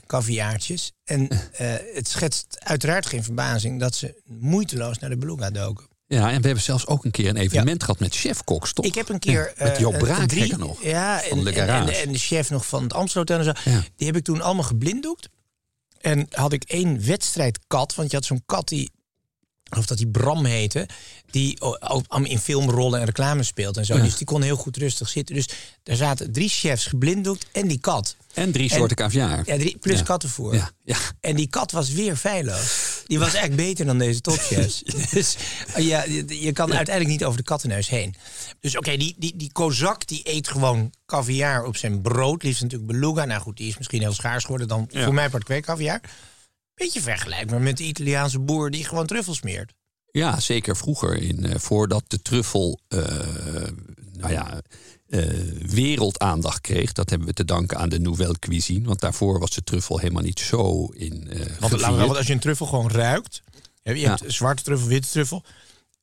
caviaartjes. 0.07 0.93
En 1.05 1.29
het 1.95 2.09
schetst 2.09 2.57
uiteraard 2.59 3.07
geen 3.07 3.25
verbazing 3.25 3.81
dat 3.81 3.95
ze 3.95 4.15
moeiteloos 4.25 4.99
naar 4.99 5.11
de 5.11 5.17
beluga 5.17 5.51
doken. 5.51 5.96
Ja, 6.09 6.31
en 6.31 6.41
we 6.41 6.47
hebben 6.47 6.65
zelfs 6.65 6.87
ook 6.87 7.05
een 7.05 7.11
keer 7.11 7.29
een 7.29 7.37
evenement 7.37 7.83
gehad 7.83 8.01
met 8.01 8.15
chefkoks, 8.15 8.73
toch? 8.73 8.85
Ik 8.85 8.95
heb 8.95 9.09
een 9.09 9.19
keer... 9.19 9.53
Ja, 9.57 9.65
met 9.65 9.73
eh, 9.75 9.79
Joop 9.81 9.99
Braak 9.99 10.29
drie- 10.29 10.41
zeker 10.41 10.59
nog. 10.59 10.83
Ja, 10.83 11.23
en, 11.23 11.45
de 11.45 11.53
en, 11.53 11.87
de- 11.87 11.93
en 11.97 12.13
de 12.13 12.19
chef 12.19 12.51
nog 12.51 12.67
van 12.67 12.83
het 12.83 12.93
Amstelhotel 12.93 13.39
en 13.39 13.45
zo. 13.45 13.53
Ja. 13.71 13.83
Die 13.97 14.07
heb 14.07 14.17
ik 14.17 14.25
toen 14.25 14.41
allemaal 14.41 14.65
geblinddoekt. 14.65 15.29
En 16.01 16.27
had 16.31 16.53
ik 16.53 16.65
één 16.65 17.07
wedstrijdkat. 17.07 17.95
Want 17.95 18.11
je 18.11 18.17
had 18.17 18.25
zo'n 18.27 18.43
kat 18.47 18.69
die... 18.69 18.91
Of 19.77 19.87
dat 19.87 19.97
die 19.97 20.07
Bram 20.09 20.45
heette. 20.45 20.89
Die 21.31 21.61
ook 21.81 22.19
in 22.23 22.39
filmrollen 22.39 23.01
en 23.01 23.07
reclame 23.07 23.43
speelt 23.43 23.77
en 23.77 23.85
zo. 23.85 23.97
Ja. 23.97 24.03
Dus 24.03 24.17
die 24.17 24.27
kon 24.27 24.43
heel 24.43 24.57
goed 24.57 24.77
rustig 24.77 25.09
zitten. 25.09 25.35
Dus 25.35 25.49
daar 25.83 25.97
zaten 25.97 26.33
drie 26.33 26.49
chefs 26.49 26.87
geblinddoekt 26.87 27.47
en 27.53 27.69
die 27.69 27.79
kat. 27.79 28.17
En 28.35 28.53
drie 28.53 28.71
En- 28.71 28.77
soorten 28.77 28.97
caviar. 28.97 29.43
Ja, 29.47 29.57
drie, 29.57 29.79
plus 29.79 29.99
Ja. 29.99 30.05
kattenvoer. 30.05 30.55
Ja, 30.55 30.71
ja. 30.85 30.97
En 31.21 31.37
die 31.37 31.49
kat 31.49 31.73
was 31.73 31.91
weer 31.91 32.17
feilloos. 32.17 33.03
Die 33.07 33.19
was 33.19 33.35
eigenlijk 33.35 33.69
beter 33.69 33.87
dan 33.87 33.99
deze 33.99 34.21
topchefs. 34.21 34.83
Dus 35.11 35.37
ja, 35.77 36.05
je, 36.05 36.41
je 36.43 36.53
kan 36.53 36.75
uiteindelijk 36.75 37.19
niet 37.19 37.25
over 37.25 37.39
de 37.39 37.45
kattenneus 37.45 37.89
heen. 37.89 38.15
Dus 38.61 38.77
oké, 38.77 38.97
die, 38.97 39.15
die, 39.19 39.37
die 39.37 39.53
kozak 39.53 40.07
die 40.07 40.21
eet 40.25 40.49
gewoon 40.49 40.93
caviar 41.07 41.65
op 41.65 41.77
zijn 41.77 42.03
brood. 42.03 42.43
Liefst 42.43 42.63
natuurlijk 42.63 42.91
beluga. 42.93 43.25
Nou 43.25 43.41
goed, 43.41 43.57
die 43.57 43.69
is 43.69 43.77
misschien 43.79 44.01
heel 44.01 44.13
schaars 44.13 44.43
geworden. 44.43 44.69
Dan 44.69 44.89
voor 44.93 45.15
mij 45.15 45.29
part 45.31 45.45
kweek 45.45 45.65
caviar. 45.65 46.01
Beetje 46.77 47.01
vergelijkbaar 47.01 47.61
met 47.61 47.77
de 47.77 47.85
Italiaanse 47.85 48.39
boer 48.39 48.71
die 48.71 48.85
gewoon 48.85 49.07
truffel 49.07 49.35
smeert. 49.35 49.73
Ja, 50.11 50.41
zeker 50.41 50.77
vroeger. 50.77 51.23
In, 51.23 51.45
eh, 51.47 51.59
voordat 51.59 52.05
de 52.07 52.23
truffel 52.23 52.81
eh, 52.89 52.99
nou 54.13 54.33
ja, 54.33 54.61
eh, 55.09 55.29
wereldaandacht 55.67 56.61
kreeg. 56.61 56.93
Dat 56.93 57.11
hebben 57.11 57.29
we 57.29 57.35
te 57.35 57.45
danken 57.45 57.79
aan 57.79 57.89
de 57.89 57.99
Nouvelle 58.01 58.39
Cuisine. 58.39 58.87
Want 58.87 59.01
daarvoor 59.01 59.39
was 59.39 59.51
de 59.51 59.63
truffel 59.65 59.99
helemaal 59.99 60.23
niet 60.23 60.41
zo 60.41 60.87
in 60.87 61.29
Want, 61.61 61.81
want 61.81 62.17
als 62.17 62.27
je 62.27 62.33
een 62.33 62.39
truffel 62.39 62.67
gewoon 62.67 62.91
ruikt. 62.91 63.43
Je 63.83 63.99
Ja. 63.99 64.09
hebt 64.09 64.33
zwarte 64.33 64.63
truffel, 64.63 64.89
witte 64.89 65.09
truffel. 65.09 65.45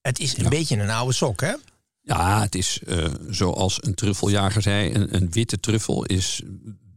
Het 0.02 0.20
is 0.20 0.38
een 0.38 0.50
beetje 0.50 0.78
een 0.78 0.90
oude 0.90 1.14
sok, 1.14 1.42
hè? 1.42 1.54
Ja, 2.02 2.42
het 2.42 2.56
is 2.56 2.80
zoals 3.30 3.84
een 3.84 3.94
truffeljager 3.94 4.62
zei. 4.62 4.94
Een, 4.94 5.16
een 5.16 5.32
witte 5.32 5.60
truffel 5.60 6.06
is 6.06 6.42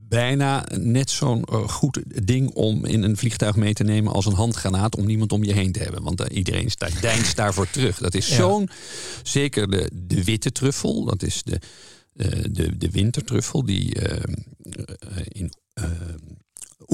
bijna 0.09 0.65
net 0.79 1.11
zo'n 1.11 1.45
eh, 1.45 1.69
goed 1.69 2.03
ding 2.27 2.51
om 2.51 2.85
in 2.85 3.03
een 3.03 3.17
vliegtuig 3.17 3.57
mee 3.57 3.75
te 3.75 3.85
nemen 3.85 4.13
als 4.13 4.27
een 4.27 4.33
handgranaat 4.35 4.97
om 4.97 5.07
niemand 5.07 5.33
om 5.33 5.45
je 5.45 5.53
heen 5.53 5.73
te 5.73 5.79
hebben. 5.83 6.03
Want 6.03 6.21
eh, 6.21 6.37
iedereen 6.37 6.71
staat, 6.71 7.01
deinst 7.11 7.37
daarvoor 7.37 7.71
terug. 7.71 7.99
Dat 7.99 8.15
is 8.15 8.29
Ja. 8.29 8.35
zo'n, 8.37 8.69
zeker 9.23 9.71
de, 9.71 9.91
de 9.95 10.25
witte 10.25 10.53
truffel, 10.53 11.05
dat 11.05 11.23
is 11.23 11.43
de, 11.43 11.61
eh, 12.17 12.29
de, 12.51 12.77
de 12.77 12.91
wintertruffel 12.91 13.65
die 13.65 13.95
eh, 13.95 14.17
eh, 14.17 14.23
in 15.29 15.36
eh, 15.36 15.36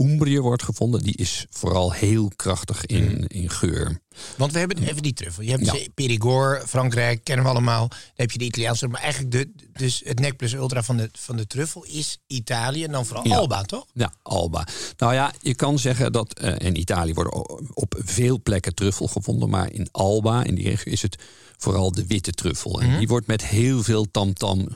Umbrië 0.03 0.41
wordt 0.41 0.63
gevonden. 0.63 1.03
Die 1.03 1.17
is 1.17 1.47
vooral 1.51 1.93
heel 1.93 2.31
krachtig 2.37 2.87
in, 2.87 3.27
in 3.27 3.51
geur. 3.51 4.01
Want 4.37 4.53
we 4.53 4.59
hebben 4.59 4.83
even 4.83 5.03
die 5.03 5.13
truffel. 5.13 5.43
Je 5.43 5.51
hebt 5.51 5.65
Ja. 5.65 5.75
Périgord, 5.95 6.69
Frankrijk, 6.69 7.25
kennen 7.25 7.45
we 7.45 7.51
allemaal. 7.51 7.89
Dan 7.89 7.99
heb 8.15 8.31
je 8.31 8.39
de 8.39 8.45
Italiaanse. 8.45 8.89
Maar 8.89 9.01
eigenlijk 9.01 9.33
de, 9.33 9.51
dus 9.73 10.03
het 10.05 10.19
nek 10.21 10.37
plus 10.37 10.53
ultra 10.53 10.83
van 10.83 10.97
de, 10.97 11.09
van 11.13 11.37
de 11.37 11.47
truffel 11.47 11.85
is 11.85 12.19
Italië. 12.27 12.85
En 12.85 12.93
dan 12.93 13.07
vooral 13.07 13.27
Ja. 13.29 13.37
Alba, 13.37 13.63
toch? 13.63 13.87
Ja, 13.93 14.13
Alba. 14.23 14.67
Nou 14.97 15.15
ja, 15.15 15.33
je 15.41 15.55
kan 15.55 15.79
zeggen 15.79 16.13
dat 16.13 16.33
eh, 16.39 16.55
in 16.59 16.79
Italië 16.79 17.15
worden 17.15 17.75
op 17.77 17.95
veel 18.05 18.41
plekken 18.43 18.75
truffel 18.75 19.07
gevonden, 19.07 19.49
maar 19.51 19.73
in 19.73 19.89
Alba, 19.91 20.45
in 20.45 20.55
die 20.55 20.69
regio, 20.69 20.93
is 20.93 21.03
het 21.03 21.17
vooral 21.57 21.93
de 21.93 22.07
witte 22.07 22.33
truffel. 22.33 22.81
En 22.81 22.99
die 22.99 23.09
wordt 23.09 23.27
met 23.27 23.47
heel 23.47 23.83
veel 23.83 24.11
tamtam 24.11 24.69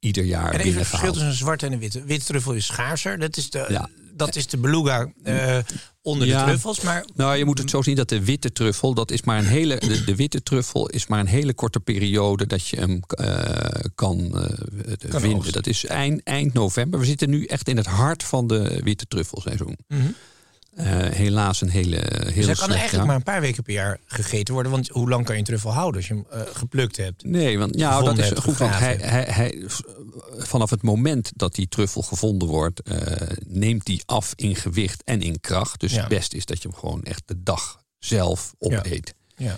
ieder 0.00 0.24
jaar 0.24 0.44
Mhm. 0.52 0.54
En 0.54 0.60
even 0.60 0.78
het 0.78 0.88
verschil 0.88 1.12
tussen 1.12 1.28
een 1.30 1.36
zwarte 1.36 1.66
en 1.66 1.72
een 1.72 1.78
witte. 1.78 2.04
Witte 2.04 2.24
truffel 2.26 2.52
is 2.52 2.66
schaarser. 2.66 3.18
Dat 3.18 3.36
is 3.36 3.50
de, 3.50 3.66
Ja. 3.68 3.88
Dat 4.12 4.36
is 4.36 4.46
de 4.46 4.56
beluga 4.58 5.12
eh, 5.22 5.58
onder 6.02 6.26
Ja. 6.26 6.38
de 6.38 6.44
truffels. 6.50 6.80
Maar 6.80 7.04
Nou, 7.14 7.36
je 7.36 7.44
moet 7.44 7.58
het 7.58 7.70
zo 7.70 7.82
zien 7.82 7.96
dat 7.96 8.08
de 8.08 8.24
witte 8.24 8.52
truffel, 8.52 8.94
dat 8.94 9.10
is 9.10 9.22
maar 9.22 9.38
een 9.38 9.44
hele, 9.44 9.76
de, 9.76 10.04
de 10.04 10.16
witte 10.16 10.42
truffel 10.42 10.88
is 10.88 11.06
maar 11.06 11.20
een 11.20 11.26
hele 11.26 11.54
korte 11.54 11.80
periode 11.80 12.46
dat 12.46 12.66
je 12.68 12.76
hem 12.76 13.00
eh, 13.08 13.84
kan, 13.94 14.18
eh, 14.38 15.10
vinden. 15.10 15.34
oogsten. 15.34 15.52
Dat 15.52 15.66
is 15.66 15.84
eind, 15.86 16.20
eind 16.22 16.52
november. 16.52 17.00
We 17.00 17.06
zitten 17.06 17.30
nu 17.30 17.44
echt 17.44 17.68
in 17.68 17.76
het 17.76 17.86
hart 17.86 18.22
van 18.24 18.46
de 18.46 18.80
witte 18.84 19.06
truffelseizoen. 19.08 19.76
Eh, 19.88 19.98
helaas 20.74 21.60
een 21.60 21.68
hele, 21.68 21.96
heel 21.96 22.32
dus 22.34 22.46
hij 22.46 22.54
kan 22.54 22.68
eigenlijk 22.68 22.92
jaar. 22.92 23.06
maar 23.06 23.16
een 23.16 23.22
paar 23.22 23.40
weken 23.40 23.62
per 23.62 23.72
jaar 23.72 23.98
gegeten 24.06 24.54
worden. 24.54 24.72
Want 24.72 24.88
hoe 24.88 25.08
lang 25.08 25.24
kan 25.24 25.34
je 25.34 25.40
een 25.40 25.46
truffel 25.46 25.72
houden 25.72 25.96
als 25.96 26.08
je 26.08 26.14
hem 26.14 26.26
eh, 26.30 26.40
geplukt 26.52 26.96
hebt? 26.96 27.24
Nee, 27.24 27.58
want 27.58 27.78
ja, 27.78 28.00
dat 28.00 28.18
is 28.18 28.28
hebt, 28.28 28.40
goed. 28.40 28.56
Want 28.56 28.78
hij, 28.78 28.96
hij, 28.96 29.22
hij, 29.22 29.64
vanaf 30.38 30.70
het 30.70 30.82
moment 30.82 31.32
dat 31.36 31.54
die 31.54 31.68
truffel 31.68 32.02
gevonden 32.02 32.48
wordt, 32.48 32.82
eh, 32.82 33.36
neemt 33.46 33.84
die 33.84 34.02
af 34.06 34.32
in 34.36 34.56
gewicht 34.56 35.02
en 35.04 35.20
in 35.22 35.40
kracht. 35.40 35.80
Dus 35.80 35.92
Ja. 35.92 35.98
het 36.00 36.08
beste 36.08 36.36
is 36.36 36.44
dat 36.44 36.62
je 36.62 36.68
hem 36.68 36.78
gewoon 36.78 37.02
echt 37.02 37.22
de 37.26 37.42
dag 37.42 37.82
zelf 37.98 38.54
opeet. 38.58 39.14
Ja. 39.36 39.56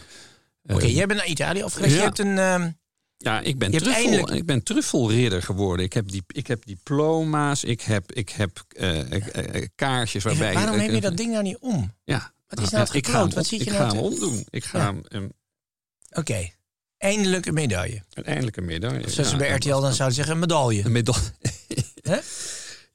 Eh, 0.62 0.76
Oké, 0.76 0.86
jij 0.86 1.06
bent 1.06 1.18
naar 1.18 1.28
Italië 1.28 1.62
afgereisd. 1.62 1.94
Je 1.94 2.00
hebt 2.00 2.18
een... 2.18 2.76
ja, 3.24 3.40
ik 3.40 3.58
ben, 3.58 3.70
je 3.72 3.78
truffel, 3.80 4.02
eindelijk- 4.02 4.30
ik 4.30 4.46
ben 4.46 4.62
truffelridder 4.62 5.42
geworden. 5.42 5.84
Ik 5.84 5.92
heb, 5.92 6.10
die, 6.10 6.22
ik 6.26 6.46
heb 6.46 6.64
diploma's, 6.66 7.64
ik 7.64 7.80
heb, 7.80 8.12
ik 8.12 8.28
heb 8.28 8.64
eh, 8.68 9.66
kaarsjes 9.74 10.24
waarbij... 10.24 10.54
waarom 10.54 10.74
ik- 10.76 10.82
heb 10.86 10.94
je 10.94 11.00
dat 11.00 11.16
ding 11.16 11.30
nou 11.30 11.42
niet 11.42 11.58
om? 11.60 11.92
Ja. 12.04 12.32
Wat 12.46 12.58
is 12.58 12.64
Ah, 12.66 12.72
nou 12.72 12.84
het 12.84 12.94
ik 12.94 13.06
ga 13.08 13.20
hem, 13.20 13.30
Wat 13.34 13.46
zit 13.46 13.58
je 13.58 13.64
ik 13.64 13.72
nou 13.72 13.82
ga 13.84 13.88
te- 13.90 13.96
hem 13.96 14.04
omdoen. 14.04 14.46
Ik 14.50 14.64
ga 14.64 14.78
Ja. 14.78 14.84
hem 14.84 15.02
um, 15.08 15.32
Oké, 16.12 16.50
eindelijk 16.98 17.46
een 17.46 17.54
medaille. 17.54 18.02
een 18.12 18.64
medaille. 18.64 19.10
Zoals 19.10 19.28
ze 19.28 19.34
Ja, 19.36 19.40
bij 19.40 19.50
RTL 19.54 19.80
dan 19.80 19.92
zouden 19.92 20.16
zeggen, 20.16 20.34
een 20.34 20.40
medaille. 20.40 20.84
Een 20.84 20.92
medaille. 20.92 21.30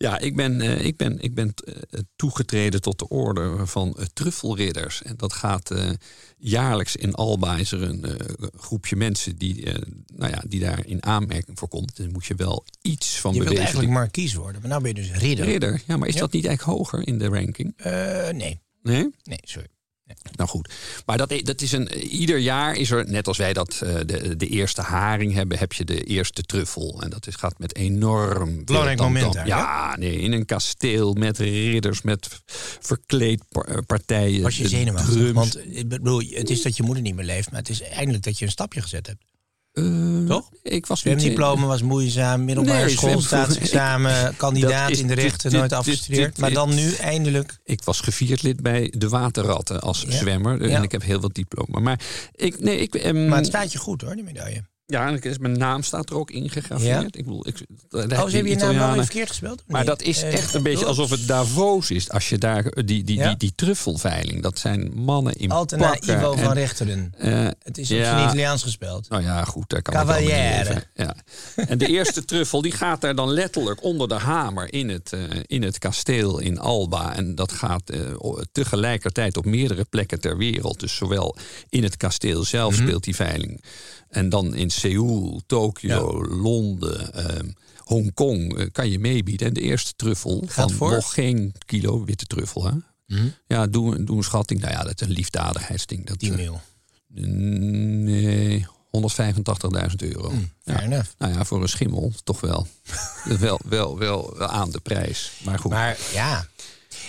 Ja, 0.04 0.20
ik 0.20 0.36
ben, 0.36 0.62
eh, 0.62 0.86
ik 0.86 0.98
ben, 0.98 1.20
ik 1.20 1.34
ben 1.34 1.54
eh, 1.66 2.00
toegetreden 2.16 2.82
tot 2.82 3.00
de 3.00 3.08
orde 3.08 3.66
van 3.66 3.94
eh, 3.98 4.06
truffelridders. 4.14 5.02
En 5.02 5.14
dat 5.18 5.34
gaat 5.34 5.72
jaarlijks 6.38 6.96
in 6.96 7.14
Alba 7.14 7.58
is 7.58 7.72
er 7.72 7.82
een 7.82 8.06
groepje 8.58 8.96
mensen 8.96 9.36
die, 9.38 9.64
nou 10.16 10.32
ja, 10.32 10.44
die 10.48 10.60
daar 10.60 10.86
in 10.86 11.04
aanmerking 11.06 11.60
voor 11.60 11.68
komt. 11.68 11.98
Dan 11.98 12.12
moet 12.12 12.26
je 12.26 12.36
wel 12.36 12.66
iets 12.82 13.20
van 13.20 13.32
Je 13.34 13.38
wilt 13.40 13.50
bewegen. 13.50 13.74
eigenlijk 13.74 14.00
markies 14.00 14.34
worden, 14.34 14.62
maar 14.62 14.70
nou 14.70 14.82
ben 14.82 14.96
je 14.96 15.02
dus 15.02 15.12
ridder. 15.20 15.46
Ridder, 15.46 15.82
ja, 15.88 15.98
maar 15.98 16.08
is 16.08 16.14
Ja. 16.14 16.20
dat 16.20 16.32
niet 16.32 16.46
eigenlijk 16.46 16.78
hoger 16.78 17.08
in 17.08 17.18
de 17.18 17.28
ranking? 17.28 17.74
Nee, 18.38 18.62
Nee? 18.82 19.10
nee, 19.24 19.40
sorry. 19.42 19.68
Nou 20.36 20.50
goed, 20.50 20.74
maar 21.06 21.18
dat, 21.18 21.34
dat 21.44 21.62
is 21.62 21.72
een, 21.72 21.94
ieder 21.98 22.38
jaar 22.38 22.76
is 22.76 22.92
er, 22.92 23.10
net 23.10 23.28
als 23.28 23.38
wij 23.38 23.54
dat 23.54 23.82
uh, 23.84 23.96
de, 24.06 24.36
de 24.36 24.48
eerste 24.48 24.82
haring 24.82 25.34
hebben, 25.34 25.58
heb 25.58 25.74
je 25.74 25.86
de 25.86 26.04
eerste 26.04 26.42
truffel. 26.42 27.02
En 27.02 27.10
dat 27.10 27.28
is, 27.28 27.36
gaat 27.36 27.60
met 27.60 27.76
enorm. 27.76 28.66
Belangrijk 28.66 29.00
moment 29.00 29.34
daar, 29.34 29.48
Ja, 29.48 29.96
nee, 29.98 30.20
in 30.20 30.32
een 30.32 30.46
kasteel 30.46 31.14
met 31.14 31.38
ridders, 31.38 32.02
met 32.02 32.28
verkleed 32.80 33.44
partijen. 33.86 34.42
Was 34.42 34.58
je 34.58 34.68
zenuwachtig? 34.68 35.32
Want 35.32 35.76
ik 35.76 35.88
bedoel, 35.88 36.24
het 36.30 36.50
is 36.50 36.62
dat 36.62 36.78
je 36.78 36.84
moeder 36.84 37.04
niet 37.04 37.16
meer 37.16 37.26
leeft, 37.26 37.52
maar 37.52 37.60
het 37.60 37.70
is 37.70 37.82
eindelijk 37.82 38.24
dat 38.24 38.40
je 38.40 38.46
een 38.46 38.52
stapje 38.52 38.82
gezet 38.82 39.08
hebt. 39.08 39.24
Uh, 39.80 40.28
Toch? 40.28 40.50
Ik 40.64 40.86
was 40.86 41.00
Zwemdiploma 41.00 41.66
was 41.66 41.82
moeizaam, 41.82 42.46
middelbare 42.46 42.86
nee, 42.86 42.90
school, 42.90 43.22
staatsexamen, 43.22 44.34
kandidaat 44.38 44.92
in 44.92 45.08
de 45.08 45.14
rechten, 45.14 45.52
nooit 45.52 45.74
afgestudeerd. 45.74 46.38
Maar 46.38 46.54
dan 46.54 46.76
nu 46.76 46.94
eindelijk. 46.94 47.60
Ik 47.64 47.84
was 47.84 48.00
gevierd 48.00 48.42
lid 48.42 48.62
bij 48.62 48.94
de 48.98 49.10
Waterratten 49.10 49.82
als 49.82 50.06
zwemmer. 50.08 50.62
En 50.62 50.84
ik 50.84 50.92
heb 50.92 51.04
heel 51.04 51.20
wat 51.20 51.34
diploma. 51.34 51.80
Maar, 51.80 52.00
ik, 52.36 52.60
nee, 52.60 52.78
ik, 52.78 52.94
um, 53.06 53.28
maar 53.28 53.38
het 53.38 53.48
staat 53.48 53.72
je 53.72 53.78
goed 53.78 54.02
hoor, 54.02 54.16
die 54.16 54.24
medaille. 54.24 54.64
Ja, 54.90 55.08
en 55.08 55.36
mijn 55.40 55.58
naam 55.58 55.84
staat 55.84 56.10
er 56.10 56.16
ook 56.16 56.32
ingegraveerd. 56.32 57.18
Ik 57.18 57.24
bedoel, 57.24 57.48
ik, 57.48 57.56
oh, 57.90 58.02
ze 58.02 58.36
hebben 58.36 58.52
je 58.52 58.56
naam 58.56 58.76
wel 58.96 59.04
verkeerd 59.04 59.28
gespeeld? 59.28 59.64
Maar 59.68 59.86
dat 59.86 60.02
is 60.02 60.24
eh, 60.24 60.34
echt 60.34 60.54
een 60.54 60.64
beetje 60.64 60.86
alsof 60.86 61.10
het 61.10 61.28
Davos 61.28 61.92
is. 61.92 62.10
Als 62.10 62.30
je 62.30 62.38
daar 62.38 62.64
die, 62.64 62.84
die, 62.84 63.04
die, 63.04 63.38
die, 63.38 63.52
truffelveiling, 63.56 64.42
dat 64.42 64.60
zijn 64.60 64.92
mannen 64.94 65.34
in 65.34 65.52
Altena. 65.52 65.98
Ivo 66.00 66.36
van 66.36 66.54
Rechteren. 66.54 67.14
Uh, 67.22 67.48
het 67.64 67.78
is 67.78 67.92
op 67.92 67.98
ja, 67.98 68.04
zijn 68.04 68.24
Italiaans 68.24 68.64
gespeeld. 68.64 69.10
Nou 69.10 69.24
ja, 69.24 69.44
goed, 69.44 69.70
daar 69.70 69.82
kan 69.82 69.94
Cavaliere. 69.94 70.84
Ja. 70.94 71.16
En 71.56 71.78
de 71.78 71.88
eerste 71.88 72.26
truffel 72.32 72.62
die 72.62 72.72
gaat 72.72 73.02
daar 73.02 73.16
dan 73.16 73.30
letterlijk 73.30 73.84
onder 73.84 74.08
de 74.08 74.16
hamer 74.16 74.74
in 74.74 74.90
het, 74.90 75.12
uh, 75.14 75.22
in 75.46 75.64
het 75.64 75.78
kasteel 75.78 76.40
in 76.40 76.60
Alba. 76.60 77.16
En 77.16 77.36
dat 77.36 77.52
gaat 77.52 77.84
tegelijkertijd 78.52 79.38
op 79.38 79.46
meerdere 79.46 79.86
plekken 79.90 80.20
ter 80.20 80.38
wereld. 80.38 80.80
Dus 80.80 80.96
zowel 80.96 81.36
in 81.70 81.84
het 81.84 81.98
kasteel 81.98 82.44
zelf 82.44 82.72
mm 82.72 82.78
-hmm. 82.78 82.88
speelt 82.88 83.04
die 83.04 83.16
veiling. 83.16 83.62
En 84.10 84.30
dan 84.30 84.56
in 84.56 84.72
Seoul, 84.80 85.42
Tokio, 85.46 86.26
Londen, 86.26 87.12
uh, 87.16 87.50
Hongkong 87.84 88.58
uh, 88.58 88.66
kan 88.72 88.90
je 88.90 89.00
meebieden. 89.00 89.48
En 89.48 89.54
de 89.54 89.62
eerste 89.62 89.94
truffel 89.96 90.44
Gaat 90.46 90.54
van 90.54 90.78
voor? 90.78 90.92
nog 90.92 91.14
geen 91.14 91.54
kilo 91.66 92.04
witte 92.06 92.26
truffel. 92.26 92.66
Hè? 92.66 92.72
Mm. 93.08 93.34
Ja, 93.48 93.68
doe, 93.68 94.04
doe 94.04 94.18
een 94.18 94.24
schatting. 94.24 94.62
Nou 94.62 94.74
ja, 94.74 94.84
dat 94.84 95.02
is 95.02 95.08
een 95.08 95.14
liefdadigheidsding. 95.14 96.06
Dat, 96.06 96.20
10 96.20 96.36
mil. 96.36 96.62
Uh, 97.16 97.26
nee, 97.26 98.66
185.000 98.68 99.96
euro. 99.98 100.32
Mm, 100.32 100.52
fair 100.64 100.90
ja. 100.90 101.04
Nou 101.18 101.34
ja, 101.34 101.46
voor 101.46 101.62
een 101.62 101.70
schimmel 101.70 102.12
toch 102.24 102.40
wel. 102.40 102.68
wel, 103.24 103.60
wel, 103.70 103.98
wel, 103.98 104.38
wel 104.38 104.48
aan 104.48 104.70
de 104.72 104.80
prijs. 104.80 105.32
Maar 105.44 105.60
goed. 105.60 105.72
Maar 105.72 105.98
ja. 106.14 106.48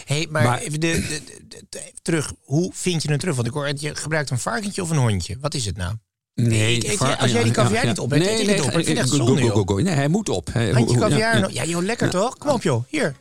Hey, 0.04 0.26
maar, 0.30 0.42
Maar- 0.42 0.58
even, 0.60 0.80
de, 0.80 0.92
de, 1.08 1.22
de- 1.48 1.64
de- 1.68 1.80
even 1.80 2.02
terug. 2.02 2.32
Hoe 2.44 2.70
vind 2.74 3.02
je 3.02 3.10
een 3.10 3.18
truffel? 3.18 3.42
Want 3.42 3.54
ik 3.56 3.60
hoor, 3.62 3.72
je 3.88 3.94
gebruikt 3.96 4.30
een 4.30 4.38
varkentje 4.38 4.82
of 4.82 4.90
een 4.90 4.96
hondje. 4.96 5.36
Wat 5.40 5.54
is 5.54 5.66
het 5.66 5.76
nou? 5.76 5.94
Nee, 6.34 6.76
ik 6.76 6.82
eet- 6.84 6.96
var- 6.96 7.16
als 7.16 7.30
jij 7.32 7.42
die 7.42 7.52
caviar 7.52 7.86
niet 7.86 7.98
op 7.98 8.10
hebt, 8.10 8.24
nee, 8.24 8.40
ik 8.40 8.46
nee, 8.46 8.56
het 8.56 8.64
op. 8.64 8.78
Ik 8.78 8.84
vind 8.84 8.98
echt 8.98 9.10
go- 9.10 9.16
zonde, 9.16 9.40
go- 9.42 9.48
go- 9.48 9.62
go. 9.64 9.80
Nee, 9.80 9.94
hij 9.94 10.08
moet 10.08 10.28
op. 10.28 10.48
Hij- 10.52 10.70
Handje 10.70 10.94
ja, 10.94 11.00
caviar. 11.00 11.34
ja. 11.34 11.40
nog- 11.40 11.50
Ja, 11.52 11.64
joh, 11.64 11.82
lekker 11.82 12.10
toch? 12.10 12.38
Kom 12.38 12.50
op, 12.50 12.62
joh. 12.62 12.84
Hier. 12.88 13.14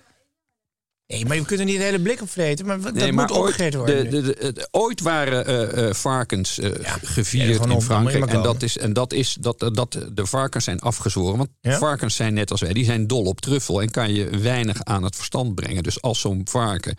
Nee, 1.07 1.25
maar 1.25 1.35
je 1.35 1.45
kunt 1.45 1.59
er 1.59 1.65
niet 1.65 1.77
de 1.77 1.83
hele 1.83 1.99
blik 2.01 2.21
op 2.21 2.29
vreten. 2.29 2.65
Maar 2.65 2.81
dat 2.93 3.11
moet 3.11 3.31
opgegeten 3.31 3.79
worden. 3.79 4.09
de, 4.09 4.21
de, 4.21 4.67
ooit 4.71 5.01
waren 5.01 5.45
eh, 5.45 5.87
eh, 5.87 5.93
varkens 5.93 6.59
eh, 6.59 6.69
Ja, 6.81 6.97
gevierd 7.03 7.65
in 7.65 7.81
Frankrijk. 7.81 8.25
En 8.25 8.41
dat 8.41 8.61
is, 8.63 8.77
en 8.77 8.93
dat 8.93 9.13
is 9.13 9.37
dat, 9.39 9.59
dat 9.73 9.97
de 10.13 10.25
varkens 10.25 10.63
zijn 10.63 10.79
afgezworen. 10.79 11.37
Want 11.37 11.49
Ja? 11.61 11.77
varkens 11.77 12.15
zijn 12.15 12.33
net 12.33 12.51
als 12.51 12.61
wij, 12.61 12.73
die 12.73 12.85
zijn 12.85 13.07
dol 13.07 13.23
op 13.25 13.41
truffel 13.41 13.81
en 13.81 13.91
kan 13.91 14.13
je 14.13 14.29
weinig 14.29 14.83
aan 14.83 15.03
het 15.03 15.15
verstand 15.15 15.55
brengen. 15.55 15.83
Dus 15.83 16.01
als 16.01 16.19
zo'n 16.19 16.41
varken 16.49 16.97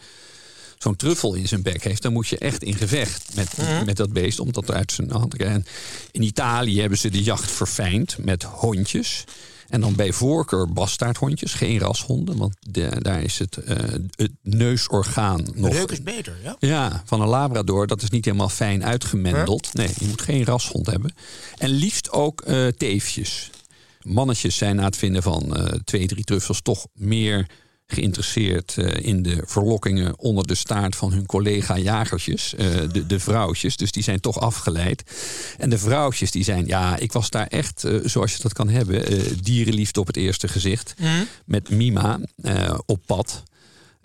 zo'n 0.82 0.96
truffel 0.96 1.34
in 1.34 1.48
zijn 1.48 1.62
bek 1.62 1.84
heeft, 1.84 2.02
dan 2.02 2.12
moet 2.12 2.28
je 2.28 2.38
echt 2.38 2.62
in 2.62 2.74
gevecht 2.74 3.34
met, 3.34 3.56
Mhm. 3.56 3.84
met 3.84 3.96
dat 3.96 4.12
beest 4.12 4.40
om 4.40 4.52
dat 4.52 4.70
uit 4.70 4.92
zijn 4.92 5.10
hand 5.10 5.30
te 5.30 5.36
krijgen. 5.36 5.56
En 5.64 5.66
in 6.10 6.22
Italië 6.22 6.80
hebben 6.80 6.98
ze 6.98 7.08
de 7.10 7.22
jacht 7.22 7.50
verfijnd 7.50 8.16
met 8.18 8.42
hondjes. 8.42 9.24
En 9.68 9.80
dan 9.80 9.94
bij 9.94 10.12
voorkeur 10.12 10.72
bastaardhondjes, 10.72 11.54
geen 11.54 11.78
rashonden. 11.78 12.36
Want 12.36 12.56
de- 12.60 12.96
daar 13.00 13.22
is 13.22 13.38
het, 13.38 13.56
eh, 13.56 13.76
het 14.10 14.30
neusorgaan 14.42 15.46
nog... 15.54 15.72
Reuk 15.72 15.90
is 15.90 16.02
beter, 16.02 16.36
ja? 16.42 16.56
Ja, 16.58 17.02
van 17.06 17.20
een 17.20 17.28
labrador, 17.28 17.86
dat 17.86 18.02
is 18.02 18.10
niet 18.10 18.24
helemaal 18.24 18.48
fijn 18.48 18.84
uitgemendeld. 18.84 19.74
Nee, 19.74 19.88
je 19.98 20.06
moet 20.06 20.22
geen 20.22 20.44
rashond 20.44 20.86
hebben. 20.86 21.14
En 21.58 21.68
liefst 21.70 22.10
ook 22.10 22.40
eh, 22.40 22.66
teefjes. 22.66 23.50
Mannetjes 24.02 24.56
zijn 24.56 24.76
na 24.76 24.84
het 24.84 24.96
vinden 24.96 25.22
van 25.22 25.56
eh, 25.56 25.64
twee, 25.84 26.06
drie 26.06 26.24
truffels 26.24 26.60
toch 26.62 26.86
meer 26.94 27.46
geïnteresseerd 27.92 28.78
eh, 28.78 29.06
in 29.06 29.22
de 29.22 29.42
verlokkingen 29.44 30.18
onder 30.18 30.46
de 30.46 30.54
staart 30.54 30.96
van 30.96 31.12
hun 31.12 31.26
collega 31.26 31.78
jagertjes, 31.78 32.54
eh, 32.54 32.66
de, 32.92 33.06
de 33.06 33.20
vrouwtjes. 33.20 33.76
Dus 33.76 33.92
die 33.92 34.02
zijn 34.02 34.20
toch 34.20 34.40
afgeleid. 34.40 35.02
En 35.58 35.70
de 35.70 35.78
vrouwtjes 35.78 36.30
die 36.30 36.44
zijn, 36.44 36.66
ja, 36.66 36.96
ik 36.96 37.12
was 37.12 37.30
daar 37.30 37.46
echt, 37.46 37.84
eh, 37.84 37.94
zoals 38.04 38.32
je 38.32 38.42
dat 38.42 38.52
kan 38.52 38.68
hebben, 38.68 39.04
dierenliefde 39.42 40.00
op 40.00 40.06
het 40.06 40.16
eerste 40.16 40.48
gezicht. 40.48 40.94
Met 41.44 41.70
Mima 41.70 42.20
op 42.86 43.00
pad. 43.06 43.42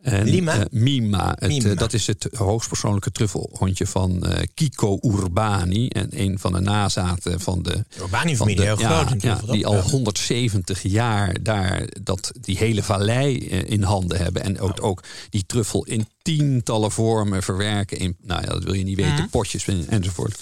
En, 0.06 0.24
Lima? 0.30 0.54
eh, 0.60 0.66
Mima. 0.72 1.36
Het, 1.40 1.48
Mima. 1.50 1.70
eh, 1.70 1.78
dat 1.78 1.94
is 1.94 2.08
het 2.08 2.28
hoogstpersoonlijke 2.38 3.12
truffelhondje 3.12 3.88
van 3.88 4.26
eh, 4.26 4.44
Kiko 4.54 5.00
Urbani. 5.02 5.88
En 5.88 6.08
een 6.12 6.40
van 6.40 6.52
de 6.54 6.60
nazaten 6.60 7.40
van 7.40 7.64
de... 7.64 7.84
Urbani-familie, 8.02 8.62
heel 8.66 8.80
ja, 8.80 9.04
groot 9.06 9.52
Die 9.52 9.66
al 9.66 9.74
Ja. 9.76 9.82
170 9.82 10.82
jaar 10.82 11.44
daar 11.44 11.88
dat, 12.04 12.32
die 12.42 12.58
hele 12.58 12.84
vallei 12.84 13.38
eh, 13.48 13.70
in 13.70 13.84
handen 13.84 14.18
hebben. 14.18 14.44
En 14.44 14.60
ook, 14.60 14.84
ook 14.84 15.04
die 15.30 15.44
truffel 15.46 15.86
in 15.86 16.08
tientallen 16.22 16.92
vormen 16.92 17.44
verwerken. 17.44 17.98
In, 17.98 18.16
nou 18.22 18.42
ja, 18.42 18.48
dat 18.48 18.64
wil 18.64 18.74
je 18.74 18.84
niet 18.84 18.98
weten. 18.98 19.30
Potjes 19.30 19.68
en- 19.68 19.88
enzovoort. 19.90 20.40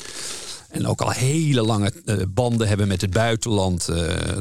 En 0.70 0.88
ook 0.88 1.02
al 1.02 1.10
hele 1.12 1.62
lange 1.62 1.94
eh, 2.06 2.16
banden 2.30 2.68
hebben 2.68 2.88
met 2.88 3.02
het 3.02 3.12
buitenland. 3.12 3.88
Eh, 3.90 3.98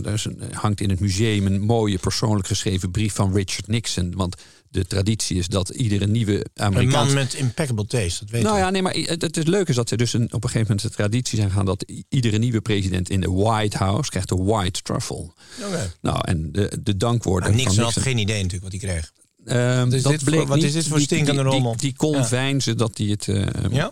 er 0.06 0.12
is 0.12 0.24
een, 0.24 0.40
hangt 0.52 0.80
in 0.80 0.90
het 0.90 1.00
museum 1.00 1.46
een 1.46 1.60
mooie 1.60 1.98
persoonlijk 1.98 2.46
geschreven 2.46 2.90
brief 2.90 3.14
van 3.14 3.34
Richard 3.34 3.66
Nixon. 3.66 4.12
Want 4.16 4.36
de 4.72 4.86
traditie 4.86 5.38
is 5.38 5.46
dat 5.48 5.68
iedere 5.68 6.06
nieuwe 6.06 6.34
Een 6.54 6.64
Amerikaanse... 6.64 7.14
man 7.14 7.22
met 7.22 7.34
impeccable 7.34 7.86
taste, 7.86 8.18
dat 8.24 8.30
weet 8.30 8.42
Nou 8.42 8.58
ja, 8.58 8.70
nee, 8.70 8.82
maar 8.82 8.94
het, 8.94 9.22
het 9.22 9.46
leuke 9.48 9.70
is 9.70 9.76
dat 9.76 9.88
ze 9.88 9.96
dus 9.96 10.12
een, 10.12 10.24
op 10.24 10.44
een 10.44 10.50
gegeven 10.50 10.60
moment 10.60 10.82
de 10.82 10.90
traditie 10.90 11.38
zijn 11.38 11.50
gaan 11.50 11.64
dat 11.64 11.84
iedere 12.08 12.38
nieuwe 12.38 12.60
president 12.60 13.10
in 13.10 13.20
de 13.20 13.30
White 13.30 13.76
House 13.76 14.10
krijgt 14.10 14.28
de 14.28 14.36
White 14.36 14.82
Truffle. 14.82 15.32
Oké. 15.66 15.92
Nou, 16.00 16.18
en 16.24 16.52
de, 16.52 16.78
de 16.82 16.96
dankwoorden 16.96 17.48
Maar 17.48 17.58
Nixon 17.58 17.74
van 17.74 17.84
had 17.84 17.94
Nixon. 17.94 18.12
geen 18.12 18.22
idee 18.22 18.42
natuurlijk 18.42 18.72
wat 18.72 18.80
hij 18.80 18.90
kreeg. 18.90 19.12
Ehm, 19.44 19.92
is 19.92 20.02
dat 20.02 20.12
dit 20.12 20.22
voor- 20.22 20.32
bleek 20.32 20.46
wat 20.48 20.62
is 20.62 20.72
dit 20.72 20.86
voor 20.88 21.00
stinkende 21.00 21.32
die, 21.32 21.42
die, 21.42 21.52
rommel? 21.52 21.76
Die, 21.76 21.94
kon 21.96 22.12
Ja. 22.16 22.24
veinzen 22.26 22.76
dat 22.76 22.98
hij 22.98 23.06
het. 23.06 23.28
eh, 23.28 23.46
Ja? 23.70 23.90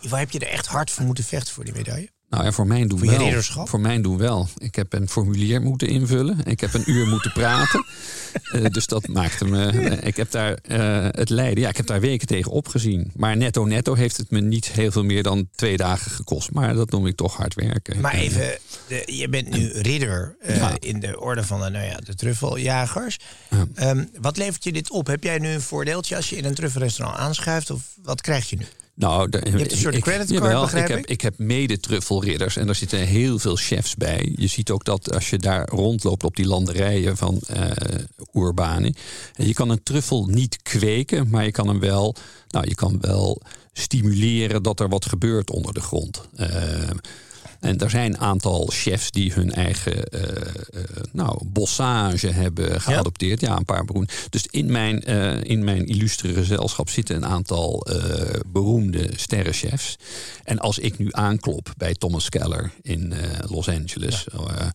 Ivo, 0.00 0.16
heb 0.16 0.30
je 0.30 0.38
er 0.38 0.46
echt 0.48 0.66
hard 0.66 0.90
voor 0.90 1.04
moeten 1.04 1.24
vechten 1.24 1.54
voor 1.54 1.64
die 1.64 1.72
medaille? 1.74 2.10
Nou 2.30 2.44
ja, 2.44 2.52
voor 2.52 2.66
mijn 2.66 2.88
doen 2.88 2.98
Voor 2.98 3.08
wel. 3.08 3.66
Voor 3.66 3.80
mijn 3.80 4.02
doen 4.02 4.18
wel. 4.18 4.48
Ik 4.58 4.74
heb 4.74 4.92
een 4.92 5.08
formulier 5.08 5.60
moeten 5.62 5.88
invullen. 5.88 6.38
Ik 6.44 6.60
heb 6.60 6.74
een 6.74 6.90
uur 6.90 7.06
moeten 7.06 7.32
praten. 7.32 7.84
Eh, 8.52 8.64
dus 8.64 8.86
dat 8.86 9.08
maakte 9.08 9.44
me. 9.44 9.66
eh, 9.66 10.06
ik 10.06 10.16
heb 10.16 10.30
daar 10.30 10.54
eh, 10.54 11.06
het 11.10 11.28
lijden. 11.28 11.62
Ja, 11.62 11.68
ik 11.68 11.76
heb 11.76 11.86
daar 11.86 12.00
weken 12.00 12.26
tegen 12.26 12.50
opgezien. 12.52 13.10
Maar 13.16 13.36
netto 13.36 13.64
netto 13.64 13.94
heeft 13.94 14.16
het 14.16 14.30
me 14.30 14.40
niet 14.40 14.66
heel 14.66 14.90
veel 14.90 15.04
meer 15.04 15.22
dan 15.22 15.48
twee 15.54 15.76
dagen 15.76 16.10
gekost. 16.10 16.50
Maar 16.52 16.74
dat 16.74 16.90
noem 16.90 17.06
ik 17.06 17.16
toch 17.16 17.36
hard 17.36 17.54
werken. 17.54 18.00
Maar 18.00 18.14
even, 18.14 18.58
de, 18.88 19.02
je 19.06 19.28
bent 19.28 19.50
nu 19.50 19.70
ridder 19.72 20.36
Ja. 20.46 20.72
in 20.78 21.00
de 21.00 21.20
orde 21.20 21.44
van 21.44 21.60
de, 21.60 21.68
nou 21.70 21.84
ja, 21.84 21.96
de 21.96 22.14
truffeljagers. 22.14 23.16
Ehm, 23.74 24.04
wat 24.20 24.36
levert 24.36 24.64
je 24.64 24.72
dit 24.72 24.90
op? 24.90 25.06
Heb 25.06 25.22
jij 25.24 25.38
nu 25.38 25.48
een 25.48 25.60
voordeeltje 25.60 26.16
als 26.16 26.30
je 26.30 26.36
in 26.36 26.44
een 26.44 26.54
truffelrestaurant 26.54 27.18
aanschuift? 27.18 27.70
Of 27.70 27.82
wat 28.02 28.20
krijg 28.20 28.50
je 28.50 28.56
nu? 28.56 28.64
Nou, 29.00 29.28
de, 29.28 29.40
je 29.44 29.50
hebt 29.50 29.72
een 29.72 29.78
soort 29.78 29.98
creditcard, 29.98 30.60
begrijp 30.60 30.84
ik. 30.84 30.90
Heb, 30.90 30.98
ik? 30.98 31.10
ik 31.10 31.20
heb 31.20 31.38
mede-truffelridders 31.38 32.56
en 32.56 32.66
daar 32.66 32.74
zitten 32.74 32.98
heel 32.98 33.38
veel 33.38 33.56
chefs 33.56 33.94
bij. 33.94 34.32
Je 34.36 34.46
ziet 34.46 34.70
ook 34.70 34.84
dat 34.84 35.14
als 35.14 35.30
je 35.30 35.38
daar 35.38 35.68
rondloopt 35.68 36.24
op 36.24 36.36
die 36.36 36.46
landerijen 36.46 37.16
van 37.16 37.40
eh 37.46 37.70
Urbani... 38.32 38.94
en 39.34 39.46
je 39.46 39.54
kan 39.54 39.68
een 39.70 39.82
truffel 39.82 40.26
niet 40.26 40.62
kweken, 40.62 41.28
maar 41.28 41.44
je 41.44 41.50
kan 41.50 41.68
hem 41.68 41.80
wel... 41.80 42.14
Nou, 42.48 42.68
je 42.68 42.74
kan 42.74 43.00
wel 43.00 43.40
stimuleren 43.72 44.62
dat 44.62 44.80
er 44.80 44.88
wat 44.88 45.06
gebeurt 45.06 45.50
onder 45.50 45.74
de 45.74 45.80
grond. 45.80 46.20
Eh, 46.36 46.48
en 47.60 47.78
er 47.78 47.90
zijn 47.90 48.12
een 48.14 48.18
aantal 48.20 48.66
chefs 48.72 49.10
die 49.10 49.32
hun 49.32 49.52
eigen 49.52 50.04
eh, 50.04 50.22
eh, 50.22 50.82
nou, 51.12 51.38
bossage 51.46 52.28
hebben 52.28 52.80
geadopteerd. 52.80 53.40
Ja, 53.40 53.56
een 53.56 53.64
paar 53.64 53.84
beroemde. 53.84 54.12
Dus 54.30 54.46
in 54.50 54.72
mijn, 54.72 55.02
eh, 55.04 55.42
in 55.42 55.64
mijn 55.64 55.86
illustere 55.86 56.32
gezelschap 56.34 56.88
zitten 56.88 57.16
een 57.16 57.26
aantal 57.26 57.86
beroemde 58.46 59.10
sterrenchefs. 59.16 59.96
En 60.44 60.58
als 60.58 60.78
ik 60.78 60.98
nu 60.98 61.08
aanklop 61.10 61.72
bij 61.76 61.94
Thomas 61.94 62.28
Keller 62.28 62.70
in 62.82 63.14
Los 63.48 63.68
Angeles... 63.68 64.26
eh, 64.28 64.66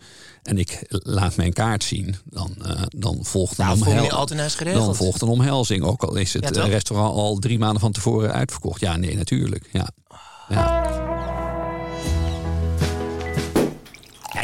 en 0.43 0.57
ik 0.57 0.79
laat 0.89 1.35
mijn 1.35 1.53
kaart 1.53 1.83
zien, 1.83 2.15
dan, 2.25 2.55
eh, 2.65 2.81
dan 2.97 3.17
volgt 3.21 3.57
een 3.59 3.65
Nou, 3.65 3.77
voor 3.77 3.87
omhel- 3.87 4.01
meneer 4.01 4.17
Altena 4.17 4.43
is 4.43 4.55
geregeld. 4.55 4.85
Dan 4.85 4.95
volgt 4.95 5.21
een 5.21 5.27
omhelzing, 5.27 5.83
ook 5.83 6.03
al 6.03 6.15
is 6.15 6.33
het 6.33 6.55
Ja, 6.55 6.63
restaurant 6.65 7.13
al 7.15 7.37
drie 7.39 7.57
maanden 7.59 7.79
van 7.81 7.91
tevoren 7.91 8.33
uitverkocht. 8.33 8.79
Ja, 8.79 8.95
nee, 8.95 9.15
natuurlijk. 9.15 9.69
Ja. 9.71 9.89
Ja. 10.49 11.04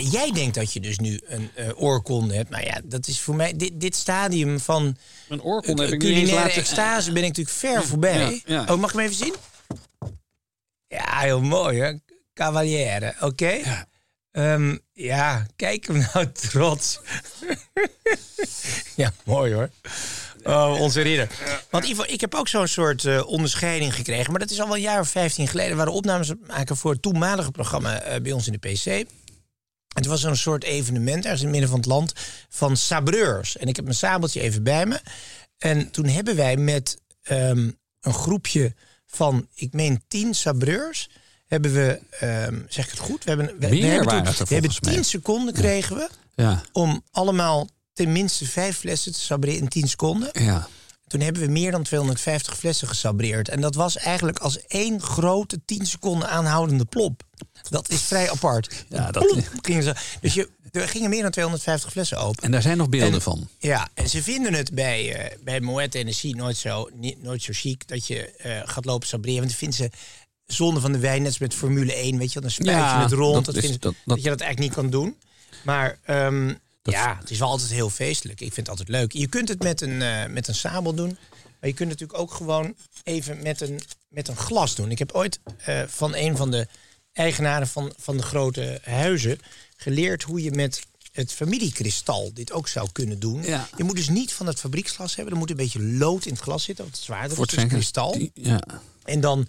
Jij 0.10 0.32
denkt 0.32 0.56
dat 0.56 0.74
je 0.74 0.80
dus 0.80 1.00
nu 1.00 1.20
een 1.26 1.50
eh, 1.56 1.82
oorkonde 1.82 2.36
hebt. 2.36 2.50
Maar 2.50 2.66
ja, 2.66 2.82
dat 2.84 3.08
is 3.08 3.20
voor 3.20 3.36
mij... 3.36 3.54
Dit, 3.56 3.72
dit 3.82 3.96
stadium 3.96 4.60
van 4.60 4.98
Een 5.30 5.42
oorkonde 5.42 5.86
eh, 5.86 5.98
culinaire 5.98 6.52
extase 6.52 7.12
ben 7.12 7.24
ik 7.24 7.28
natuurlijk 7.28 7.58
ver 7.58 7.84
voorbij. 7.84 8.42
ja, 8.46 8.54
ja. 8.54 8.74
Oh, 8.74 8.80
mag 8.80 8.90
ik 8.90 8.96
hem 8.96 9.06
even 9.06 9.26
zien? 9.26 9.36
Ja, 10.88 11.20
heel 11.20 11.42
mooi 11.42 11.80
hè. 11.80 11.94
Cavaliere, 12.34 13.16
oké. 13.20 13.52
Ja. 13.52 13.88
ja, 14.94 15.46
kijk 15.56 15.88
hem 15.88 16.06
nou 16.14 16.32
trots. 16.50 17.00
ja, 18.96 19.14
mooi 19.24 19.54
hoor. 19.54 19.70
Oh, 20.44 20.80
onze 20.80 21.02
ridder. 21.02 21.28
Want 21.70 21.86
Ivo, 21.86 22.04
ik 22.08 22.22
heb 22.22 22.36
ook 22.36 22.48
zo'n 22.48 22.68
soort 22.68 23.04
uh, 23.04 23.28
onderscheiding 23.28 23.96
gekregen. 23.96 24.32
Maar 24.32 24.40
dat 24.40 24.50
is 24.50 24.60
al 24.60 24.66
wel 24.66 24.76
een 24.76 24.82
jaar 24.82 25.00
of 25.00 25.10
15 25.10 25.48
geleden. 25.48 25.78
waren 25.78 25.94
opnames 25.94 26.32
maken 26.48 26.78
voor 26.78 26.92
het 26.92 27.02
toenmalige 27.02 27.52
programma 27.52 28.08
uh, 28.08 28.22
bij 28.22 28.32
ons 28.32 28.48
in 28.48 28.58
de 28.60 28.70
PC. 28.70 29.10
Het 29.94 30.06
was 30.06 30.24
een 30.24 30.38
soort 30.38 30.64
evenement 30.64 31.24
ergens 31.24 31.42
in 31.42 31.48
het 31.48 31.52
midden 31.52 31.70
van 31.70 31.80
het 31.80 31.90
land 31.90 32.14
van 32.50 32.78
sabreurs. 32.78 33.58
En 33.58 33.68
ik 33.68 33.76
heb 33.76 33.86
mijn 33.86 33.98
sabeltje 33.98 34.42
even 34.42 34.64
bij 34.64 34.86
me. 34.86 35.02
En 35.58 35.92
toen 35.92 36.06
hebben 36.06 36.36
wij 36.36 36.58
met 36.58 37.02
um, 37.30 37.78
een 38.02 38.14
groepje 38.14 38.74
van, 39.06 39.48
ik 39.54 39.74
meen, 39.74 40.04
tien 40.08 40.34
sabreurs. 40.34 41.10
Hebben 41.48 41.74
we, 41.74 42.00
um, 42.24 42.66
zeg 42.70 42.86
ik 42.86 42.92
het 42.92 43.00
goed? 43.00 43.24
We 43.24 43.30
hebben, 43.30 43.46
we, 43.46 43.70
we 43.70 43.78
hebben, 43.78 44.06
waren 44.06 44.24
toen, 44.24 44.34
het 44.34 44.48
we 44.48 44.54
hebben 44.54 44.72
volgens 44.72 44.80
mij. 44.80 44.94
tien 44.94 45.06
seconden 45.06 45.54
kregen 45.54 45.96
we 45.96 46.10
Ja, 46.36 46.62
om 46.72 47.04
allemaal 47.12 47.68
tenminste 47.94 48.46
vijf 48.46 48.78
flessen 48.78 49.12
te 49.12 49.20
sabreren 49.20 49.62
in 49.62 49.68
10 49.68 49.88
seconden. 49.88 50.30
ja. 50.34 50.68
Toen 51.12 51.22
hebben 51.22 51.42
we 51.42 51.48
meer 51.48 51.72
dan 51.72 51.84
250 51.84 52.58
flessen 52.58 52.88
gesabreerd. 52.88 53.50
En 53.50 53.62
dat 53.62 53.76
was 53.76 53.98
eigenlijk 53.98 54.40
als 54.40 54.66
één 54.68 55.02
grote 55.02 55.60
10 55.66 55.86
seconden 55.86 56.30
aanhoudende 56.30 56.86
plop. 56.86 57.24
Dat 57.70 57.90
is 57.90 58.02
vrij 58.02 58.32
apart. 58.32 58.86
Ja, 58.90 59.12
dat- 59.12 59.28
Plop, 59.28 59.44
gingen 59.62 59.84
ze. 59.84 59.96
Dus 60.22 60.34
je, 60.34 60.50
er 60.72 60.88
gingen 60.88 61.10
meer 61.10 61.22
dan 61.22 61.32
250 61.32 61.92
flessen 61.92 62.18
open. 62.18 62.44
En 62.44 62.52
daar 62.52 62.62
zijn 62.62 62.78
nog 62.78 62.90
beelden 62.90 63.14
En- 63.14 63.22
van. 63.22 63.48
Ja, 63.60 63.90
en 63.94 64.10
ze 64.10 64.24
vinden 64.24 64.54
het 64.54 64.74
bij, 64.74 65.14
eh 65.16 65.38
bij 65.44 65.60
Moet 65.62 65.92
Tennessee 65.92 66.36
nooit 66.36 66.58
zo, 66.58 66.90
niet, 66.94 67.24
nooit 67.24 67.44
zo 67.44 67.52
chic 67.56 67.88
dat 67.88 68.08
je 68.08 68.32
eh, 68.32 68.62
gaat 68.66 68.86
lopen 68.86 69.08
sabreren. 69.08 69.42
Want 69.42 69.56
vinden 69.56 69.78
ze 69.78 69.90
zonde 70.46 70.80
van 70.80 70.92
de 70.92 71.00
wijn, 71.00 71.18
net 71.22 71.28
als 71.28 71.40
met 71.40 71.54
Formule 71.54 71.94
1, 71.94 72.18
weet 72.18 72.28
je, 72.34 72.40
wel, 72.40 72.42
dan 72.42 72.52
spuit 72.52 72.70
je 72.70 72.74
Ja, 72.76 73.02
het 73.02 73.12
rond. 73.12 73.34
dat 73.36 73.46
Dat, 73.46 73.56
is- 73.56 73.62
vinden 73.62 73.80
ze- 73.82 73.88
dat- 73.88 73.96
dat, 74.06 74.16
dat- 74.16 74.24
je 74.24 74.30
dat 74.30 74.40
eigenlijk 74.42 74.76
niet 74.76 74.82
kan 74.82 74.90
doen. 75.02 75.18
Maar 75.64 76.00
ehm, 76.04 76.54
Dat- 76.82 76.94
ja, 76.94 77.18
het 77.20 77.30
is 77.30 77.40
wel 77.40 77.48
altijd 77.50 77.70
heel 77.72 77.90
feestelijk. 77.90 78.42
Ik 78.42 78.54
vind 78.54 78.68
het 78.68 78.70
altijd 78.70 78.90
leuk. 78.90 79.12
Je 79.12 79.28
kunt 79.28 79.48
het 79.48 79.64
met 79.64 79.82
een, 79.82 80.02
eh, 80.02 80.26
met 80.26 80.48
een 80.48 80.56
sabel 80.56 80.94
doen. 80.94 81.18
Maar 81.60 81.70
je 81.70 81.76
kunt 81.76 81.92
het 81.92 82.00
natuurlijk 82.00 82.20
ook 82.20 82.34
gewoon 82.38 82.76
even 83.04 83.44
met 83.44 83.62
een, 83.62 83.80
met 84.08 84.28
een 84.28 84.36
glas 84.36 84.76
doen. 84.76 84.92
Ik 84.92 85.00
heb 85.00 85.12
ooit 85.12 85.40
eh, 85.58 85.82
van 85.88 86.16
een 86.16 86.38
van 86.38 86.52
de 86.52 86.68
eigenaren 87.14 87.68
van, 87.68 87.94
van 87.98 88.18
de 88.18 88.24
grote 88.24 88.80
huizen 88.84 89.40
geleerd 89.76 90.24
hoe 90.24 90.44
je 90.44 90.52
met 90.52 90.82
het 91.12 91.32
familiekristal 91.34 92.32
dit 92.34 92.52
ook 92.52 92.68
zou 92.68 92.90
kunnen 92.92 93.20
doen. 93.20 93.44
Ja. 93.44 93.70
Je 93.78 93.84
moet 93.84 93.96
dus 93.96 94.10
niet 94.10 94.34
van 94.34 94.48
het 94.48 94.60
fabrieksglas 94.60 95.16
hebben. 95.16 95.34
Er 95.34 95.40
moet 95.40 95.50
een 95.50 95.56
beetje 95.56 95.82
lood 95.84 96.26
in 96.26 96.34
het 96.34 96.42
glas 96.42 96.64
zitten, 96.64 96.84
want 96.84 96.96
het 96.96 97.06
zwaarder 97.06 97.32
is. 97.48 97.56
het 97.56 97.68
kristal. 97.68 98.30
Ja. 98.34 98.60
En 99.04 99.20
dan 99.22 99.48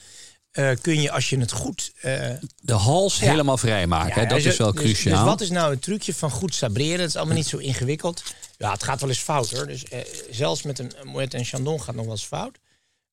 eh, 0.52 0.70
kun 0.80 1.00
je, 1.00 1.10
als 1.10 1.30
je 1.30 1.38
het 1.38 1.52
goed 1.52 1.92
eh, 2.00 2.30
De 2.60 2.72
hals 2.72 3.18
Ja. 3.18 3.30
helemaal 3.30 3.56
vrijmaken, 3.56 4.20
hè, 4.20 4.26
dat 4.26 4.36
dus- 4.36 4.46
is 4.46 4.56
wel 4.56 4.72
dus- 4.72 4.82
cruciaal. 4.82 5.16
Dus 5.16 5.24
wat 5.24 5.40
is 5.40 5.50
nou 5.50 5.70
het 5.70 5.82
trucje 5.82 6.14
van 6.14 6.30
goed 6.30 6.54
sabreren? 6.54 7.00
Het 7.00 7.08
is 7.08 7.16
allemaal 7.16 7.36
niet 7.36 7.46
zo 7.46 7.56
ingewikkeld. 7.56 8.22
Ja, 8.58 8.72
het 8.72 8.82
gaat 8.82 9.00
wel 9.00 9.08
eens 9.08 9.18
fout 9.18 9.50
hoor. 9.50 9.66
Dus 9.66 9.84
eh, 9.84 10.00
zelfs 10.30 10.62
met 10.62 10.78
een 10.78 10.92
Moet 11.04 11.34
en 11.34 11.44
Chandon 11.44 11.82
gaat 11.82 11.94
nog 11.94 12.04
wel 12.04 12.14
eens 12.14 12.24
fout. 12.24 12.58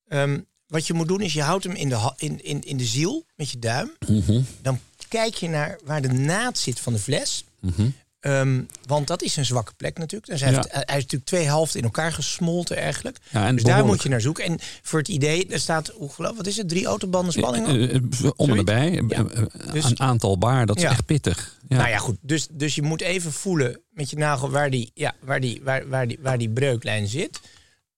Ehm, 0.08 0.40
wat 0.68 0.88
je 0.88 0.94
moet 0.94 1.08
doen 1.08 1.22
is 1.22 1.34
je 1.34 1.42
houdt 1.42 1.64
hem 1.64 1.74
in 1.74 1.90
de, 1.90 2.14
in, 2.18 2.44
in, 2.44 2.64
in 2.64 2.78
de 2.78 2.86
ziel 2.86 3.26
met 3.36 3.50
je 3.50 3.60
duim. 3.60 3.92
Mhm. 4.08 4.42
Dan 4.62 4.80
kijk 5.08 5.36
je 5.36 5.50
naar 5.50 5.78
waar 5.84 6.02
de 6.02 6.08
naad 6.12 6.58
zit 6.58 6.80
van 6.80 6.94
de 6.94 7.00
fles. 7.00 7.44
Mhm. 7.60 7.90
Ehm, 8.20 8.62
want 8.86 9.08
dat 9.08 9.22
is 9.22 9.36
een 9.36 9.46
zwakke 9.46 9.74
plek 9.78 9.98
natuurlijk. 9.98 10.32
Dus 10.32 10.42
hij, 10.42 10.50
Ja. 10.52 10.56
heeft- 10.58 10.72
hij 10.72 10.84
is 10.98 11.04
natuurlijk 11.04 11.26
twee 11.26 11.46
helften 11.46 11.80
in 11.80 11.86
elkaar 11.86 12.12
gesmolten 12.12 12.78
eigenlijk. 12.78 13.18
Ja, 13.30 13.46
en 13.48 13.56
dus 13.56 13.64
daar 13.64 13.86
moet 13.86 14.04
je 14.04 14.10
naar 14.10 14.22
zoeken. 14.22 14.44
En 14.44 14.58
voor 14.82 15.00
het 15.00 15.08
idee, 15.08 15.48
er 15.48 15.60
staat, 15.60 15.88
hoe 15.88 16.10
geloof, 16.10 16.38
wat 16.38 16.48
is 16.48 16.58
het, 16.58 16.70
drie 16.70 16.86
autobanden 16.86 17.34
spanning 17.34 17.68
op? 17.68 17.74
Eh, 17.74 17.96
eh, 17.96 18.32
Om 18.36 18.50
en 18.68 19.06
Ja. 19.08 19.18
eh, 19.18 19.42
eh, 19.42 19.74
Dus- 19.74 19.84
een 19.86 20.00
aantal 20.00 20.38
bar, 20.38 20.66
dat 20.66 20.78
is 20.78 20.84
echt 20.84 21.06
pittig. 21.06 21.58
Ja. 21.68 21.78
Nou 21.78 21.90
ja, 21.90 21.98
goed. 21.98 22.18
Dus, 22.22 22.48
dus 22.52 22.76
je 22.76 22.82
moet 22.82 23.02
even 23.02 23.32
voelen 23.32 23.82
met 23.90 24.10
je 24.10 24.16
nagel 24.18 24.50
waar 24.50 24.70
die, 24.70 24.92
ja, 24.94 25.14
waar 25.22 25.40
die, 25.40 25.62
waar, 25.64 25.88
waar 25.90 26.08
die, 26.08 26.18
waar 26.22 26.38
die 26.38 26.50
breuklijn 26.50 27.08
zit. 27.08 27.40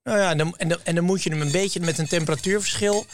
Nou 0.03 0.17
ja, 0.19 0.36
dan, 0.36 0.57
en, 0.57 0.67
dan, 0.67 0.78
en 0.84 0.95
dan 0.95 1.03
moet 1.03 1.24
je 1.24 1.30
hem 1.30 1.41
een 1.41 1.51
beetje 1.51 1.80
met 1.80 1.97
een 1.97 2.07
temperatuurverschil. 2.07 3.05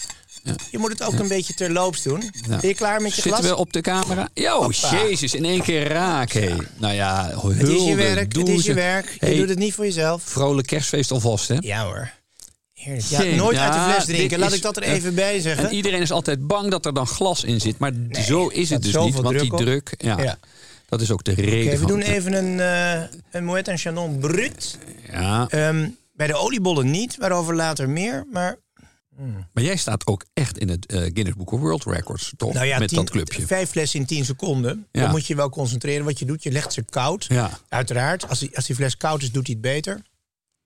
Je 0.71 0.77
moet 0.77 0.91
het 0.91 1.03
ook 1.03 1.13
een 1.13 1.27
beetje 1.27 1.53
terloops 1.53 2.01
doen. 2.03 2.21
Ja. 2.47 2.57
Ben 2.59 2.67
je 2.69 2.75
klaar 2.75 3.01
met 3.01 3.15
je 3.15 3.21
Zitten 3.21 3.41
glas? 3.41 3.51
we 3.51 3.57
op 3.57 3.73
de 3.73 3.81
camera? 3.81 4.29
Hoppa. 4.35 4.91
jezus, 4.91 5.33
in 5.33 5.45
één 5.45 5.61
keer 5.61 5.87
raak. 5.87 6.33
Nou 6.77 6.93
ja, 6.93 7.29
hulde, 7.29 7.55
het 7.55 7.67
is 7.67 7.83
je 7.85 7.95
werk, 7.95 8.33
het 8.35 8.47
is 8.49 8.65
je 8.65 8.73
werk. 8.73 9.09
Je 9.19 9.25
Hey, 9.25 9.35
doet 9.35 9.49
het 9.49 9.57
niet 9.59 9.73
voor 9.73 9.85
jezelf. 9.85 10.21
Vrolijk 10.25 10.67
kerstfeest 10.67 11.11
alvast, 11.11 11.47
hè? 11.47 11.55
Ja 11.59 11.83
hoor. 11.85 12.11
Heerlijk. 12.73 13.05
Ja, 13.07 13.23
nooit 13.35 13.57
uit 13.57 13.73
de 13.73 13.79
fles 13.93 14.05
drinken. 14.05 14.39
Laat 14.39 14.49
is- 14.51 14.55
ik 14.55 14.61
dat 14.61 14.77
er 14.77 14.83
even 14.83 15.15
bij 15.15 15.39
zeggen. 15.39 15.69
En 15.69 15.75
iedereen 15.75 16.01
is 16.01 16.11
altijd 16.11 16.47
bang 16.47 16.71
dat 16.71 16.85
er 16.85 16.93
dan 16.93 17.07
glas 17.07 17.43
in 17.43 17.61
zit. 17.61 17.77
Maar 17.77 17.91
zo 18.27 18.47
is 18.47 18.69
het 18.69 18.83
dus 18.83 18.93
niet. 18.95 19.13
Want 19.13 19.27
druk 19.27 19.41
die 19.41 19.51
op. 19.51 19.57
druk, 19.59 19.93
ja, 19.97 20.37
dat 20.89 21.01
is 21.01 21.11
ook 21.11 21.23
de 21.23 21.33
reden 21.33 21.71
Oké, 21.73 21.79
we 21.81 21.85
doen 21.85 21.99
het- 21.99 22.07
even 22.07 22.33
een, 22.33 22.59
eh 22.59 23.01
een 23.31 23.45
Moet 23.45 23.67
en 23.67 23.77
Chandon 23.77 24.19
brut. 24.19 24.77
Ja, 25.11 25.47
Ehm, 25.49 25.89
bij 26.13 26.27
de 26.27 26.35
oliebollen 26.35 26.91
niet, 26.91 27.15
waarover 27.17 27.55
later 27.55 27.89
meer. 27.89 28.25
Maar 28.31 28.57
maar 29.53 29.63
jij 29.63 29.75
staat 29.75 30.07
ook 30.07 30.25
echt 30.33 30.57
in 30.57 30.69
het 30.69 30.85
eh, 30.85 30.99
Guinness 30.99 31.35
Book 31.35 31.51
of 31.51 31.59
World 31.59 31.83
Records, 31.83 32.33
toch? 32.37 32.53
Nou 32.53 32.65
ja, 32.65 32.79
Met 32.79 32.87
tien- 32.87 32.97
dat 32.97 33.09
clubje. 33.09 33.47
Vijf 33.47 33.69
flessen 33.69 33.99
in 33.99 34.05
10 34.05 34.25
seconden. 34.25 34.87
Ja. 34.91 35.01
Dan 35.01 35.09
moet 35.11 35.27
je 35.27 35.35
wel 35.35 35.49
concentreren 35.49 36.05
wat 36.05 36.19
je 36.19 36.25
doet. 36.25 36.43
Je 36.43 36.51
legt 36.51 36.73
ze 36.73 36.83
koud. 36.83 37.25
Ja. 37.29 37.59
Uiteraard. 37.69 38.29
Als 38.29 38.39
die, 38.39 38.55
als 38.55 38.65
die 38.65 38.75
fles 38.75 38.97
koud 38.97 39.21
is, 39.21 39.31
doet 39.31 39.45
hij 39.47 39.55
het 39.61 39.63
beter. 39.73 40.01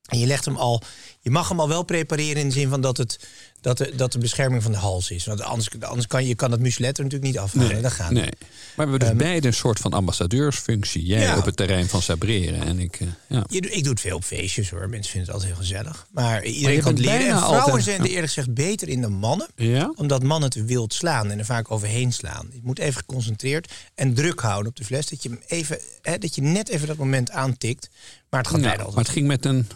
En 0.06 0.20
je 0.20 0.26
legt 0.26 0.46
hem 0.46 0.56
al. 0.56 0.82
Je 1.20 1.30
mag 1.30 1.50
hem 1.50 1.60
al 1.60 1.68
wel 1.68 1.84
prepareren 1.84 2.42
in 2.42 2.48
de 2.48 2.54
zin 2.54 2.70
van 2.70 2.82
dat, 2.82 2.98
het, 2.98 3.28
dat, 3.62 3.78
de, 3.78 3.96
dat 3.96 4.12
de 4.12 4.18
bescherming 4.20 4.64
van 4.64 4.72
de 4.72 4.78
hals 4.78 5.12
is. 5.12 5.26
Want 5.26 5.42
anders, 5.42 5.70
anders 5.80 6.08
kan 6.08 6.26
je 6.26 6.36
kan 6.36 6.52
het 6.52 6.60
muselet 6.60 6.98
er 6.98 7.04
natuurlijk 7.04 7.32
niet 7.32 7.42
afhalen. 7.42 7.82
dat 7.82 7.92
gaat 7.92 8.12
Nee. 8.12 8.30
Maar 8.76 8.86
we 8.86 8.92
hebben 8.92 9.00
dus 9.00 9.14
beide 9.28 9.48
een 9.48 9.54
soort 9.54 9.80
van 9.80 9.94
ambassadeursfunctie. 9.94 11.06
Jij 11.06 11.22
Ja. 11.22 11.38
op 11.38 11.46
het 11.46 11.56
terrein 11.56 11.88
van 11.88 12.02
sabreren 12.02 12.62
en 12.62 12.80
ik... 12.80 12.96
eh, 13.00 13.08
ja. 13.28 13.44
Je, 13.50 13.60
ik 13.60 13.84
doe 13.84 13.92
het 13.92 14.02
veel 14.02 14.16
op 14.16 14.24
feestjes 14.24 14.70
hoor. 14.70 14.90
Mensen 14.90 15.12
vinden 15.12 15.34
het 15.34 15.44
altijd 15.44 15.52
heel 15.52 15.62
gezellig. 15.68 16.08
Maar 16.12 16.44
iedereen 16.44 16.82
kan 16.82 16.92
het 16.94 17.00
leren. 17.02 17.20
En 17.28 17.38
vrouwen 17.38 17.62
altijd- 17.62 17.84
zijn 17.84 18.00
er 18.00 18.06
eerlijk 18.10 18.28
gezegd 18.28 18.54
beter 18.54 18.90
in 18.90 19.02
dan 19.02 19.12
mannen. 19.14 19.48
Ja? 19.56 19.94
Omdat 19.96 20.24
mannen 20.24 20.50
te 20.50 20.64
wild 20.64 20.94
slaan 20.94 21.32
en 21.32 21.40
er 21.40 21.46
vaak 21.46 21.72
overheen 21.72 22.14
slaan. 22.14 22.48
Je 22.54 22.60
moet 22.64 22.80
even 22.80 23.00
geconcentreerd 23.00 23.72
en 23.96 24.14
druk 24.14 24.40
houden 24.40 24.70
op 24.70 24.76
de 24.76 24.84
fles. 24.86 25.08
Dat 25.10 25.24
je, 25.24 25.30
hem 25.30 25.40
even, 25.48 25.80
hè, 26.02 26.18
dat 26.18 26.36
je 26.36 26.42
net 26.42 26.70
even 26.70 26.88
dat 26.88 26.98
moment 26.98 27.32
aantikt. 27.32 27.90
Maar 28.30 28.40
het 28.40 28.50
gaat 28.50 28.60
Ja, 28.60 28.64
bijna 28.66 28.78
maar 28.78 28.86
altijd. 28.86 29.06
het 29.06 29.16
ging 29.16 29.28
met 29.28 29.46
een 29.46 29.68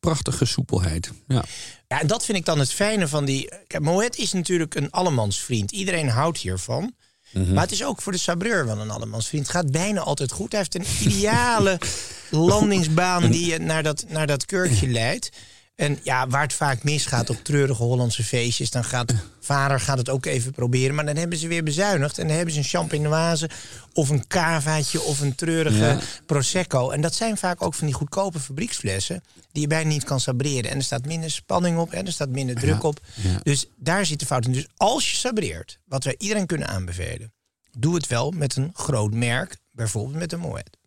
prachtige 0.00 0.44
soepelheid. 0.44 1.10
Ja. 1.28 1.44
Ja, 1.88 2.00
en 2.00 2.06
dat 2.06 2.24
vind 2.24 2.38
ik 2.38 2.44
dan 2.44 2.58
het 2.58 2.72
fijne 2.72 3.08
van 3.08 3.24
die... 3.24 3.48
Kijk, 3.66 3.82
Moet 3.82 4.16
is 4.16 4.32
natuurlijk 4.32 4.74
een 4.74 4.90
allemansvriend. 4.90 5.72
Iedereen 5.72 6.08
houdt 6.08 6.38
hiervan. 6.38 6.94
Mhm. 7.30 7.52
Maar 7.52 7.62
het 7.62 7.72
is 7.72 7.84
ook 7.84 8.02
voor 8.02 8.12
de 8.12 8.18
sabreur 8.18 8.66
wel 8.66 8.78
een 8.78 8.90
allemansvriend. 8.90 9.46
Het 9.46 9.56
gaat 9.56 9.70
bijna 9.70 10.00
altijd 10.00 10.32
goed. 10.32 10.52
Hij 10.52 10.60
heeft 10.60 10.74
een 10.74 11.10
ideale 11.10 11.78
landingsbaan 12.30 13.30
die 13.30 13.46
je 13.46 13.58
naar 13.58 13.82
dat, 13.82 14.04
naar 14.08 14.26
dat 14.26 14.44
kurkje 14.44 14.88
leidt. 14.88 15.30
En 15.78 15.98
ja, 16.02 16.26
waar 16.26 16.42
het 16.42 16.52
vaak 16.52 16.82
misgaat 16.82 17.30
op 17.30 17.44
treurige 17.44 17.82
Hollandse 17.82 18.24
feestjes... 18.24 18.70
dan 18.70 18.84
gaat 18.84 19.14
vader 19.40 19.80
gaat 19.80 19.98
het 19.98 20.08
ook 20.08 20.26
even 20.26 20.52
proberen. 20.52 20.94
Maar 20.94 21.06
dan 21.06 21.16
hebben 21.16 21.38
ze 21.38 21.48
weer 21.48 21.62
bezuinigd. 21.62 22.18
En 22.18 22.26
dan 22.26 22.36
hebben 22.36 22.54
ze 22.54 22.60
een 22.60 22.66
champenoise 22.66 23.50
of 23.92 24.08
een 24.08 24.26
cavaatje 24.26 25.00
of 25.02 25.20
een 25.20 25.34
treurige 25.34 25.76
Ja. 25.84 25.98
prosecco. 26.26 26.90
En 26.90 27.00
dat 27.00 27.14
zijn 27.14 27.36
vaak 27.36 27.62
ook 27.62 27.74
van 27.74 27.86
die 27.86 27.96
goedkope 27.96 28.40
fabrieksflessen... 28.40 29.22
die 29.52 29.62
je 29.62 29.68
bijna 29.68 29.88
niet 29.88 30.04
kan 30.04 30.20
sabreren. 30.20 30.70
En 30.70 30.76
er 30.76 30.82
staat 30.84 31.06
minder 31.06 31.30
spanning 31.30 31.78
op 31.78 31.92
en 31.92 32.06
er 32.06 32.12
staat 32.12 32.28
minder 32.28 32.56
druk 32.56 32.82
op. 32.82 33.00
ja. 33.14 33.40
Dus 33.42 33.66
daar 33.76 34.06
zit 34.06 34.20
de 34.20 34.26
fout 34.26 34.44
in. 34.46 34.52
Dus 34.52 34.66
als 34.76 35.10
je 35.10 35.16
sabreert, 35.16 35.78
wat 35.84 36.04
wij 36.04 36.14
iedereen 36.18 36.46
kunnen 36.46 36.68
aanbevelen... 36.68 37.32
doe 37.78 37.94
het 37.94 38.06
wel 38.06 38.30
met 38.30 38.56
een 38.56 38.70
groot 38.72 39.12
merk, 39.14 39.56
bijvoorbeeld 39.70 40.18
met 40.18 40.32
een 40.32 40.40
Moet. 40.40 40.77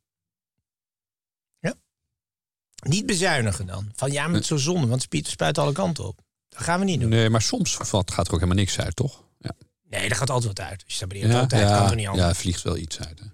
Ja? 2.81 2.89
Niet 2.89 3.05
bezuinigen 3.05 3.65
dan. 3.65 3.91
Van 3.95 4.11
ja, 4.11 4.23
maar 4.25 4.33
het 4.33 4.41
is 4.41 4.47
zo 4.47 4.57
zonde, 4.57 4.87
want 4.87 5.07
het 5.11 5.27
spuit- 5.27 5.57
alle 5.57 5.71
kanten 5.71 6.07
op. 6.07 6.19
Dat 6.49 6.61
gaan 6.61 6.79
we 6.79 6.85
niet 6.85 6.99
doen. 6.99 7.09
Nee, 7.09 7.29
maar 7.29 7.41
soms 7.41 7.75
valt, 7.79 8.11
gaat 8.11 8.27
er 8.27 8.33
ook 8.33 8.39
helemaal 8.39 8.63
niks 8.63 8.79
uit, 8.79 8.95
toch? 8.95 9.23
Ja, 9.39 9.51
Nee, 9.89 10.07
daar 10.09 10.17
gaat 10.17 10.29
altijd 10.29 10.57
wat 10.57 10.67
uit. 10.67 10.83
Als 10.83 10.93
je 10.93 10.97
sabreert 10.99 11.33
altijd, 11.33 11.67
kan 11.69 11.89
er 11.89 11.95
niet 11.95 12.03
ja, 12.03 12.09
anders. 12.11 12.27
ja, 12.27 12.33
vliegt 12.35 12.61
wel 12.61 12.77
iets 12.77 12.99
uit. 12.99 13.19
Hè? 13.19 13.25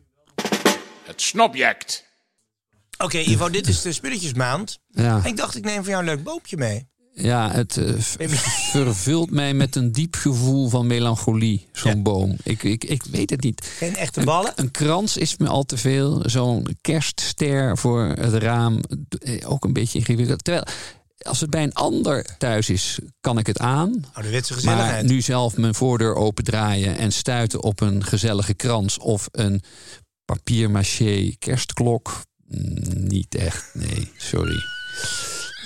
Het 1.05 1.21
snobject. 1.21 2.05
Oké, 2.97 3.17
Ivo, 3.17 3.49
dit 3.49 3.67
is 3.67 3.81
de 3.81 3.91
spulletjesmaand. 3.93 4.79
Ja, 4.87 5.23
Ik 5.23 5.37
dacht, 5.37 5.55
ik 5.55 5.63
neem 5.63 5.75
voor 5.83 5.89
jou 5.89 5.99
een 5.99 6.09
leuk 6.15 6.23
boompje 6.23 6.57
mee. 6.57 6.87
Ja 7.19 7.51
het 7.51 7.77
eh, 7.77 7.93
vervult 8.71 9.31
mij 9.31 9.53
met 9.53 9.75
een 9.75 9.91
diep 9.91 10.15
gevoel 10.15 10.69
van 10.69 10.87
melancholie, 10.87 11.67
zo'n 11.73 11.95
Ja. 11.95 12.01
boom. 12.01 12.35
Ik, 12.43 12.63
ik, 12.63 12.83
ik 12.83 13.03
weet 13.11 13.29
het 13.29 13.41
niet. 13.43 13.65
Geen 13.77 13.95
echte 13.95 14.21
ballen. 14.23 14.51
Een 14.55 14.71
krans 14.71 15.17
is 15.17 15.37
me 15.37 15.47
al 15.47 15.63
te 15.63 15.77
veel. 15.77 16.21
Zo'n 16.25 16.67
kerstster 16.81 17.77
voor 17.77 18.03
het 18.03 18.33
raam, 18.33 18.79
eh, 19.19 19.49
ook 19.51 19.65
een 19.65 19.73
beetje 19.73 19.99
ingewikkeld. 19.99 20.43
Terwijl, 20.43 20.65
als 21.17 21.39
het 21.41 21.49
bij 21.49 21.63
een 21.63 21.73
ander 21.73 22.25
thuis 22.37 22.69
is, 22.69 22.99
kan 23.21 23.37
ik 23.37 23.47
het 23.47 23.59
aan. 23.59 24.05
Ouderwetse 24.13 24.53
Maar 24.53 24.61
gezelligheid. 24.61 25.05
nu 25.07 25.21
zelf 25.21 25.57
mijn 25.57 25.75
voordeur 25.75 26.15
opendraaien 26.15 26.97
en 26.97 27.11
stuiten 27.11 27.63
op 27.63 27.81
een 27.81 28.03
gezellige 28.03 28.53
krans 28.53 28.97
of 28.97 29.27
een 29.31 29.61
papier-maché 30.25 31.35
kerstklok. 31.39 32.21
mm, 32.47 32.75
Niet 33.07 33.35
echt, 33.35 33.69
nee, 33.73 34.11
sorry. 34.17 34.55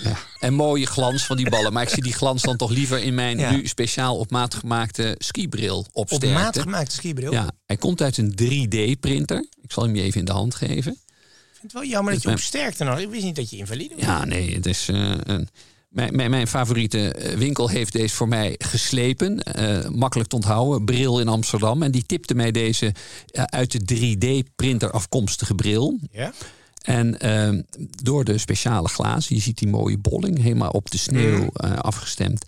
Ja. 0.04 0.18
En 0.40 0.54
mooie 0.54 0.86
glans 0.86 1.26
van 1.26 1.38
die 1.38 1.50
ballen. 1.50 1.74
Maar 1.74 1.84
ik 1.84 1.90
zie 1.90 2.04
die 2.04 2.14
glans 2.14 2.42
dan 2.42 2.58
toch 2.58 2.70
liever 2.72 3.04
in 3.04 3.14
mijn 3.16 3.38
Ja. 3.38 3.52
nu 3.52 3.68
speciaal 3.68 4.18
op 4.18 4.32
maat 4.32 4.54
gemaakte 4.56 5.16
skibril 5.18 5.86
op 5.92 6.12
Op 6.12 6.24
maat 6.26 6.60
gemaakte 6.60 6.96
skibril. 6.96 7.32
Ja, 7.32 7.52
hij 7.66 7.78
komt 7.78 8.02
uit 8.02 8.18
een 8.18 8.32
3D-printer. 8.42 9.48
Ik 9.62 9.72
zal 9.72 9.84
hem 9.84 9.96
je 9.96 10.02
even 10.02 10.20
in 10.20 10.26
de 10.26 10.32
hand 10.32 10.56
geven. 10.56 10.92
Ik 10.92 11.68
vind 11.68 11.74
het 11.74 11.74
wel 11.74 11.86
jammer 11.86 12.14
dat 12.14 12.22
je 12.22 12.28
mijn- 12.28 12.40
op 12.40 12.46
sterkte 12.46 12.84
nog. 12.84 13.00
Ik 13.00 13.10
wist 13.10 13.24
niet 13.24 13.36
dat 13.36 13.50
je 13.50 13.58
invalide 13.58 13.96
was. 13.96 14.04
Ja, 14.04 14.26
nee, 14.26 14.56
het 14.56 14.66
is 14.66 14.90
eh, 14.90 15.12
een. 15.24 15.50
Mijn, 15.90 16.16
mijn, 16.16 16.30
mijn 16.30 16.48
favoriete 16.48 17.14
eh, 17.14 17.38
winkel 17.38 17.68
heeft 17.70 17.94
deze 17.94 18.16
voor 18.16 18.28
mij 18.28 18.56
geslepen. 18.58 19.40
eh, 19.44 19.90
makkelijk 19.90 20.30
te 20.30 20.36
onthouden. 20.36 20.86
Bril 20.86 21.20
in 21.20 21.28
Amsterdam. 21.28 21.84
En 21.84 21.92
die 21.92 22.06
tipte 22.06 22.34
mij 22.36 22.52
deze 22.52 22.94
uit 23.32 23.72
de 23.88 23.96
3D-printer 23.96 24.92
afkomstige 24.92 25.56
bril. 25.56 26.00
Ja? 26.12 26.34
En 26.82 27.20
ehm, 27.20 27.62
door 28.04 28.24
de 28.24 28.38
speciale 28.38 28.88
glazen, 28.88 29.36
je 29.36 29.42
ziet 29.42 29.58
die 29.58 29.68
mooie 29.68 29.98
bolling 29.98 30.42
helemaal 30.42 30.70
op 30.70 30.92
de 30.92 30.98
sneeuw 30.98 31.50
eh, 31.54 31.74
afgestemd. 31.74 32.46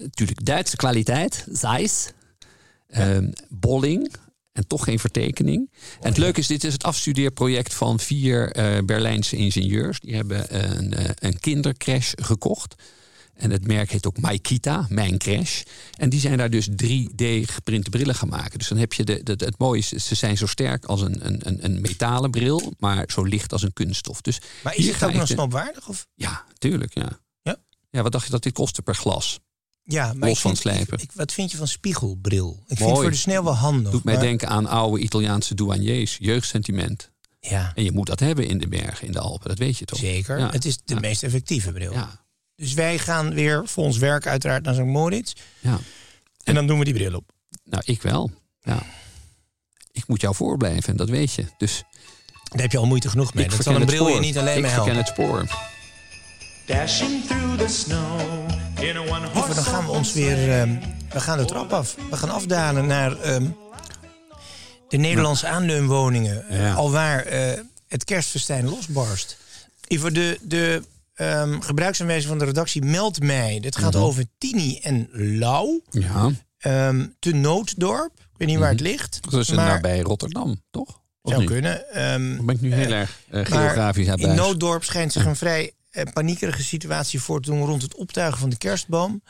Natuurlijk 0.00 0.44
Duitse 0.44 0.76
kwaliteit, 0.76 1.46
Zeiss. 1.50 2.10
Ehm, 2.88 3.30
bolling 3.48 4.10
en 4.52 4.66
toch 4.66 4.84
geen 4.84 4.98
vertekening. 4.98 5.70
en 6.00 6.08
het 6.08 6.16
leuke 6.16 6.40
is, 6.40 6.46
dit 6.46 6.64
is 6.64 6.72
het 6.72 6.84
afstudeerproject 6.84 7.74
van 7.74 8.00
vier 8.00 8.52
eh, 8.52 8.84
Berlijnse 8.84 9.36
ingenieurs. 9.36 10.00
Die 10.00 10.14
hebben 10.14 10.66
een, 10.78 10.94
eh, 10.94 11.10
een 11.18 11.40
kindercrash 11.40 12.12
gekocht. 12.16 12.74
En 13.38 13.50
het 13.50 13.66
merk 13.66 13.90
heet 13.90 14.06
ook 14.06 14.20
Maikita, 14.20 14.86
Mijn 14.88 15.18
Crash. 15.18 15.62
En 15.96 16.08
die 16.08 16.20
zijn 16.20 16.38
daar 16.38 16.50
dus 16.50 16.68
3D 16.70 17.24
geprinte 17.42 17.90
brillen 17.90 18.14
gaan 18.14 18.28
maken. 18.28 18.58
Dus 18.58 18.68
dan 18.68 18.78
heb 18.78 18.92
je 18.92 19.04
de, 19.04 19.22
de, 19.22 19.32
het 19.44 19.58
mooie 19.58 19.78
is, 19.78 19.88
ze 19.88 20.14
zijn 20.14 20.36
zo 20.36 20.46
sterk 20.46 20.84
als 20.84 21.00
een, 21.00 21.26
een, 21.26 21.40
een, 21.48 21.64
een 21.64 21.80
metalen 21.80 22.30
bril, 22.30 22.72
maar 22.78 23.04
zo 23.08 23.22
licht 23.22 23.52
als 23.52 23.62
een 23.62 23.72
kunststof. 23.72 24.20
Dus 24.20 24.40
Maar 24.62 24.76
is 24.76 24.86
het 24.86 25.04
ook 25.04 25.12
nog 25.12 25.26
snopwaardig? 25.28 25.88
Of? 25.88 26.06
Ja, 26.14 26.44
tuurlijk, 26.58 26.94
ja. 26.94 27.20
Ja? 27.42 27.56
Ja, 27.90 28.02
wat 28.02 28.12
dacht 28.12 28.24
je 28.24 28.30
dat 28.30 28.42
dit 28.42 28.52
kostte 28.52 28.82
per 28.82 28.94
glas? 28.94 29.38
Ja, 29.82 30.04
maar 30.12 30.28
Los 30.28 30.36
ik 30.36 30.42
van 30.42 30.56
vind, 30.56 30.62
slijpen. 30.62 30.94
ik- 30.98 31.02
ik- 31.02 31.12
wat 31.14 31.32
vind 31.32 31.50
je 31.50 31.56
van 31.56 31.68
spiegelbril? 31.68 32.62
Ik 32.66 32.76
vind 32.76 32.90
het 32.90 32.98
voor 32.98 33.10
de 33.10 33.16
sneeuw 33.16 33.42
wel 33.42 33.54
handig. 33.56 33.92
Doet 33.92 34.04
mij 34.04 34.18
denken 34.18 34.48
aan 34.48 34.66
oude 34.66 35.02
Italiaanse 35.02 35.54
douaniers, 35.54 36.16
jeugdsentiment. 36.20 37.10
Ja, 37.40 37.72
En 37.74 37.84
je 37.84 37.92
moet 37.92 38.06
dat 38.06 38.20
hebben 38.20 38.48
in 38.48 38.58
de 38.58 38.68
bergen, 38.68 39.06
in 39.06 39.12
de 39.12 39.18
Alpen, 39.20 39.48
dat 39.48 39.58
weet 39.58 39.78
je 39.78 39.84
toch? 39.84 39.98
zeker. 39.98 40.38
Ja. 40.38 40.50
Het 40.50 40.64
is 40.64 40.76
de 40.84 40.94
Ja. 40.94 41.00
meest 41.00 41.22
effectieve 41.22 41.72
bril. 41.72 41.92
Ja, 41.92 42.26
Dus 42.58 42.72
wij 42.74 42.98
gaan 42.98 43.34
weer 43.34 43.62
voor 43.64 43.84
ons 43.84 43.98
werk 43.98 44.26
uiteraard 44.26 44.64
naar 44.64 44.74
zo'n 44.74 44.88
Moritz. 44.88 45.32
ja. 45.60 45.78
En 46.44 46.54
dan 46.54 46.66
doen 46.66 46.78
we 46.78 46.84
die 46.84 46.94
bril 46.94 47.14
op. 47.14 47.30
Nou, 47.64 47.82
ik 47.86 48.02
wel. 48.02 48.30
Ja. 48.62 48.82
Ik 49.92 50.06
moet 50.06 50.20
jou 50.20 50.34
voorblijven, 50.34 50.96
dat 50.96 51.08
weet 51.08 51.32
je. 51.34 51.44
Dus 51.58 51.82
Daar 52.44 52.60
heb 52.62 52.72
je 52.72 52.78
al 52.78 52.86
moeite 52.86 53.08
genoeg 53.08 53.34
mee. 53.34 53.44
ik 53.44 53.50
Dat 53.50 53.62
zal 53.62 53.74
een 53.74 53.86
bril 53.86 54.08
je 54.08 54.20
niet 54.20 54.38
alleen 54.38 54.56
ik 54.56 54.62
maar 54.62 54.70
verken 54.70 54.94
helpen. 54.94 55.04
het 55.04 55.14
spoor. 55.14 55.46
Dashing 56.66 57.24
through 57.26 57.58
the 57.58 57.68
snow 57.68 58.20
in 58.80 58.96
a 58.96 59.00
one 59.00 59.28
Lieve, 59.34 59.54
dan 59.54 59.64
gaan 59.64 59.84
we 59.84 59.90
ons 59.90 60.12
weer... 60.12 60.60
ehm, 60.60 60.76
we 61.12 61.20
gaan 61.20 61.38
de 61.38 61.44
trap 61.44 61.72
af. 61.72 61.96
We 62.10 62.16
gaan 62.16 62.30
afdalen 62.30 62.86
naar 62.86 63.20
ehm, 63.20 63.46
de 64.88 64.96
Nederlandse 64.96 65.46
aanleunwoningen. 65.46 66.44
Ja. 66.50 66.72
Alwaar 66.74 67.24
eh, 67.24 67.60
het 67.88 68.04
kerstfestijn 68.04 68.68
losbarst. 68.68 69.36
Lieve, 69.88 70.12
de, 70.12 70.38
de 70.42 70.82
ehm, 71.18 71.60
gebruiksaanwijzing 71.60 72.28
van 72.28 72.38
de 72.38 72.44
redactie 72.44 72.82
meldt 72.82 73.20
mij. 73.22 73.60
Dit 73.60 73.76
gaat 73.76 73.94
Mhm. 73.94 74.02
over 74.02 74.24
Tini 74.38 74.78
en 74.78 75.08
Lau. 75.38 75.80
Ja, 75.90 76.30
ehm, 76.58 77.06
te 77.18 77.32
Nooddorp. 77.34 78.12
Ik 78.18 78.36
weet 78.36 78.48
niet 78.48 78.58
waar 78.58 78.70
het 78.70 78.80
ligt. 78.80 79.18
dat 79.30 79.40
is 79.40 79.50
maar 79.50 79.66
nabij 79.66 80.00
Rotterdam, 80.00 80.62
toch? 80.70 81.00
Of 81.22 81.30
zou 81.32 81.40
niet? 81.40 81.50
kunnen. 81.50 81.90
Ehm, 81.92 82.44
ben 82.46 82.54
ik 82.54 82.60
nu 82.60 82.72
heel 82.74 82.92
Eh, 82.92 82.98
erg 83.00 83.20
eh, 83.30 83.44
geografisch 83.46 84.08
aan 84.08 84.18
In 84.18 84.34
Nooddorp 84.34 84.84
schijnt 84.84 85.12
zich 85.12 85.24
een 85.24 85.36
vrij 85.36 85.72
eh, 85.90 86.04
paniekerige 86.12 86.62
situatie 86.62 87.20
voor 87.20 87.40
te 87.40 87.50
doen 87.50 87.64
rond 87.64 87.82
het 87.82 87.94
optuigen 87.94 88.38
van 88.40 88.48
de 88.50 88.56
kerstboom. 88.58 89.22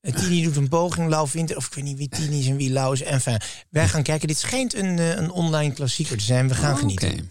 Tini 0.00 0.42
doet 0.42 0.56
een 0.56 0.68
poging, 0.68 1.08
Lau 1.08 1.28
vindt, 1.28 1.56
of 1.56 1.66
ik 1.66 1.74
weet 1.74 1.84
niet 1.84 1.96
wie 1.98 2.08
Tini 2.08 2.38
is 2.38 2.46
en 2.46 2.56
wie 2.56 2.70
Lau 2.72 2.92
is. 2.92 3.02
Enfin, 3.02 3.40
wij 3.70 3.88
gaan 3.88 4.02
kijken. 4.02 4.28
Dit 4.28 4.38
schijnt 4.38 4.74
een, 4.74 4.98
een 4.98 5.30
online 5.30 5.72
klassieker 5.74 6.16
te 6.16 6.24
zijn. 6.24 6.48
We 6.48 6.54
gaan 6.54 6.70
Oké. 6.72 6.80
genieten. 6.80 7.30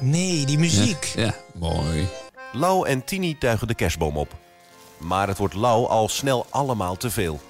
Nee, 0.00 0.46
die 0.46 0.58
muziek. 0.58 1.04
Ja, 1.16 1.34
mooi. 1.54 2.06
Lau 2.52 2.86
en 2.88 3.04
Tini 3.04 3.38
tuigen 3.38 3.66
de 3.66 3.74
kerstboom 3.74 4.16
op. 4.16 4.34
Maar 4.98 5.28
het 5.28 5.38
wordt 5.38 5.54
Lau 5.54 5.88
al 5.88 6.08
snel 6.08 6.46
allemaal 6.50 6.96
te 6.96 7.10
veel. 7.10 7.40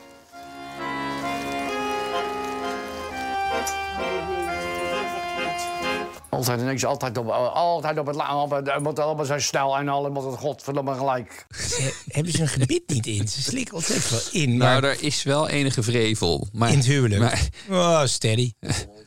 Altijd 6.31 6.65
niks, 6.65 6.85
altijd 6.85 7.19
op, 7.19 7.29
altijd 7.29 7.99
op 7.99 8.07
het 8.07 8.17
la- 8.17 8.43
op 8.43 8.51
het- 8.51 8.81
moet 8.83 8.99
allemaal 8.99 9.25
zo 9.25 9.39
snel 9.39 9.77
en 9.77 9.89
allemaal 9.89 10.31
het 10.31 10.41
godverdomme 10.41 10.95
gelijk. 10.95 11.47
Ze- 11.69 11.95
hebben 12.09 12.33
ze 12.33 12.41
een 12.41 12.49
gebit 12.49 12.83
niet 12.87 13.07
in? 13.07 13.29
Ze 13.29 13.43
slikken 13.43 13.75
ontzettend 13.75 14.23
veel 14.23 14.41
in. 14.41 14.49
Nou, 14.49 14.59
Maar 14.59 14.81
daar 14.81 15.03
is 15.03 15.23
wel 15.23 15.49
enige 15.49 15.83
vrevel. 15.83 16.47
Maar, 16.53 16.71
in 16.71 16.77
het 16.77 16.87
huwelijk. 16.87 17.21
Maar, 17.21 17.49
Oh, 17.71 18.05
steady. 18.05 18.53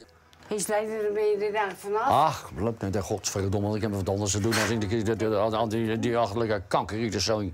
Is 0.49 0.67
hij 0.67 0.87
er 0.87 1.13
weer 1.13 1.51
dag 1.53 1.71
vanaf? 1.77 2.07
Ach, 2.07 2.49
de 2.91 3.01
godverdomme, 3.01 3.61
want 3.61 3.75
ik 3.75 3.81
heb 3.81 3.93
wat 3.93 4.09
anders 4.09 4.31
te 4.31 4.39
doen 4.39 4.51
dan 4.51 4.69
in 4.69 4.79
die, 4.79 4.89
die, 4.89 5.03
die, 5.03 5.15
die, 5.15 5.67
die, 5.67 5.99
die 5.99 6.17
achterlijke 6.17 6.63
kankerrieterzoon. 6.67 7.53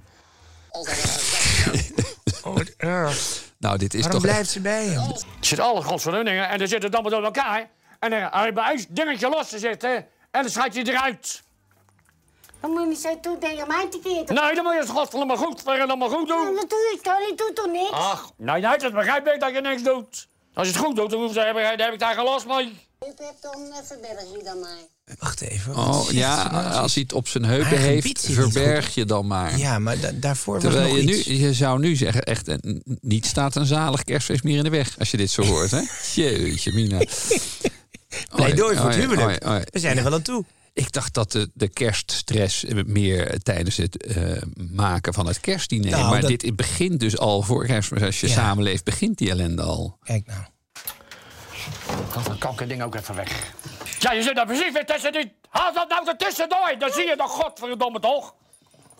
Oh, 2.43 2.55
wat 2.55 2.73
erg. 2.77 3.43
nou, 3.57 3.77
dit 3.77 3.93
is 3.93 4.01
Waarom 4.01 4.21
toch 4.21 4.31
blijft 4.31 4.49
ze 4.49 4.59
bij 4.59 4.85
hem? 4.85 5.11
Er 5.11 5.25
zitten 5.39 5.65
alle 5.65 5.81
godverdomme 5.81 6.29
dingen 6.29 6.49
en 6.49 6.57
dan 6.57 6.67
zitten 6.67 6.91
allemaal 6.91 7.11
door 7.11 7.23
elkaar. 7.23 7.69
En 7.99 8.09
dan 8.09 8.19
hij 8.31 8.53
bij 8.53 8.73
een 8.73 8.85
dingetje 8.89 9.29
los 9.29 9.49
te 9.49 9.59
zitten 9.59 9.95
en 10.31 10.41
dan 10.41 10.49
schijt 10.49 10.73
je 10.73 10.87
eruit. 10.87 11.43
Dan 12.59 12.71
moet 12.71 12.81
je 12.81 12.87
niet 12.87 12.99
zo 12.99 13.19
toe 13.19 13.37
tegen 13.37 13.67
mij 13.67 13.87
te 13.89 13.99
keren. 13.99 14.35
Nee, 14.35 14.55
dan 14.55 14.63
moet 14.63 14.73
je 14.73 14.79
het 14.79 14.89
godverdomme 14.89 15.37
goed, 15.37 15.61
verdomme 15.61 16.09
goed 16.09 16.27
doen. 16.27 16.55
dat 16.55 16.69
doe 16.69 16.91
ik 16.95 17.01
toch, 17.01 17.19
ik 17.19 17.37
doe 17.37 17.53
toch 17.53 17.71
niks? 17.71 17.91
Ach, 17.91 18.31
nee, 18.37 18.61
nee, 18.61 18.77
dat 18.77 18.93
begrijp 18.93 19.27
ik 19.27 19.39
dat 19.39 19.53
je 19.53 19.61
niks 19.61 19.83
doet. 19.83 20.27
Als 20.55 20.67
je 20.67 20.73
het 20.73 20.81
goed 20.83 20.95
doet, 20.95 21.09
dan, 21.09 21.19
hoef 21.21 21.29
je- 21.33 21.35
dan 21.35 21.77
heb 21.77 21.93
ik 21.93 21.99
daar 21.99 22.15
geen 22.15 22.23
last 22.23 22.47
mee. 22.47 22.65
Ik 22.99 23.13
heb 23.17 23.35
dan 23.41 23.61
uh, 23.69 23.75
verberg 23.83 24.21
je 24.37 24.41
dan 24.43 24.59
mij. 24.59 25.15
Wacht 25.19 25.41
even. 25.41 25.75
Oh 25.75 26.11
ja, 26.11 26.43
als 26.81 26.93
hij 26.93 27.03
het 27.03 27.13
op 27.13 27.27
zijn 27.27 27.45
heupen 27.45 27.77
heeft, 27.77 28.25
verberg 28.31 28.95
je 28.95 29.05
dan 29.05 29.27
maar. 29.27 29.57
Ja, 29.57 29.79
maar 29.79 29.99
da- 29.99 30.11
daarvoor 30.13 30.53
was 30.53 30.63
Terwijl 30.63 30.87
nog 30.87 30.97
je 30.97 31.03
nu, 31.03 31.13
iets. 31.15 31.27
je 31.27 31.53
zou 31.53 31.79
nu 31.79 31.95
zeggen, 31.95 32.23
echt, 32.23 32.47
eh, 32.47 32.55
niet 33.01 33.25
staat 33.25 33.55
een 33.55 33.65
zalig 33.65 34.03
kerstfeest 34.03 34.43
meer 34.43 34.57
in 34.57 34.63
de 34.63 34.69
weg. 34.69 34.95
Als 34.99 35.11
je 35.11 35.17
dit 35.17 35.31
zo 35.31 35.43
hoort, 35.43 35.71
hè? 35.71 35.81
Jeetje, 36.21 36.73
Mina. 36.73 36.99
Pleidooi 38.35 38.75
voor 38.75 38.85
het 38.85 38.95
Oei, 38.95 39.05
huwelijk. 39.07 39.43
oei, 39.45 39.53
oei. 39.55 39.63
We 39.71 39.79
zijn 39.79 39.97
er 39.97 40.03
wel 40.03 40.13
aan 40.13 40.21
toe. 40.21 40.45
Ik 40.75 40.91
dacht 40.91 41.13
dat 41.13 41.31
de, 41.31 41.49
de 41.53 41.67
kerststress 41.67 42.63
meer 42.85 43.39
tijdens 43.43 43.77
het 43.77 44.03
eh, 44.05 44.41
maken 44.71 45.13
van 45.13 45.27
het 45.27 45.39
kerstdiner. 45.39 45.91
Nou, 45.91 46.09
maar 46.09 46.21
dat- 46.21 46.29
dit 46.29 46.55
begint 46.55 46.99
dus 46.99 47.17
al 47.17 47.41
voor 47.41 47.65
kerstmis. 47.65 48.01
Als 48.03 48.19
je 48.21 48.27
Ja. 48.27 48.33
samenleeft, 48.33 48.83
begint 48.83 49.17
die 49.17 49.29
ellende 49.29 49.61
al. 49.61 49.97
Kijk 50.03 50.25
nou. 50.27 50.39
Haal 52.13 52.23
dat 52.23 52.37
kankerding 52.37 52.83
ook 52.83 52.95
even 52.95 53.15
weg. 53.15 53.53
Ja, 53.99 54.11
je 54.11 54.21
zit 54.21 54.35
daar 54.35 54.45
precies 54.45 54.71
weer 54.71 54.85
tussen 54.85 55.11
die... 55.11 55.33
Haal 55.49 55.73
dat 55.73 55.89
nou 55.89 56.07
er 56.07 56.17
tussendoor, 56.17 56.75
dan 56.79 56.91
zie 56.91 57.05
je 57.05 57.15
toch 57.17 57.31
godverdomme 57.31 57.99
toch? 57.99 58.33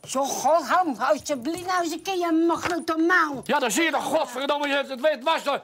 Zo, 0.08 0.24
goh, 0.24 0.70
hou 0.70 0.96
alsjeblieft 1.00 1.66
nou 1.66 1.84
eens 1.84 1.94
een 1.94 2.02
keer 2.02 2.18
je 2.18 2.46
mijn 2.48 2.60
grote 2.60 2.96
mouw. 3.08 3.42
Ja, 3.46 3.60
dan 3.60 3.72
zie 3.72 3.84
je 3.84 3.92
toch 3.92 4.04
godverdomme, 4.04 4.68
je- 4.68 4.76
het, 4.90 5.02
het 5.02 5.24
was 5.24 5.46
er. 5.46 5.62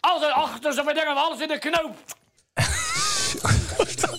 Altijd 0.00 0.32
achter 0.32 0.72
ze 0.72 0.82
dingen, 0.86 1.16
alles 1.16 1.40
in 1.40 1.48
de 1.48 1.58
knoop. 1.58 1.96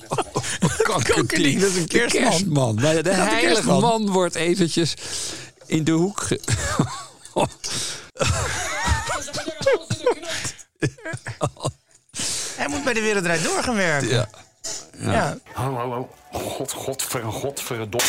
Kankerding, 0.83 1.59
dat 1.59 1.69
is 1.69 1.75
een 1.75 1.85
De 1.85 2.05
kerstman. 2.09 2.75
Maar 2.75 3.03
de 3.03 3.09
een 3.09 3.15
heilige 3.15 3.45
kerstman. 3.53 3.81
man 3.81 4.09
wordt 4.09 4.35
eventjes 4.35 4.93
in 5.65 5.83
de 5.83 5.91
hoek... 5.91 6.21
ge- 6.21 6.41
Hij 12.57 12.67
moet 12.67 12.83
bij 12.83 12.93
de 12.93 13.01
Wereld 13.01 13.43
Door 13.43 13.63
gaan 13.63 13.75
werken. 13.75 14.09
Ja. 14.09 14.29
Ja. 14.99 15.37
Ho, 15.53 15.63
ho. 15.73 16.09
God, 16.31 16.71
godver, 16.71 17.23
godverdomme. 17.23 18.07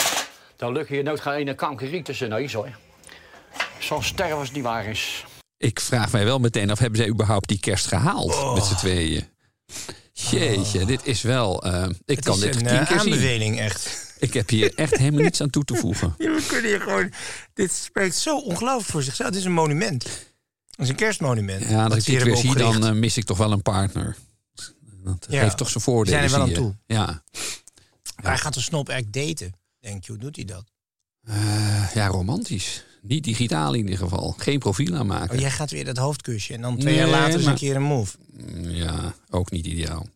Dan 0.56 0.72
lukt 0.72 0.88
je 0.88 1.02
nooit 1.02 1.20
geen 1.20 1.32
ene 1.34 1.54
kankeriek 1.54 2.04
tussen 2.04 2.28
neus, 2.28 2.52
hoor. 2.52 2.68
Zo'n 3.78 4.02
sterven 4.02 4.36
als 4.36 4.46
het 4.46 4.56
niet 4.56 4.64
waar 4.64 4.86
is. 4.86 5.24
Ik 5.58 5.80
vraag 5.80 6.12
mij 6.12 6.24
wel 6.24 6.38
meteen 6.38 6.70
af, 6.70 6.78
hebben 6.78 6.98
zij 6.98 7.08
überhaupt 7.08 7.48
die 7.48 7.60
kerst 7.60 7.86
gehaald 7.86 8.32
Oh. 8.34 8.54
met 8.54 8.64
z'n 8.64 8.74
tweeën? 8.74 9.28
Jeetje, 10.30 10.84
dit 10.84 11.00
is 11.06 11.22
wel... 11.22 11.62
eh, 11.64 11.82
ik 12.04 12.16
Het 12.16 12.24
kan 12.24 12.34
is 12.34 12.40
dit 12.40 12.56
een 12.56 12.66
eh, 12.66 12.98
aanbeveling, 12.98 13.58
echt. 13.60 14.12
Ik 14.18 14.34
heb 14.34 14.48
hier 14.48 14.74
echt 14.74 14.96
helemaal 14.96 15.22
niets 15.22 15.40
aan 15.40 15.50
toe 15.50 15.64
te 15.64 15.74
voegen. 15.74 16.14
Ja, 16.18 16.30
we 16.34 16.44
kunnen 16.46 16.70
hier 16.70 16.80
gewoon... 16.80 17.12
Dit 17.54 17.72
spreekt 17.72 18.14
zo 18.16 18.38
ongelooflijk 18.38 18.90
voor 18.90 19.02
zichzelf. 19.02 19.28
Het 19.28 19.38
is 19.38 19.44
een 19.44 19.52
monument. 19.52 20.02
Het 20.02 20.12
is 20.76 20.88
een 20.88 20.94
kerstmonument. 20.94 21.68
Ja, 21.68 21.84
als 21.84 21.96
ik 21.96 22.04
dit 22.04 22.22
weer 22.22 22.36
zie, 22.36 22.54
dan 22.56 22.86
eh, 22.86 22.92
mis 22.92 23.16
ik 23.16 23.24
toch 23.24 23.38
wel 23.38 23.52
een 23.52 23.62
partner. 23.62 24.16
Dat 25.04 25.26
Ja. 25.28 25.40
heeft 25.42 25.56
toch 25.56 25.68
zijn 25.70 25.84
voordelen, 25.84 26.20
We 26.22 26.28
zijn 26.28 26.40
er 26.40 26.46
wel 26.48 26.56
aan 26.56 26.62
je. 26.86 26.94
Ja. 26.94 27.22
Hij 28.22 28.38
gaat 28.38 28.54
de 28.54 28.60
snop 28.60 28.88
echt 28.88 29.12
daten. 29.12 29.52
Denk 29.80 30.04
je, 30.04 30.12
hoe 30.12 30.20
doet 30.20 30.36
hij 30.36 30.44
dat? 30.44 30.64
Ja, 31.94 32.06
romantisch. 32.06 32.84
Niet 33.06 33.24
digitaal 33.24 33.72
in 33.74 33.80
ieder 33.80 33.98
geval. 33.98 34.34
Geen 34.38 34.58
profiel 34.58 34.94
aanmaken. 34.96 35.34
Oh, 35.34 35.40
jij 35.40 35.50
gaat 35.50 35.70
weer 35.70 35.84
dat 35.84 35.96
hoofdkusje 35.96 36.54
en 36.54 36.60
dan 36.60 36.78
twee 36.78 36.94
jaar 36.94 37.08
later 37.08 37.34
eens 37.34 37.42
maar- 37.42 37.52
een 37.52 37.58
keer 37.58 37.76
een 37.76 37.82
move. 37.82 38.16
Ja, 38.62 39.14
ook 39.30 39.50
niet 39.50 39.66
ideaal. 39.66 40.06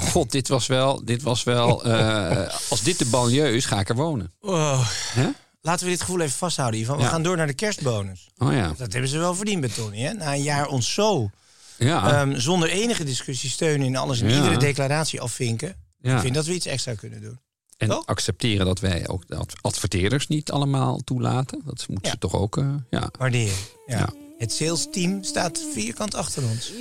God, 0.00 0.30
dit 0.32 0.48
was 0.48 0.66
wel... 0.66 1.04
Dit 1.04 1.22
was 1.22 1.42
wel 1.44 1.84
eh, 1.84 2.46
als 2.70 2.82
dit 2.82 2.98
de 2.98 3.06
banlieue 3.06 3.56
is, 3.56 3.64
ga 3.64 3.80
ik 3.80 3.88
er 3.88 3.94
wonen. 3.94 4.32
Oh. 4.40 4.88
Hè? 5.12 5.28
Laten 5.60 5.84
we 5.84 5.90
dit 5.90 6.00
gevoel 6.00 6.20
even 6.20 6.36
vasthouden, 6.38 6.80
Ivan. 6.80 6.96
We 6.96 7.02
Ja. 7.02 7.08
gaan 7.08 7.22
door 7.22 7.36
naar 7.36 7.46
de 7.46 7.52
kerstbonus. 7.54 8.28
Oh 8.38 8.52
ja. 8.52 8.72
Dat 8.76 8.92
hebben 8.92 9.10
ze 9.10 9.18
wel 9.18 9.34
verdiend 9.34 9.60
bij 9.60 9.70
Tony, 9.70 10.00
hè? 10.00 10.12
Na 10.12 10.34
een 10.34 10.42
jaar 10.42 10.66
ons 10.66 10.94
zo 10.94 11.30
Ja. 11.78 12.12
ehm, 12.20 12.38
zonder 12.38 12.68
enige 12.68 13.04
discussie 13.04 13.50
steunen 13.50 13.86
in 13.86 13.96
alles 13.96 14.20
en 14.20 14.28
Ja. 14.28 14.34
iedere 14.36 14.56
declaratie 14.56 15.20
afvinken. 15.20 15.76
Ik 16.02 16.18
vind 16.18 16.34
dat 16.34 16.46
we 16.46 16.54
iets 16.54 16.66
extra 16.66 16.94
kunnen 16.94 17.20
doen. 17.20 17.38
En 17.76 17.88
Toch? 17.88 18.06
accepteren 18.06 18.66
dat 18.66 18.80
wij 18.80 19.08
ook 19.08 19.26
de 19.28 19.36
ad- 19.36 19.54
adverteerders 19.60 20.26
niet 20.28 20.50
allemaal 20.50 20.98
toelaten. 21.04 21.62
Dat 21.64 21.84
moeten 21.88 22.10
ze 22.10 22.18
toch 22.18 22.34
ook... 22.34 22.56
eh, 22.56 22.74
ja. 22.90 23.10
Waarderen. 23.18 23.54
Ja. 23.86 23.98
Ja. 23.98 24.08
Het 24.38 24.52
sales 24.52 24.88
team 24.90 25.22
staat 25.22 25.60
vierkant 25.72 26.14
achter 26.14 26.42
ons. 26.42 26.72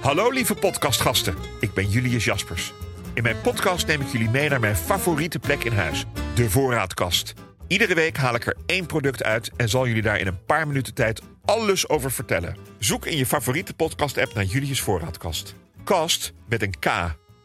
Hallo 0.00 0.30
lieve 0.30 0.54
podcastgasten, 0.54 1.34
ik 1.60 1.72
ben 1.74 1.88
Julius 1.90 2.24
Jaspers. 2.24 2.72
In 3.14 3.22
mijn 3.22 3.40
podcast 3.40 3.86
neem 3.86 4.00
ik 4.00 4.08
jullie 4.08 4.30
mee 4.30 4.48
naar 4.48 4.60
mijn 4.60 4.76
favoriete 4.76 5.38
plek 5.38 5.64
in 5.64 5.72
huis, 5.72 6.04
de 6.34 6.50
voorraadkast. 6.50 7.34
Iedere 7.66 7.94
week 7.94 8.16
haal 8.16 8.34
ik 8.34 8.46
er 8.46 8.56
één 8.66 8.86
product 8.86 9.22
uit 9.22 9.50
en 9.56 9.68
zal 9.68 9.86
jullie 9.86 10.02
daar 10.02 10.18
in 10.18 10.26
een 10.26 10.44
paar 10.44 10.66
minuten 10.66 10.94
tijd 10.94 11.22
alles 11.44 11.88
over 11.88 12.12
vertellen. 12.12 12.56
Zoek 12.78 13.06
in 13.06 13.16
je 13.16 13.26
favoriete 13.26 13.74
podcast-app 13.74 14.34
naar 14.34 14.44
Julius 14.44 14.80
Voorraadkast. 14.80 15.54
Kast 15.84 16.32
met 16.48 16.62
een 16.62 16.78
K, 16.78 16.86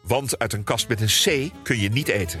want 0.02 0.38
uit 0.38 0.52
een 0.52 0.64
kast 0.64 0.88
met 0.88 1.00
een 1.00 1.06
C 1.06 1.52
kun 1.62 1.78
je 1.78 1.88
niet 1.88 2.08
eten. 2.08 2.40